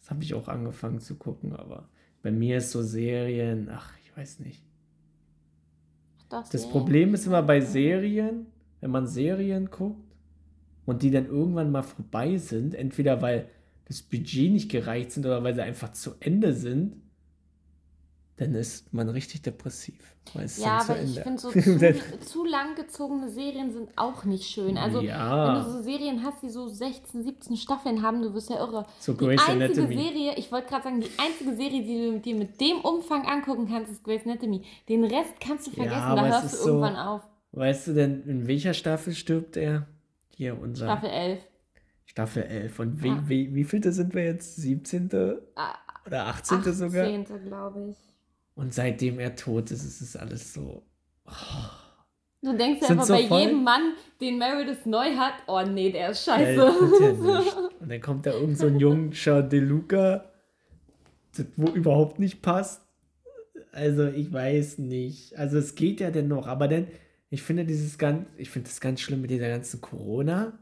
Das 0.00 0.10
habe 0.10 0.22
ich 0.22 0.34
auch 0.34 0.48
angefangen 0.48 1.00
zu 1.00 1.16
gucken, 1.16 1.54
aber 1.54 1.88
bei 2.24 2.30
mir 2.30 2.56
ist 2.56 2.70
so 2.70 2.82
Serien, 2.82 3.68
ach, 3.70 3.92
ich 4.02 4.16
weiß 4.16 4.40
nicht. 4.40 4.62
Das, 6.30 6.48
Das. 6.48 6.68
Problem 6.70 7.12
ist 7.12 7.26
immer 7.26 7.42
bei 7.42 7.60
Serien, 7.60 8.46
wenn 8.80 8.90
man 8.90 9.06
Serien 9.06 9.70
guckt 9.70 10.16
und 10.86 11.02
die 11.02 11.10
dann 11.10 11.26
irgendwann 11.26 11.70
mal 11.70 11.82
vorbei 11.82 12.38
sind, 12.38 12.74
entweder 12.74 13.20
weil 13.20 13.50
das 13.84 14.00
Budget 14.00 14.50
nicht 14.50 14.70
gereicht 14.70 15.12
sind 15.12 15.26
oder 15.26 15.44
weil 15.44 15.54
sie 15.54 15.62
einfach 15.62 15.92
zu 15.92 16.14
Ende 16.18 16.54
sind, 16.54 16.96
dann 18.36 18.54
ist 18.54 18.92
man 18.92 19.08
richtig 19.08 19.42
depressiv. 19.42 20.16
Weil 20.32 20.46
es 20.46 20.58
Ja, 20.58 20.78
aber 20.80 21.00
ich 21.00 21.20
finde 21.20 21.38
so 21.40 21.50
zu, 21.52 21.60
zu 22.20 22.44
lang 22.44 22.74
gezogene 22.74 23.28
Serien 23.28 23.70
sind 23.72 23.90
auch 23.96 24.24
nicht 24.24 24.44
schön. 24.48 24.76
Also 24.76 25.00
Ja. 25.02 25.46
wenn 25.48 25.62
du 25.64 25.70
so 25.70 25.82
Serien 25.82 26.22
hast, 26.24 26.42
die 26.42 26.48
so 26.48 26.66
16, 26.66 27.22
17 27.22 27.56
Staffeln 27.56 28.02
haben, 28.02 28.22
du 28.22 28.34
wirst 28.34 28.50
ja 28.50 28.56
irre. 28.56 28.86
So 28.98 29.12
Die 29.12 29.18
Grey's 29.24 29.40
einzige 29.46 29.82
Anatomy. 29.82 30.02
Serie, 30.02 30.34
ich 30.36 30.50
wollte 30.50 30.68
gerade 30.68 30.84
sagen, 30.84 31.00
die 31.00 31.10
einzige 31.18 31.54
Serie, 31.54 31.82
die 31.84 32.10
du 32.12 32.18
dir 32.20 32.34
mit 32.34 32.60
dem 32.60 32.78
Umfang 32.80 33.24
angucken 33.26 33.68
kannst, 33.68 33.92
ist 33.92 34.02
Grey's 34.02 34.24
Anatomy. 34.24 34.62
Den 34.88 35.04
Rest 35.04 35.34
kannst 35.40 35.66
du 35.66 35.70
Ja, 35.72 35.76
vergessen, 35.76 36.02
aber 36.02 36.20
da 36.28 36.40
hörst 36.42 36.54
du 36.54 36.58
so- 36.58 36.68
irgendwann 36.68 36.96
auf. 36.96 37.22
Weißt 37.52 37.86
du 37.86 37.92
denn, 37.94 38.22
in 38.24 38.48
welcher 38.48 38.74
Staffel 38.74 39.14
stirbt 39.14 39.56
er? 39.56 39.86
Hier, 40.30 40.58
unser 40.60 40.86
Staffel 40.86 41.10
11. 41.10 41.40
Staffel 42.06 42.42
11. 42.42 42.80
Und 42.80 43.02
wie, 43.02 43.08
Ja. 43.08 43.22
wie, 43.28 43.54
wie 43.54 43.62
vielte 43.64 43.92
sind 43.92 44.12
wir 44.14 44.24
jetzt? 44.24 44.56
17. 44.56 45.08
Ah, 45.54 45.74
oder 46.06 46.26
18. 46.26 46.62
sogar? 46.72 47.04
18. 47.06 47.44
glaube 47.46 47.90
ich. 47.90 47.96
Und 48.54 48.72
seitdem 48.72 49.18
er 49.18 49.34
tot 49.34 49.70
ist, 49.70 49.84
ist 49.84 50.00
es 50.00 50.16
alles 50.16 50.52
so. 50.54 50.82
Du 52.42 52.56
denkst 52.56 52.82
ja 52.82 52.88
einfach 52.90 53.04
so 53.04 53.14
bei 53.14 53.26
voll- 53.26 53.40
jedem 53.40 53.64
Mann, 53.64 53.94
den 54.20 54.38
Meredith 54.38 54.84
neu 54.86 55.16
hat, 55.16 55.34
oh 55.46 55.62
nee, 55.62 55.90
der 55.90 56.10
ist 56.10 56.24
scheiße. 56.24 56.54
Ja 56.54 57.12
nicht. 57.40 57.56
Und 57.80 57.88
dann 57.90 58.00
kommt 58.00 58.26
da 58.26 58.32
irgend 58.32 58.58
so 58.58 58.66
ein 58.66 58.78
junger 58.78 59.42
De 59.42 59.60
Luca, 59.60 60.30
das 61.36 61.46
wo 61.56 61.68
überhaupt 61.70 62.18
nicht 62.18 62.42
passt. 62.42 62.82
Also 63.72 64.06
ich 64.06 64.32
weiß 64.32 64.78
nicht. 64.78 65.36
Also 65.36 65.58
es 65.58 65.74
geht 65.74 66.00
ja 66.00 66.10
dennoch, 66.10 66.46
aber 66.46 66.68
dann, 66.68 66.86
ich 67.30 67.42
finde 67.42 67.64
dieses 67.64 67.98
ganz, 67.98 68.28
ich 68.36 68.50
finde 68.50 68.68
das 68.68 68.80
ganz 68.80 69.00
schlimm 69.00 69.22
mit 69.22 69.30
dieser 69.30 69.48
ganzen 69.48 69.80
Corona. 69.80 70.52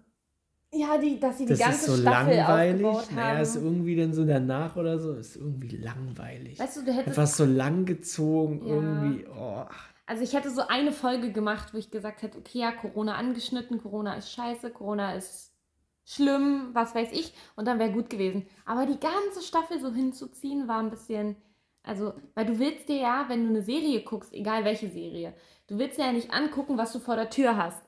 Ja, 0.75 0.97
die, 0.97 1.21
dass 1.21 1.37
sie 1.39 1.45
die 1.45 1.51
Das 1.51 1.59
ist 1.59 1.65
ganze 1.67 1.91
so 1.93 1.97
Staffel 2.01 2.35
langweilig. 2.37 2.87
aufgebaut 2.87 3.13
Naja, 3.17 3.41
ist 3.41 3.57
haben. 3.57 3.65
irgendwie 3.67 3.97
dann 3.97 4.15
so 4.15 4.25
danach 4.25 4.75
oder 4.77 4.99
so, 4.99 5.13
ist 5.15 5.37
irgendwie 5.37 5.77
langweilig. 5.77 6.59
Weißt 6.59 6.79
du, 6.79 6.83
du 6.85 6.93
hättest 6.93 7.09
Etwas 7.09 7.37
so 7.37 7.45
lang 7.45 7.85
gezogen, 7.85 8.67
Ja. 8.67 8.75
irgendwie. 8.75 9.27
Oh. 9.29 9.65
Also 10.07 10.23
ich 10.25 10.33
hätte 10.35 10.51
so 10.51 10.63
eine 10.67 10.93
Folge 10.93 11.31
gemacht, 11.31 11.75
wo 11.75 11.79
ich 11.79 11.91
gesagt 11.91 12.23
hätte, 12.23 12.39
okay, 12.39 12.59
ja, 12.61 12.73
Corona 12.73 13.17
angeschnitten, 13.17 13.83
Corona 13.83 14.15
ist 14.15 14.33
scheiße, 14.33 14.71
Corona 14.71 15.15
ist 15.15 15.53
schlimm, 16.05 16.71
was 16.73 16.95
weiß 16.95 17.13
ich, 17.13 17.33
und 17.55 17.67
dann 17.69 17.79
wäre 17.79 17.93
gut 17.93 18.09
gewesen. 18.11 18.47
Aber 18.65 18.87
die 18.87 18.99
ganze 18.99 19.43
Staffel 19.47 19.79
so 19.79 19.93
hinzuziehen, 19.93 20.69
war 20.69 20.81
ein 20.81 20.91
bisschen, 20.91 21.37
also, 21.83 22.15
weil 22.35 22.47
du 22.47 22.59
willst 22.59 22.89
dir 22.89 22.97
ja, 22.97 23.25
wenn 23.29 23.45
du 23.45 23.51
eine 23.51 23.63
Serie 23.63 24.03
guckst, 24.03 24.33
egal 24.33 24.65
welche 24.65 24.89
Serie, 24.89 25.35
du 25.69 25.79
willst 25.79 25.99
dir 25.99 26.07
ja 26.07 26.13
nicht 26.13 26.33
angucken, 26.33 26.77
was 26.79 26.93
du 26.93 26.99
vor 26.99 27.17
der 27.17 27.31
Tür 27.31 27.57
hast. 27.57 27.83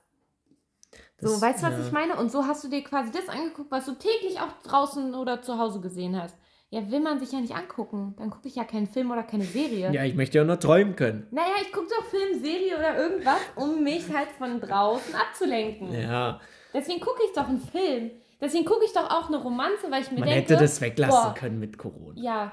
So, 1.20 1.28
Das- 1.30 1.42
weißt 1.42 1.62
du, 1.62 1.66
was 1.66 1.78
ja. 1.78 1.86
ich 1.86 1.92
meine? 1.92 2.16
Und 2.16 2.30
so 2.32 2.46
hast 2.46 2.64
du 2.64 2.68
dir 2.68 2.82
quasi 2.82 3.10
das 3.10 3.28
angeguckt, 3.28 3.70
was 3.70 3.86
du 3.86 3.92
täglich 3.92 4.40
auch 4.40 4.52
draußen 4.62 5.14
oder 5.14 5.42
zu 5.42 5.58
Hause 5.58 5.80
gesehen 5.80 6.20
hast. 6.20 6.36
Ja, 6.70 6.90
will 6.90 6.98
man 7.00 7.20
sich 7.20 7.30
ja 7.30 7.40
nicht 7.40 7.54
angucken. 7.54 8.16
Dann 8.18 8.30
gucke 8.30 8.48
ich 8.48 8.56
ja 8.56 8.64
keinen 8.64 8.88
Film 8.88 9.12
oder 9.12 9.22
keine 9.22 9.44
Serie. 9.44 9.92
Ja, 9.92 10.02
ich 10.02 10.16
möchte 10.16 10.38
ja 10.38 10.44
noch 10.44 10.56
träumen 10.56 10.96
können. 10.96 11.28
Naja, 11.30 11.52
ich 11.62 11.70
gucke 11.72 11.86
doch 11.88 12.04
Film, 12.06 12.40
Serie 12.42 12.76
oder 12.76 12.96
irgendwas, 12.96 13.38
um 13.54 13.84
mich 13.84 14.12
halt 14.12 14.28
von 14.38 14.60
draußen 14.60 15.14
abzulenken. 15.14 15.92
Ja, 15.92 16.40
Deswegen 16.72 17.00
gucke 17.00 17.20
ich 17.24 17.32
doch 17.32 17.48
einen 17.48 17.60
Film. 17.60 18.10
Deswegen 18.40 18.64
gucke 18.64 18.84
ich 18.84 18.92
doch 18.92 19.08
auch 19.08 19.28
eine 19.28 19.36
Romanze, 19.36 19.88
weil 19.90 20.02
ich 20.02 20.10
mir 20.10 20.18
man 20.18 20.28
denke. 20.28 20.54
hätte 20.54 20.62
das 20.62 20.80
weglassen 20.80 21.30
boah, 21.30 21.34
können 21.34 21.60
mit 21.60 21.78
Corona. 21.78 22.20
Ja. 22.20 22.52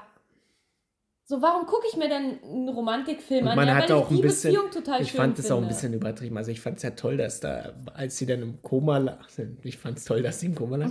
So, 1.24 1.40
warum 1.40 1.66
gucke 1.66 1.86
ich 1.88 1.96
mir 1.96 2.08
denn 2.08 2.42
einen 2.42 2.68
Romantikfilm 2.68 3.46
an? 3.46 3.56
ja, 3.68 3.74
hat 3.76 3.90
weil 3.90 3.96
auch 3.96 4.06
ich 4.06 4.10
ein 4.10 4.16
die 4.16 4.22
bisschen, 4.22 4.52
Beziehung 4.54 4.70
total 4.72 5.00
ich 5.02 5.10
schön 5.12 5.18
fand 5.20 5.38
es 5.38 5.50
auch 5.50 5.62
ein 5.62 5.68
bisschen 5.68 5.94
übertrieben. 5.94 6.36
Also 6.36 6.50
ich 6.50 6.60
fand 6.60 6.78
es 6.78 6.82
ja 6.82 6.90
toll, 6.90 7.16
dass 7.16 7.40
da, 7.40 7.72
als 7.94 8.18
sie 8.18 8.26
dann 8.26 8.42
im 8.42 8.60
Koma 8.62 8.98
lag, 8.98 9.26
ich 9.62 9.78
fand 9.78 9.98
es 9.98 10.04
toll, 10.04 10.22
dass 10.22 10.40
sie 10.40 10.46
im 10.46 10.54
Koma 10.54 10.76
lag, 10.76 10.90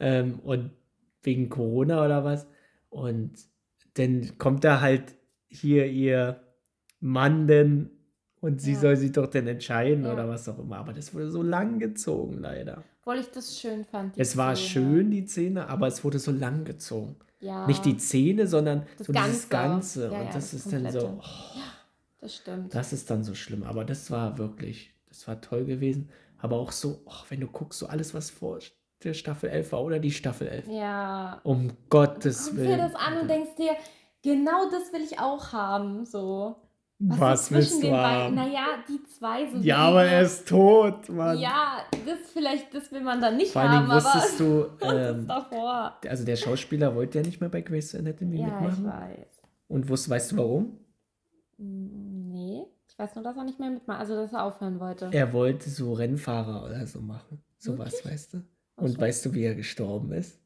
ähm, 0.00 0.38
und 0.44 0.70
wegen 1.22 1.48
Corona 1.48 2.04
oder 2.04 2.24
was. 2.24 2.46
Und 2.90 3.32
dann 3.94 4.38
kommt 4.38 4.64
da 4.64 4.80
halt 4.80 5.14
hier 5.48 5.86
ihr 5.86 6.40
Mann 7.00 7.46
denn 7.46 7.90
und 8.40 8.60
sie 8.60 8.72
Ja. 8.72 8.78
soll 8.80 8.96
sich 8.96 9.12
doch 9.12 9.26
dann 9.26 9.46
entscheiden 9.46 10.04
Ja. 10.04 10.12
oder 10.12 10.28
was 10.28 10.48
auch 10.48 10.58
immer. 10.58 10.76
Aber 10.78 10.92
das 10.92 11.12
wurde 11.12 11.28
so 11.30 11.42
lang 11.42 11.78
gezogen, 11.80 12.38
leider. 12.38 12.82
Obwohl 13.00 13.16
ich 13.18 13.30
das 13.32 13.58
schön 13.58 13.84
fand. 13.84 14.14
Es 14.16 14.36
war 14.36 14.54
Szene. 14.54 14.68
schön, 14.68 15.10
die 15.10 15.26
Szene, 15.26 15.68
aber 15.68 15.88
es 15.88 16.04
wurde 16.04 16.18
so 16.20 16.30
lang 16.30 16.64
gezogen. 16.64 17.16
Ja, 17.42 17.66
Nicht 17.66 17.84
die 17.84 17.98
Szene, 17.98 18.46
sondern 18.46 18.86
Das 18.98 19.06
so 19.08 19.12
dieses 19.12 19.48
Ganze. 19.48 20.08
Ganze. 20.08 20.12
Ja, 20.14 20.20
und 20.20 20.26
das 20.28 20.34
das 20.34 20.54
ist 20.54 20.72
dann 20.72 20.90
so, 20.92 21.00
Komplette. 21.00 21.28
oh, 21.28 21.60
das 22.20 22.36
stimmt. 22.36 22.74
das 22.74 22.92
ist 22.92 23.10
dann 23.10 23.24
so 23.24 23.34
schlimm. 23.34 23.64
Aber 23.64 23.84
das 23.84 24.10
war 24.10 24.38
wirklich, 24.38 24.94
das 25.08 25.26
war 25.28 25.40
toll 25.40 25.64
gewesen. 25.64 26.08
Aber 26.38 26.56
auch 26.56 26.72
so, 26.72 27.02
oh, 27.04 27.12
wenn 27.28 27.40
du 27.40 27.48
guckst, 27.48 27.78
so 27.80 27.86
alles, 27.86 28.14
was 28.14 28.30
vor 28.30 28.58
der 29.04 29.14
Staffel 29.14 29.50
11 29.50 29.72
war 29.72 29.82
oder 29.82 29.98
die 29.98 30.12
Staffel 30.12 30.46
11. 30.48 30.68
ja. 30.68 31.40
Um 31.42 31.68
Du 31.68 31.74
Gottes 31.88 32.46
guckst 32.46 32.58
dir 32.60 32.68
Willen. 32.68 32.78
das 32.78 32.94
an 32.94 33.18
und 33.18 33.28
denkst 33.28 33.56
dir, 33.58 33.72
genau 34.22 34.70
das 34.70 34.92
will 34.92 35.02
ich 35.02 35.18
auch 35.18 35.52
haben. 35.52 36.04
So. 36.04 36.56
Was 37.08 37.48
so 37.48 37.54
willst 37.54 37.82
du 37.82 37.90
haben? 37.92 38.34
Naja, 38.34 38.66
die 38.88 39.02
zwei 39.04 39.46
so. 39.50 39.58
Ja, 39.58 39.78
aber 39.78 40.04
er 40.04 40.22
ist 40.22 40.48
tot, 40.48 41.08
Mann. 41.08 41.38
Ja, 41.38 41.78
das 42.06 42.30
vielleicht, 42.32 42.72
das 42.74 42.90
will 42.92 43.02
man 43.02 43.20
dann 43.20 43.36
nicht 43.36 43.52
Vor 43.52 43.62
haben, 43.62 43.88
wusstest 43.90 44.40
aber 44.40 44.68
du, 44.80 44.86
ähm, 44.86 45.26
davor. 45.26 45.98
also 46.08 46.24
der 46.24 46.36
Schauspieler 46.36 46.94
wollte 46.94 47.18
ja 47.18 47.24
nicht 47.24 47.40
mehr 47.40 47.50
bei 47.50 47.60
Grey's 47.60 47.94
Anatomy 47.94 48.38
Ja, 48.40 48.46
ich 48.46 48.52
mitmachen. 48.78 48.84
weiß. 48.86 49.42
Und 49.68 49.88
wusst, 49.88 50.08
weißt 50.08 50.32
du 50.32 50.36
warum? 50.36 50.78
Nee, 51.58 52.66
ich 52.88 52.98
weiß 52.98 53.14
nur, 53.14 53.24
dass 53.24 53.36
er 53.36 53.44
nicht 53.44 53.58
mehr 53.60 53.70
mitmacht, 53.70 54.00
also 54.00 54.14
dass 54.16 54.32
er 54.32 54.44
aufhören 54.44 54.80
wollte. 54.80 55.08
Er 55.12 55.32
wollte 55.32 55.70
so 55.70 55.92
Rennfahrer 55.92 56.64
oder 56.64 56.86
so 56.86 57.00
machen. 57.00 57.42
Sowas, 57.58 58.04
weißt 58.04 58.34
du? 58.34 58.42
Und 58.76 58.88
so. 58.92 59.00
weißt 59.00 59.26
du, 59.26 59.34
wie 59.34 59.44
er 59.44 59.54
gestorben 59.54 60.12
ist? 60.12 60.40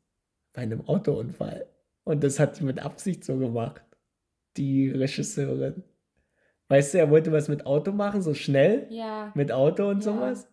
Bei 0.52 0.62
einem 0.62 0.86
Autounfall. 0.86 1.66
Und 2.04 2.22
das 2.22 2.38
hat 2.38 2.56
sie 2.56 2.64
mit 2.64 2.78
Absicht 2.78 3.24
so 3.24 3.36
gemacht. 3.38 3.82
Die 4.56 4.90
Regisseurin. 4.90 5.82
Weißt 6.68 6.94
du, 6.94 6.98
er 6.98 7.10
wollte 7.10 7.30
was 7.32 7.48
mit 7.48 7.64
Auto 7.66 7.92
machen, 7.92 8.22
so 8.22 8.34
schnell, 8.34 8.86
Ja, 8.90 9.30
mit 9.34 9.52
Auto 9.52 9.88
und 9.88 10.04
Ja. 10.04 10.12
sowas. 10.12 10.48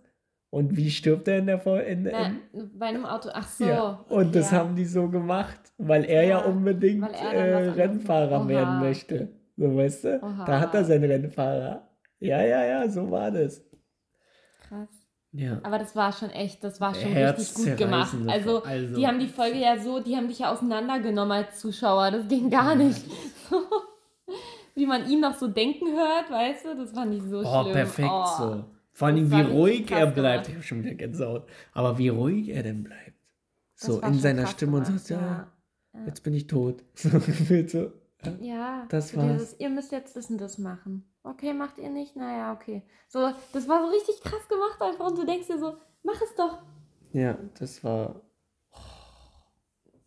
Und 0.51 0.77
wie 0.77 0.91
stirbt 0.91 1.27
er 1.27 1.39
in 1.39 1.47
der 1.47 1.57
Vor 1.59 1.81
in, 1.81 2.05
in, 2.05 2.39
bei 2.77 2.85
einem 2.85 3.05
Auto, 3.07 3.29
ach 3.33 3.47
so. 3.47 3.65
ja. 3.65 4.05
Und 4.09 4.35
das 4.35 4.51
haben 4.51 4.75
die 4.75 4.85
so 4.85 5.09
gemacht, 5.09 5.59
weil 5.79 6.05
er 6.05 6.23
ja, 6.25 6.37
unbedingt 6.45 7.09
er 7.11 7.33
äh, 7.33 7.69
Rennfahrer 7.69 8.47
werden 8.47 8.79
möchte. 8.79 9.29
So, 9.57 9.75
weißt 9.75 10.03
du? 10.03 10.19
Oha. 10.21 10.45
Da 10.45 10.59
hat 10.59 10.75
er 10.75 10.83
seinen 10.85 11.05
Rennfahrer. 11.09 11.87
Ja, 12.19 12.41
ja, 12.43 12.63
ja, 12.65 12.87
so 12.89 13.09
war 13.09 13.31
das. 13.31 13.65
Krass. 14.67 14.89
Ja. 15.31 15.59
Aber 15.63 15.79
das 15.79 15.95
war 15.95 16.11
schon 16.11 16.29
echt, 16.29 16.63
das 16.63 16.79
war 16.79 16.93
schon 16.93 17.11
richtig 17.11 17.55
gut 17.55 17.77
gemacht. 17.77 18.15
Also, 18.27 18.61
also- 18.61 18.95
die 18.95 19.07
haben 19.07 19.17
die 19.19 19.27
Folge 19.29 19.57
ja 19.57 19.79
so, 19.79 19.99
die 19.99 20.15
haben 20.15 20.27
dich 20.27 20.37
ja 20.39 20.51
auseinandergenommen 20.53 21.31
als 21.31 21.59
Zuschauer. 21.59 22.11
Das 22.11 22.27
ging 22.27 22.51
gar 22.51 22.75
nicht. 22.75 23.03
Wie 24.75 24.85
man 24.85 25.07
ihn 25.09 25.19
noch 25.21 25.35
so 25.35 25.47
denken 25.47 25.87
hört, 25.95 26.29
weißt 26.31 26.65
du, 26.65 26.75
das 26.75 26.91
fand 26.91 27.13
ich 27.13 27.23
so 27.23 27.39
Oh, 27.45 27.61
schlimm. 27.61 27.73
perfekt 27.73 28.09
oh. 28.11 28.25
so. 28.37 28.65
Vor 28.93 29.07
allem, 29.07 29.27
wie 29.29 29.31
war 29.31 29.45
ruhig 29.45 29.91
er 29.91 30.07
bleibt. 30.07 30.15
gemacht. 30.15 30.47
Ich 30.49 30.53
habe 30.55 30.63
schon 30.63 30.83
wieder 30.83 30.93
Gänsehaut. 30.95 31.47
Aber 31.73 31.97
wie 31.97 32.09
ruhig 32.09 32.49
er 32.49 32.63
denn 32.63 32.83
bleibt. 32.83 33.13
So 33.75 34.01
war 34.01 34.09
in 34.09 34.19
seiner 34.19 34.47
Stimme 34.47 34.77
und 34.77 34.85
gemacht, 34.85 35.05
sagt, 35.05 35.21
ja, 35.21 35.47
ja. 35.93 36.05
jetzt 36.05 36.21
bin 36.23 36.33
ich 36.33 36.47
tot. 36.47 36.83
So 36.95 37.09
gefühlt 37.09 37.69
so. 37.69 37.91
Ja. 38.23 38.31
Ja, 38.39 38.85
Das 38.89 39.11
dieses, 39.11 39.59
ihr 39.59 39.69
müsst 39.69 39.91
jetzt 39.91 40.15
das 40.15 40.29
und 40.29 40.37
das 40.39 40.57
machen. 40.57 41.03
Okay, 41.23 41.53
macht 41.53 41.77
ihr 41.77 41.89
nicht? 41.89 42.15
Naja, 42.15 42.53
okay. 42.53 42.83
So, 43.09 43.31
das 43.51 43.67
war 43.67 43.83
so 43.85 43.89
richtig 43.91 44.21
krass 44.21 44.47
gemacht 44.47 44.81
einfach 44.81 45.07
und 45.07 45.17
du 45.17 45.25
denkst 45.25 45.47
dir 45.47 45.59
so, 45.59 45.75
mach 46.03 46.21
es 46.21 46.33
doch. 46.35 46.59
Ja, 47.11 47.37
das 47.59 47.83
war. 47.83 48.21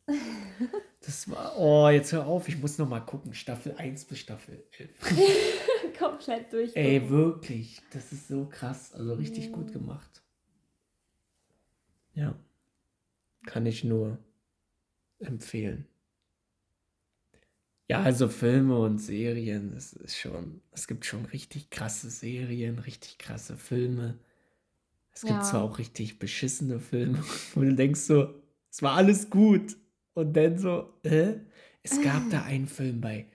Das 1.06 1.30
war. 1.30 1.56
Oh, 1.56 1.88
jetzt 1.88 2.12
hör 2.12 2.26
auf, 2.26 2.48
ich 2.48 2.58
muss 2.58 2.78
noch 2.78 2.88
mal 2.88 2.98
gucken. 3.00 3.32
Staffel 3.32 3.74
1 3.76 4.04
bis 4.06 4.18
Staffel 4.18 4.64
11. 4.76 4.90
Komplett 5.98 6.52
durch. 6.52 6.74
Ey, 6.74 7.08
wirklich. 7.08 7.80
Das 7.92 8.12
ist 8.12 8.26
so 8.28 8.46
krass. 8.46 8.92
Also 8.92 9.14
richtig 9.14 9.46
Ja. 9.46 9.50
gut 9.52 9.72
gemacht. 9.72 10.22
Ja. 12.14 12.34
Kann 13.46 13.66
ich 13.66 13.84
nur 13.84 14.18
empfehlen. 15.20 15.86
Ja, 17.88 18.02
also 18.02 18.28
Filme 18.28 18.76
und 18.80 18.98
Serien, 18.98 19.72
es 19.76 19.92
ist 19.92 20.16
schon, 20.18 20.60
es 20.72 20.88
gibt 20.88 21.04
schon 21.06 21.24
richtig 21.26 21.70
krasse 21.70 22.10
Serien, 22.10 22.80
richtig 22.80 23.16
krasse 23.18 23.56
Filme. 23.56 24.18
Es 25.12 25.20
gibt 25.20 25.34
Ja. 25.34 25.42
zwar 25.42 25.62
auch 25.62 25.78
richtig 25.78 26.18
beschissene 26.18 26.80
Filme, 26.80 27.22
wo 27.54 27.60
du 27.60 27.72
denkst 27.76 28.00
so, 28.00 28.34
es 28.72 28.82
war 28.82 28.96
alles 28.96 29.30
gut. 29.30 29.76
Und 30.16 30.32
dann 30.34 30.56
so, 30.56 30.94
äh? 31.02 31.34
Es 31.82 32.02
gab 32.02 32.30
da 32.30 32.42
einen 32.42 32.66
Film 32.66 33.00
bei, 33.00 33.26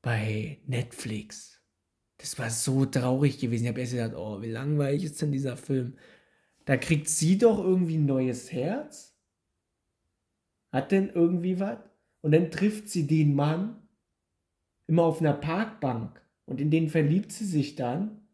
bei 0.00 0.58
Netflix. 0.66 1.60
Das 2.16 2.38
war 2.38 2.50
so 2.50 2.86
traurig 2.86 3.38
gewesen. 3.38 3.64
Ich 3.64 3.68
habe 3.68 3.80
erst 3.80 3.92
gedacht, 3.92 4.14
oh, 4.16 4.40
wie 4.40 4.50
langweilig 4.50 5.04
ist 5.04 5.20
denn 5.20 5.32
dieser 5.32 5.56
Film? 5.56 5.98
Da 6.64 6.76
kriegt 6.76 7.08
sie 7.08 7.36
doch 7.36 7.58
irgendwie 7.58 7.98
ein 7.98 8.06
neues 8.06 8.50
Herz. 8.50 9.16
Hat 10.72 10.92
denn 10.92 11.10
irgendwie 11.10 11.60
was? 11.60 11.78
Und 12.22 12.32
dann 12.32 12.50
trifft 12.50 12.88
sie 12.88 13.06
den 13.06 13.34
Mann 13.34 13.86
immer 14.86 15.02
auf 15.02 15.20
einer 15.20 15.34
Parkbank. 15.34 16.24
Und 16.46 16.58
in 16.58 16.70
den 16.70 16.88
verliebt 16.88 17.32
sie 17.32 17.46
sich 17.46 17.76
dann. 17.76 18.26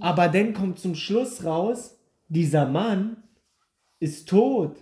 Aber 0.00 0.28
dann 0.28 0.52
kommt 0.52 0.78
zum 0.78 0.94
Schluss 0.94 1.44
raus, 1.44 1.98
dieser 2.28 2.68
Mann 2.68 3.24
ist 4.00 4.28
tot. 4.28 4.76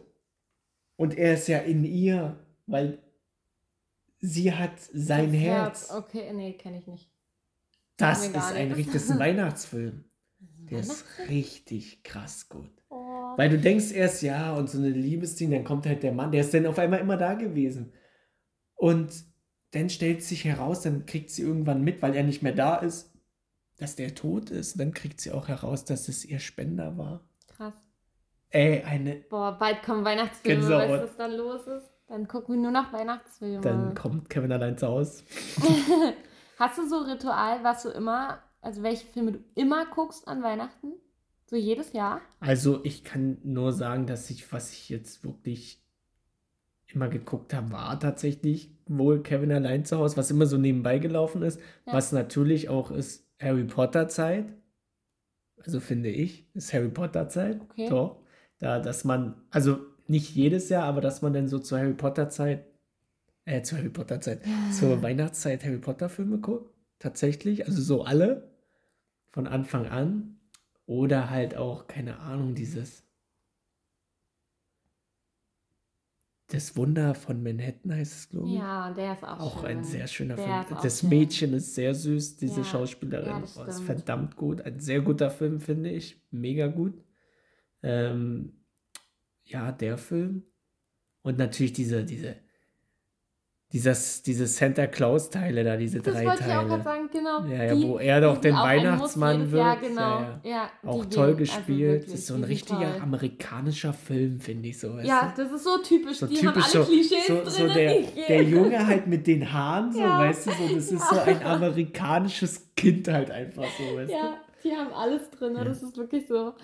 Und 1.00 1.16
er 1.16 1.32
ist 1.32 1.48
ja 1.48 1.60
in 1.60 1.82
ihr, 1.82 2.38
weil 2.66 2.98
sie 4.18 4.52
hat 4.52 4.78
sein 4.92 5.32
Das 5.32 5.40
Herz. 5.40 5.90
Okay, 5.90 6.30
nee, 6.34 6.52
kenne 6.52 6.76
ich 6.76 6.86
nicht. 6.86 7.10
Das 7.96 8.26
ist 8.26 8.52
ein 8.52 8.72
richtiges 8.72 9.08
Weihnachtsfilm. 9.18 10.04
Der 10.38 10.80
ist 10.80 11.06
richtig 11.30 12.02
krass 12.04 12.50
gut. 12.50 12.70
Oh, 12.90 13.32
Weil 13.38 13.48
du 13.48 13.58
denkst 13.58 13.92
erst, 13.92 14.20
ja, 14.20 14.54
und 14.54 14.68
so 14.68 14.76
eine 14.76 14.90
Liebesding, 14.90 15.50
dann 15.50 15.64
kommt 15.64 15.86
halt 15.86 16.02
der 16.02 16.12
Mann, 16.12 16.32
der 16.32 16.42
ist 16.42 16.52
dann 16.52 16.66
auf 16.66 16.78
einmal 16.78 17.00
immer 17.00 17.16
da 17.16 17.32
gewesen. 17.32 17.94
Und 18.74 19.24
dann 19.70 19.88
stellt 19.88 20.22
sich 20.22 20.44
heraus, 20.44 20.82
dann 20.82 21.06
kriegt 21.06 21.30
sie 21.30 21.40
irgendwann 21.40 21.82
mit, 21.82 22.02
weil 22.02 22.14
er 22.14 22.24
nicht 22.24 22.42
mehr 22.42 22.52
da 22.52 22.76
ist, 22.76 23.10
dass 23.78 23.96
der 23.96 24.14
tot 24.14 24.50
ist. 24.50 24.78
Dann 24.78 24.92
kriegt 24.92 25.18
sie 25.22 25.30
auch 25.32 25.48
heraus, 25.48 25.86
dass 25.86 26.08
es 26.08 26.26
ihr 26.26 26.40
Spender 26.40 26.98
war. 26.98 27.26
Ey, 28.50 28.82
eine. 28.82 29.16
Boah, 29.28 29.56
bald 29.58 29.82
kommen 29.82 30.04
Weihnachtsfilme. 30.04 30.60
Gänsehaut. 30.60 30.88
Weißt 30.88 31.02
du, 31.02 31.08
was 31.08 31.16
dann 31.16 31.32
los 31.36 31.66
ist? 31.66 31.90
Dann 32.08 32.26
gucken 32.26 32.56
wir 32.56 32.62
nur 32.62 32.72
noch 32.72 32.92
Weihnachtsfilme. 32.92 33.60
Dann 33.60 33.94
kommt 33.94 34.28
Kevin 34.28 34.50
allein 34.50 34.76
zu 34.76 34.88
Hause. 34.88 35.22
Hast 36.58 36.76
du 36.76 36.88
so 36.88 37.04
ein 37.04 37.10
Ritual, 37.10 37.62
was 37.62 37.84
du 37.84 37.90
immer, 37.90 38.40
also 38.60 38.82
welche 38.82 39.06
Filme 39.06 39.32
du 39.32 39.38
immer 39.54 39.86
guckst 39.86 40.26
an 40.26 40.42
Weihnachten? 40.42 40.92
So 41.46 41.56
jedes 41.56 41.92
Jahr? 41.92 42.20
Also, 42.40 42.84
ich 42.84 43.04
kann 43.04 43.38
nur 43.44 43.72
sagen, 43.72 44.06
dass 44.06 44.30
ich, 44.30 44.52
was 44.52 44.72
ich 44.72 44.88
jetzt 44.88 45.24
wirklich 45.24 45.82
immer 46.86 47.08
geguckt 47.08 47.54
habe, 47.54 47.72
war 47.72 47.98
tatsächlich 47.98 48.70
wohl 48.86 49.22
Kevin 49.22 49.52
allein 49.52 49.84
zu 49.84 49.98
Hause, 49.98 50.16
was 50.16 50.30
immer 50.30 50.46
so 50.46 50.56
nebenbei 50.56 50.98
gelaufen 50.98 51.42
ist. 51.42 51.60
Ja. 51.86 51.92
Was 51.92 52.12
natürlich 52.12 52.68
auch 52.68 52.90
ist 52.90 53.28
Harry 53.40 53.64
Potter 53.64 54.08
Zeit. 54.08 54.52
Also 55.58 55.78
finde 55.80 56.08
ich, 56.08 56.48
ist 56.54 56.72
Harry 56.72 56.88
Potter 56.88 57.28
Zeit. 57.28 57.60
Okay. 57.60 57.88
Doch. 57.88 58.19
Da, 58.60 58.78
dass 58.78 59.04
man, 59.04 59.34
also 59.50 59.78
nicht 60.06 60.34
jedes 60.34 60.68
Jahr, 60.68 60.84
aber 60.84 61.00
dass 61.00 61.22
man 61.22 61.32
dann 61.32 61.48
so 61.48 61.58
zur 61.58 61.78
Harry 61.78 61.94
Potter 61.94 62.28
Zeit, 62.28 62.64
äh, 63.46 63.62
zur 63.62 63.78
Harry 63.78 63.88
Potter 63.90 64.20
Zeit, 64.20 64.42
zur 64.72 65.02
Weihnachtszeit 65.02 65.64
Harry 65.64 65.78
Potter 65.78 66.08
Filme 66.08 66.38
guckt. 66.38 66.74
Tatsächlich. 66.98 67.66
Also 67.66 67.80
so 67.82 68.04
alle. 68.04 68.50
Von 69.30 69.46
Anfang 69.46 69.86
an. 69.86 70.38
Oder 70.86 71.30
halt 71.30 71.56
auch, 71.56 71.86
keine 71.86 72.18
Ahnung, 72.18 72.54
dieses. 72.54 73.04
Das 76.48 76.76
Wunder 76.76 77.14
von 77.14 77.42
Manhattan 77.44 77.94
heißt 77.94 78.12
es, 78.12 78.28
glaube 78.28 78.48
ich. 78.48 78.54
Ja, 78.54 78.92
der 78.92 79.12
ist 79.12 79.22
auch, 79.22 79.38
Auch 79.38 79.60
schön. 79.60 79.66
ein 79.78 79.84
sehr 79.84 80.06
schöner 80.08 80.34
Der 80.34 80.64
Film. 80.64 80.78
Das 80.82 81.00
schön. 81.00 81.08
Mädchen 81.10 81.52
ist 81.54 81.74
sehr 81.76 81.94
süß, 81.94 82.36
diese 82.38 82.62
Ja, 82.62 82.64
Schauspielerin. 82.64 83.26
ja, 83.28 83.42
Oh, 83.56 83.62
ist 83.64 83.82
verdammt 83.82 84.34
gut. 84.36 84.60
Ein 84.62 84.80
sehr 84.80 85.00
guter 85.00 85.30
Film, 85.30 85.60
finde 85.60 85.90
ich. 85.90 86.20
Mega 86.32 86.66
gut. 86.66 86.94
Ähm, 87.82 88.64
ja, 89.44 89.72
der 89.72 89.98
Film. 89.98 90.44
Und 91.22 91.38
natürlich 91.38 91.72
diese, 91.72 92.04
diese, 92.04 92.36
dieses, 93.72 94.22
diese 94.24 94.48
Santa 94.48 94.88
Claus-Teile 94.88 95.62
da, 95.62 95.76
diese 95.76 96.00
Das 96.00 96.12
drei 96.14 96.24
wollte 96.26 96.40
ich 96.40 96.46
auch 96.46 96.54
Teile. 96.56 96.68
gerade 96.68 96.82
sagen, 96.82 97.08
genau. 97.12 97.44
Ja, 97.44 97.64
ja, 97.64 97.74
die- 97.74 97.82
wo 97.86 97.98
er 97.98 98.20
doch 98.20 98.38
den 98.38 98.56
Weihnachtsmann 98.56 99.52
wird. 99.52 99.62
Jahr, 99.62 99.76
genau. 99.76 100.00
Ja, 100.20 100.40
Ja, 100.42 100.70
Auch 100.84 101.04
toll 101.06 101.28
gehen, 101.28 101.36
gespielt. 101.38 102.00
Also 102.02 102.10
das 102.12 102.14
ist 102.20 102.26
so 102.26 102.34
ein 102.34 102.42
richtiger 102.44 102.92
toll. 102.94 103.00
amerikanischer 103.02 103.92
Film, 103.92 104.40
finde 104.40 104.68
ich 104.70 104.80
so. 104.80 104.98
Ja, 104.98 105.32
du? 105.36 105.44
das 105.44 105.52
ist 105.52 105.64
so 105.64 105.78
typisch. 105.78 106.18
so 106.18 106.26
die 106.26 106.38
haben 106.38 106.54
typisch 106.54 106.74
alle 106.74 106.84
so, 106.84 106.90
Klischees 106.90 107.26
so, 107.28 107.34
drin. 107.42 107.50
so 107.50 107.66
der, 107.68 108.02
der 108.28 108.42
Junge 108.42 108.86
halt 108.86 109.06
mit 109.06 109.26
den 109.28 109.52
Haaren, 109.52 109.92
so, 109.92 110.00
Ja. 110.00 110.18
weißt 110.18 110.46
du, 110.48 110.50
so, 110.50 110.74
das 110.74 110.90
ist 110.90 111.08
so 111.08 111.16
ein 111.20 111.42
amerikanisches 111.44 112.74
Kind 112.74 113.06
halt 113.06 113.30
einfach 113.30 113.66
so, 113.78 113.96
weißt 113.96 114.10
Ja, 114.10 114.36
die 114.64 114.72
haben 114.72 114.92
alles 114.92 115.30
drin. 115.30 115.54
Ja. 115.54 115.62
Das 115.64 115.80
ist 115.80 115.96
wirklich 115.96 116.26
so. 116.26 116.54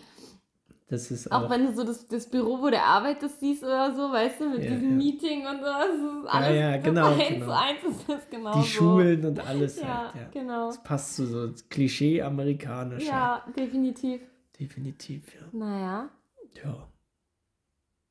Das 0.88 1.10
ist 1.10 1.32
Auch 1.32 1.44
auch, 1.44 1.50
wenn 1.50 1.66
du 1.66 1.74
so 1.74 1.82
das, 1.82 2.06
das 2.06 2.30
Büro, 2.30 2.60
wo 2.62 2.70
der 2.70 2.84
arbeitet, 2.84 3.32
siehst 3.40 3.64
oder 3.64 3.92
so, 3.92 4.02
weißt 4.12 4.40
du, 4.40 4.50
mit 4.50 4.62
Ja, 4.62 4.70
diesem 4.70 4.90
ja. 4.90 4.96
Meeting 4.96 5.46
und 5.46 5.58
so. 5.58 5.64
Das 5.64 5.94
ist 5.96 6.26
alles 6.28 6.56
ja, 6.60 6.76
genau, 6.76 7.06
eins 7.12 7.28
genau. 7.28 7.44
zu 7.46 7.56
eins 7.56 7.84
ist 7.84 8.08
das 8.08 8.30
genau 8.30 8.52
die 8.52 8.58
so. 8.60 8.64
Schulen 8.66 9.24
und 9.24 9.40
alles 9.40 9.80
Ja, 9.80 10.12
halt, 10.12 10.14
ja. 10.14 10.28
genau. 10.32 10.66
Das 10.68 10.82
passt 10.84 11.16
zu 11.16 11.26
so 11.26 11.52
Klischee 11.70 12.22
amerikanisch. 12.22 13.04
Ja, 13.06 13.44
definitiv. 13.56 14.20
Definitiv, 14.60 15.24
ja. 15.34 15.40
Naja, 15.52 16.08
Ja. 16.54 16.88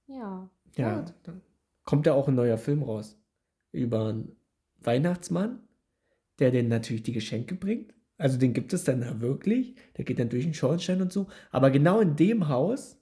ja. 0.07 0.49
Ja, 0.78 0.99
Gut. 0.99 1.13
dann 1.23 1.41
kommt 1.86 2.05
ja 2.05 2.13
auch 2.13 2.28
ein 2.28 2.36
neuer 2.36 2.57
Film 2.57 2.84
raus 2.84 3.17
über 3.71 4.09
einen 4.09 4.36
Weihnachtsmann, 4.82 5.65
der 6.39 6.51
den 6.51 6.67
natürlich 6.67 7.03
die 7.03 7.13
Geschenke 7.13 7.55
bringt. 7.55 7.93
Also 8.18 8.38
den 8.38 8.53
gibt 8.53 8.74
es 8.74 8.84
dann 8.84 9.01
da 9.01 9.20
wirklich. 9.20 9.76
Der 9.97 10.05
geht 10.05 10.20
dann 10.20 10.30
durch 10.30 10.43
den 10.45 10.53
Schornstein 10.53 11.01
und 11.01 11.11
so. 11.11 11.28
Aber 11.51 11.70
genau 11.72 11.99
in 11.99 12.16
dem 12.16 12.47
Haus 12.47 12.97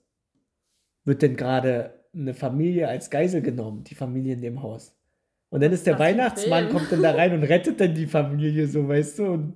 wird 1.04 1.22
dann 1.22 1.36
gerade 1.36 1.94
eine 2.14 2.34
Familie 2.34 2.88
als 2.88 3.10
Geisel 3.10 3.42
genommen, 3.42 3.84
die 3.84 3.94
Familie 3.94 4.34
in 4.34 4.40
dem 4.40 4.62
Haus. 4.62 4.96
Und 5.50 5.62
dann 5.62 5.72
ist 5.72 5.86
der 5.86 5.94
ein 5.94 6.00
Weihnachtsmann, 6.00 6.68
kommt 6.70 6.90
dann 6.90 7.02
da 7.02 7.12
rein 7.12 7.32
und 7.32 7.44
rettet 7.44 7.80
dann 7.80 7.94
die 7.94 8.06
Familie, 8.06 8.66
so 8.66 8.88
weißt 8.88 9.20
du, 9.20 9.24
und 9.26 9.54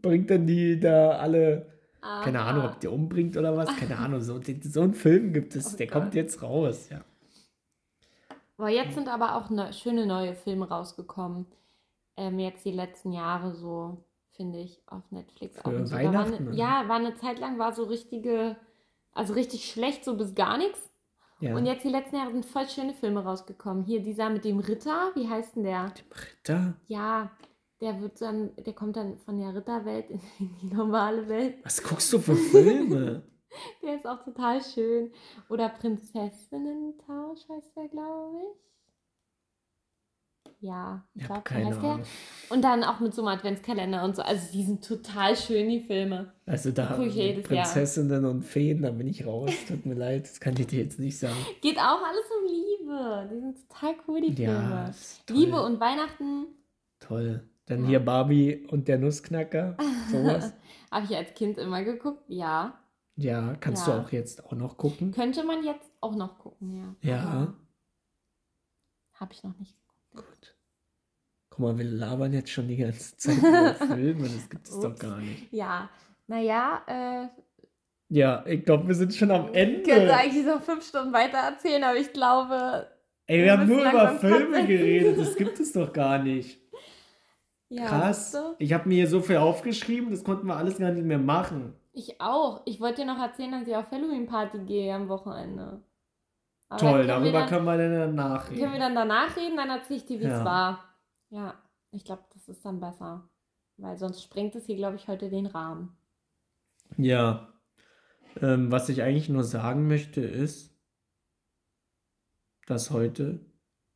bringt 0.00 0.30
dann 0.30 0.46
die 0.46 0.78
da 0.80 1.10
alle, 1.18 1.66
keine 2.00 2.40
Aha. 2.40 2.50
Ahnung, 2.50 2.64
ob 2.66 2.80
die 2.80 2.88
umbringt 2.88 3.36
oder 3.36 3.56
was, 3.56 3.76
keine 3.76 3.98
Ahnung, 3.98 4.20
so, 4.22 4.40
so 4.62 4.80
einen 4.80 4.94
Film 4.94 5.32
gibt 5.32 5.54
es, 5.54 5.74
Oh 5.74 5.76
der 5.76 5.86
Gott. 5.86 6.02
kommt 6.02 6.14
jetzt 6.14 6.42
raus, 6.42 6.88
ja. 6.90 7.04
Boah, 8.56 8.68
jetzt 8.68 8.94
sind 8.94 9.08
aber 9.08 9.36
auch 9.36 9.50
ne, 9.50 9.72
schöne 9.72 10.06
neue 10.06 10.34
Filme 10.34 10.68
rausgekommen. 10.68 11.46
Ähm, 12.16 12.38
jetzt 12.38 12.64
die 12.64 12.70
letzten 12.72 13.12
Jahre 13.12 13.54
so, 13.54 14.04
finde 14.36 14.58
ich, 14.60 14.82
auf 14.86 15.02
Netflix. 15.10 15.60
Für. 15.60 15.70
Da 15.70 15.90
Weihnachten, 15.90 16.46
War 16.46 16.52
ne, 16.52 16.56
ja, 16.56 16.88
war 16.88 16.96
eine 16.96 17.14
Zeit 17.14 17.38
lang, 17.38 17.58
war 17.58 17.72
so 17.72 17.84
richtige, 17.84 18.56
also 19.12 19.34
richtig 19.34 19.70
schlecht, 19.70 20.04
so 20.04 20.16
bis 20.16 20.34
gar 20.34 20.58
nichts. 20.58 20.90
ja. 21.40 21.54
Und 21.56 21.66
jetzt 21.66 21.84
die 21.84 21.90
letzten 21.90 22.16
Jahre 22.16 22.32
sind 22.32 22.46
voll 22.46 22.68
schöne 22.68 22.94
Filme 22.94 23.22
rausgekommen. 23.24 23.84
Hier 23.84 24.00
dieser 24.02 24.30
mit 24.30 24.44
dem 24.44 24.58
Ritter, 24.58 25.10
wie 25.14 25.28
heißt 25.28 25.56
denn 25.56 25.64
der? 25.64 25.92
Ritter? 26.38 26.74
Ja, 26.86 27.30
der 27.80 28.00
wird 28.00 28.20
dann, 28.20 28.54
der 28.56 28.72
kommt 28.74 28.96
dann 28.96 29.18
von 29.18 29.38
der 29.38 29.54
Ritterwelt 29.54 30.08
in 30.10 30.20
die 30.38 30.66
normale 30.74 31.28
Welt. 31.28 31.56
Was 31.64 31.82
guckst 31.82 32.12
du 32.12 32.18
für 32.18 32.36
Filme? 32.36 33.22
Der 33.82 33.96
ist 33.96 34.06
auch 34.06 34.24
total 34.24 34.62
schön. 34.62 35.12
Oder 35.50 35.68
Prinzessinnen-Tausch 35.68 37.46
heißt 37.50 37.76
der, 37.76 37.88
glaube 37.88 38.38
ich. 38.38 38.71
Ja, 40.64 41.04
ich 41.14 41.24
glaube, 41.24 41.42
heißt 41.50 41.82
der. 41.82 42.00
Und 42.50 42.62
dann 42.62 42.84
auch 42.84 43.00
mit 43.00 43.12
so 43.12 43.22
einem 43.22 43.36
Adventskalender 43.36 44.04
und 44.04 44.14
so. 44.14 44.22
Also 44.22 44.52
die 44.52 44.62
sind 44.64 44.86
total 44.86 45.34
schön, 45.36 45.68
die 45.68 45.80
Filme. 45.80 46.32
Also 46.46 46.70
da 46.70 47.02
jedes 47.02 47.50
Jahr. 47.50 47.64
Prinzessinnen 47.64 48.24
und 48.24 48.44
Feen, 48.44 48.80
da 48.82 48.92
bin 48.92 49.08
ich 49.08 49.26
raus. 49.26 49.50
Tut 49.66 49.84
mir 49.86 49.94
leid, 49.94 50.22
das 50.22 50.38
kann 50.38 50.54
ich 50.56 50.68
dir 50.68 50.84
jetzt 50.84 51.00
nicht 51.00 51.18
sagen. 51.18 51.34
Geht 51.62 51.78
auch 51.78 52.00
alles 52.00 52.24
um 52.38 52.46
Liebe. 52.46 53.28
Die 53.32 53.40
sind 53.40 53.68
total 53.68 53.94
cool, 54.06 54.20
die 54.20 54.40
Ja, 54.40 54.54
Filme. 54.54 54.94
toll. 55.26 55.36
Liebe 55.36 55.62
und 55.62 55.80
Weihnachten, 55.80 56.46
Toll. 57.00 57.48
Dann 57.66 57.82
Ja. 57.82 57.88
hier 57.88 58.00
Barbie 58.04 58.64
und 58.70 58.86
der 58.86 58.98
Nussknacker. 58.98 59.76
Sowas. 60.12 60.52
Habe 60.92 61.06
ich 61.06 61.16
als 61.16 61.34
Kind 61.34 61.58
immer 61.58 61.82
geguckt? 61.82 62.22
Ja. 62.28 62.78
Ja, 63.16 63.56
kannst 63.58 63.88
Ja. 63.88 63.96
du 63.98 64.02
auch 64.06 64.12
jetzt 64.12 64.44
auch 64.44 64.52
noch 64.52 64.76
gucken. 64.76 65.10
Könnte 65.10 65.42
man 65.42 65.64
jetzt 65.64 65.90
auch 66.00 66.14
noch 66.14 66.38
gucken, 66.38 66.96
ja. 67.02 67.10
Ja. 67.10 67.54
Habe 69.14 69.32
ich 69.32 69.42
noch 69.42 69.56
nicht 69.58 69.76
geguckt. 70.12 70.28
Gut. 70.40 70.51
Guck 71.54 71.58
mal, 71.58 71.76
wir 71.78 71.84
labern 71.84 72.32
jetzt 72.32 72.48
schon 72.50 72.66
die 72.66 72.78
ganze 72.78 73.14
Zeit 73.18 73.36
über 73.36 73.74
Filme. 73.94 74.22
Das 74.22 74.48
gibt 74.48 74.66
es 74.66 74.80
doch 74.80 74.98
gar 74.98 75.18
nicht. 75.18 75.52
Ja. 75.52 75.90
Naja, 76.26 76.80
äh, 76.86 77.26
Ja, 78.08 78.42
ich 78.46 78.64
glaube, 78.64 78.88
wir 78.88 78.94
sind 78.94 79.14
schon 79.14 79.30
am 79.30 79.48
ich 79.48 79.52
könnte 79.52 79.90
Ende. 79.92 80.14
eigentlich 80.16 80.46
noch 80.46 80.62
fünf 80.62 80.86
Stunden 80.88 81.12
weiter 81.12 81.36
erzählen, 81.38 81.84
aber 81.84 81.96
ich 81.98 82.10
glaube, 82.12 82.86
Ey, 83.26 83.38
wir 83.38 83.44
wir 83.44 83.52
haben 83.52 83.66
nur 83.66 83.80
über 83.82 84.08
Filme 84.18 84.66
geredet. 84.66 85.18
Das 85.18 85.36
gibt 85.36 85.60
es 85.60 85.72
doch 85.72 85.92
gar 85.92 86.18
nicht. 86.18 86.58
ja. 87.68 87.86
Krass. 87.86 88.32
du? 88.32 88.54
Ich 88.58 88.72
habe 88.72 88.88
mir 88.88 88.94
hier 88.94 89.08
so 89.08 89.20
viel 89.20 89.36
aufgeschrieben, 89.36 90.10
das 90.10 90.24
konnten 90.24 90.46
wir 90.46 90.56
alles 90.56 90.78
gar 90.78 90.90
nicht 90.90 91.04
mehr 91.04 91.18
machen. 91.18 91.74
Ich 91.92 92.18
auch. 92.18 92.62
Ich 92.64 92.80
wollte 92.80 93.02
dir 93.02 93.06
noch 93.06 93.20
erzählen, 93.20 93.52
dass 93.52 93.68
ich 93.68 93.76
auf 93.76 93.90
Halloween-Party 93.90 94.60
gehe 94.60 94.94
am 94.94 95.10
Wochenende. 95.10 95.82
Aber 96.70 96.80
Toll, 96.80 97.06
darüber 97.06 97.40
dann, 97.40 97.48
können 97.50 97.64
wir 97.66 97.76
dann 97.76 98.16
danach 98.16 98.46
können 98.46 98.58
wir 98.60 98.66
reden. 98.68 98.80
dann 98.80 98.94
danach 98.94 99.36
reden, 99.36 99.56
dann 99.58 99.68
erzähle 99.68 99.98
ich 99.98 100.06
dir, 100.06 100.18
wie 100.20 100.24
es 100.24 100.30
Ja. 100.30 100.44
war. 100.46 100.84
Ja, 101.32 101.54
ich 101.90 102.04
glaube, 102.04 102.24
das 102.34 102.46
ist 102.48 102.64
dann 102.64 102.78
besser. 102.78 103.26
Weil 103.78 103.96
sonst 103.96 104.22
sprengt 104.22 104.54
es 104.54 104.66
hier, 104.66 104.76
glaube 104.76 104.96
ich, 104.96 105.08
heute 105.08 105.30
den 105.30 105.46
Rahmen. 105.46 105.96
Ja. 106.98 107.48
Ähm, 108.40 108.70
was 108.70 108.90
ich 108.90 109.02
eigentlich 109.02 109.30
nur 109.30 109.42
sagen 109.42 109.88
möchte, 109.88 110.20
ist, 110.20 110.76
dass 112.66 112.90
heute 112.90 113.40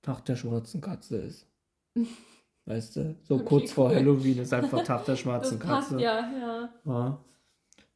Tag 0.00 0.24
der 0.24 0.36
schwarzen 0.36 0.80
Katze 0.80 1.18
ist. 1.18 1.46
Weißt 2.64 2.96
du? 2.96 3.16
So 3.22 3.36
Okay, 3.36 3.44
kurz 3.44 3.72
vor 3.72 3.90
cool. 3.90 3.96
Halloween 3.96 4.38
ist 4.38 4.52
einfach 4.54 4.82
Tag 4.82 5.04
der 5.04 5.16
Das 5.20 5.20
schwarzen 5.20 5.58
passt 5.58 5.90
Katze. 5.90 6.02
ja, 6.02 6.20
ja. 6.32 6.68
Ja. 6.84 7.24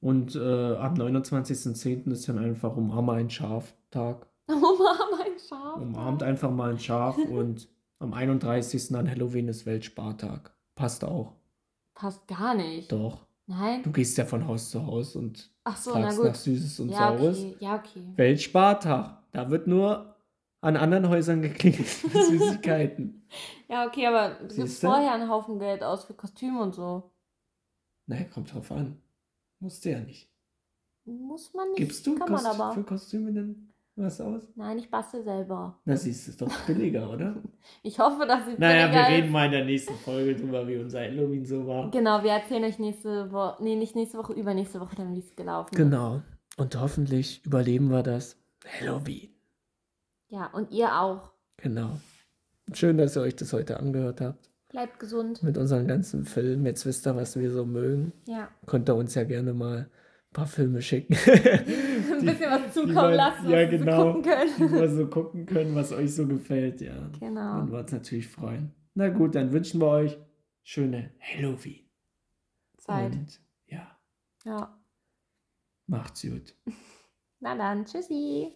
Und 0.00 0.34
äh, 0.36 0.76
am 0.76 0.94
29.10. 0.94 2.10
ist 2.10 2.28
dann 2.28 2.38
einfach 2.38 2.76
umarme 2.76 3.12
ein 3.12 3.30
Schaf 3.30 3.74
Tag. 3.90 4.26
Mama, 4.46 4.98
ein 5.24 5.38
Schaf. 5.38 5.76
Umarmt 5.76 6.22
einfach 6.22 6.50
mal 6.50 6.70
ein 6.70 6.78
Schaf 6.78 7.16
und 7.16 7.68
am 8.00 8.12
31. 8.14 8.94
an 8.96 9.08
Halloween 9.08 9.48
ist 9.48 9.66
Weltspartag. 9.66 10.52
Passt 10.74 11.04
auch. 11.04 11.34
Passt 11.94 12.26
gar 12.26 12.54
nicht. 12.54 12.90
Doch. 12.90 13.26
Nein? 13.46 13.82
Du 13.82 13.92
gehst 13.92 14.16
ja 14.16 14.24
von 14.24 14.46
Haus 14.46 14.70
zu 14.70 14.84
Haus 14.86 15.16
und 15.16 15.50
Ach 15.64 15.76
so, 15.76 15.90
fragst 15.92 16.22
nach 16.22 16.34
Süßes 16.34 16.80
und 16.80 16.88
ja, 16.90 16.98
Saures. 16.98 17.38
okay. 17.38 17.56
Ja, 17.60 17.76
okay. 17.76 18.12
Weltspartag. 18.16 19.18
Da 19.32 19.50
wird 19.50 19.66
nur 19.66 20.16
an 20.60 20.76
anderen 20.76 21.08
Häusern 21.08 21.42
geklingelt 21.42 21.86
mit 22.14 22.24
Süßigkeiten. 22.24 23.22
Ja, 23.68 23.86
okay, 23.86 24.06
aber 24.06 24.36
du 24.46 24.54
gibst 24.54 24.80
vorher 24.80 25.12
einen 25.12 25.28
Haufen 25.28 25.58
Geld 25.58 25.82
aus 25.82 26.04
für 26.04 26.14
Kostüme 26.14 26.62
und 26.62 26.74
so. 26.74 27.10
Naja, 28.06 28.24
kommt 28.24 28.52
drauf 28.54 28.70
an. 28.72 29.00
Musst 29.58 29.84
du 29.84 29.90
ja 29.90 30.00
nicht. 30.00 30.28
Muss 31.04 31.52
man 31.54 31.68
nicht. 31.70 31.78
Gibst 31.78 32.06
du 32.06 32.14
Kann 32.16 32.30
man 32.32 32.42
Kost 32.44 32.60
aber. 32.60 32.72
für 32.74 32.84
Kostüme 32.84 33.32
denn 33.32 33.69
was 34.00 34.20
aus? 34.20 34.42
Nein, 34.54 34.78
ich 34.78 34.90
bastel 34.90 35.22
selber. 35.22 35.78
Na, 35.84 35.96
siehst 35.96 36.26
du, 36.26 36.30
ist 36.30 36.42
doch 36.42 36.66
billiger, 36.66 37.10
oder? 37.10 37.36
Ich 37.82 37.98
hoffe, 37.98 38.26
dass 38.26 38.46
sie 38.46 38.54
naja, 38.58 38.90
wir 38.90 39.16
reden 39.16 39.30
mal 39.30 39.46
in 39.46 39.52
der 39.52 39.64
nächsten 39.64 39.94
Folge 39.94 40.34
drüber, 40.34 40.66
wie 40.66 40.76
unser 40.76 41.00
Halloween 41.00 41.44
so 41.44 41.66
war. 41.66 41.90
Genau, 41.90 42.22
wir 42.22 42.32
erzählen 42.32 42.64
euch 42.64 42.78
nächste 42.78 43.30
Woche, 43.32 43.62
nee, 43.62 43.76
nicht 43.76 43.94
nächste 43.94 44.18
Woche, 44.18 44.32
übernächste 44.32 44.80
Woche 44.80 44.96
dann, 44.96 45.14
wie 45.14 45.20
es 45.20 45.36
gelaufen 45.36 45.68
ist. 45.72 45.76
Genau. 45.76 46.22
Und 46.56 46.78
hoffentlich 46.80 47.44
überleben 47.44 47.90
wir 47.90 48.02
das 48.02 48.36
Halloween. 48.66 49.30
Ja, 50.28 50.46
und 50.46 50.70
ihr 50.72 50.98
auch. 50.98 51.30
Genau. 51.58 52.00
Schön, 52.72 52.98
dass 52.98 53.16
ihr 53.16 53.22
euch 53.22 53.36
das 53.36 53.52
heute 53.52 53.78
angehört 53.78 54.20
habt. 54.20 54.50
Bleibt 54.68 55.00
gesund. 55.00 55.42
Mit 55.42 55.58
unseren 55.58 55.88
ganzen 55.88 56.24
Filmen. 56.24 56.64
Jetzt 56.64 56.86
wisst 56.86 57.06
ihr, 57.06 57.16
was 57.16 57.36
wir 57.36 57.50
so 57.50 57.64
mögen. 57.64 58.12
Ja. 58.26 58.48
Könnt 58.66 58.88
ihr 58.88 58.94
uns 58.94 59.14
ja 59.14 59.24
gerne 59.24 59.52
mal 59.52 59.90
paar 60.32 60.46
Filme 60.46 60.80
schicken. 60.82 61.14
Ein 61.26 62.24
bisschen 62.24 62.50
was 62.50 62.72
zukommen 62.74 62.94
wir- 62.94 63.16
lassen, 63.16 63.44
was 63.44 63.52
ja, 63.52 63.70
so 63.70 63.78
genau. 63.78 64.04
gucken 64.12 64.22
können. 64.22 64.52
die 64.58 64.72
wir 64.72 64.88
so 64.88 65.06
gucken 65.08 65.46
können, 65.46 65.74
was 65.74 65.92
euch 65.92 66.14
so 66.14 66.26
gefällt. 66.26 66.80
Ja. 66.80 67.10
Genau. 67.18 67.54
Würden 67.56 67.72
wir 67.72 67.78
uns 67.80 67.92
natürlich 67.92 68.28
freuen. 68.28 68.72
Na 68.94 69.08
gut, 69.08 69.34
dann 69.34 69.52
wünschen 69.52 69.80
wir 69.80 69.88
euch 69.88 70.18
schöne 70.62 71.12
Halloween. 71.20 71.88
Zeit. 72.78 73.12
Und 73.12 73.40
ja, 73.66 73.98
Ja. 74.44 74.78
macht's 75.86 76.22
gut. 76.22 76.54
Na 77.40 77.56
dann, 77.56 77.84
tschüssi. 77.86 78.52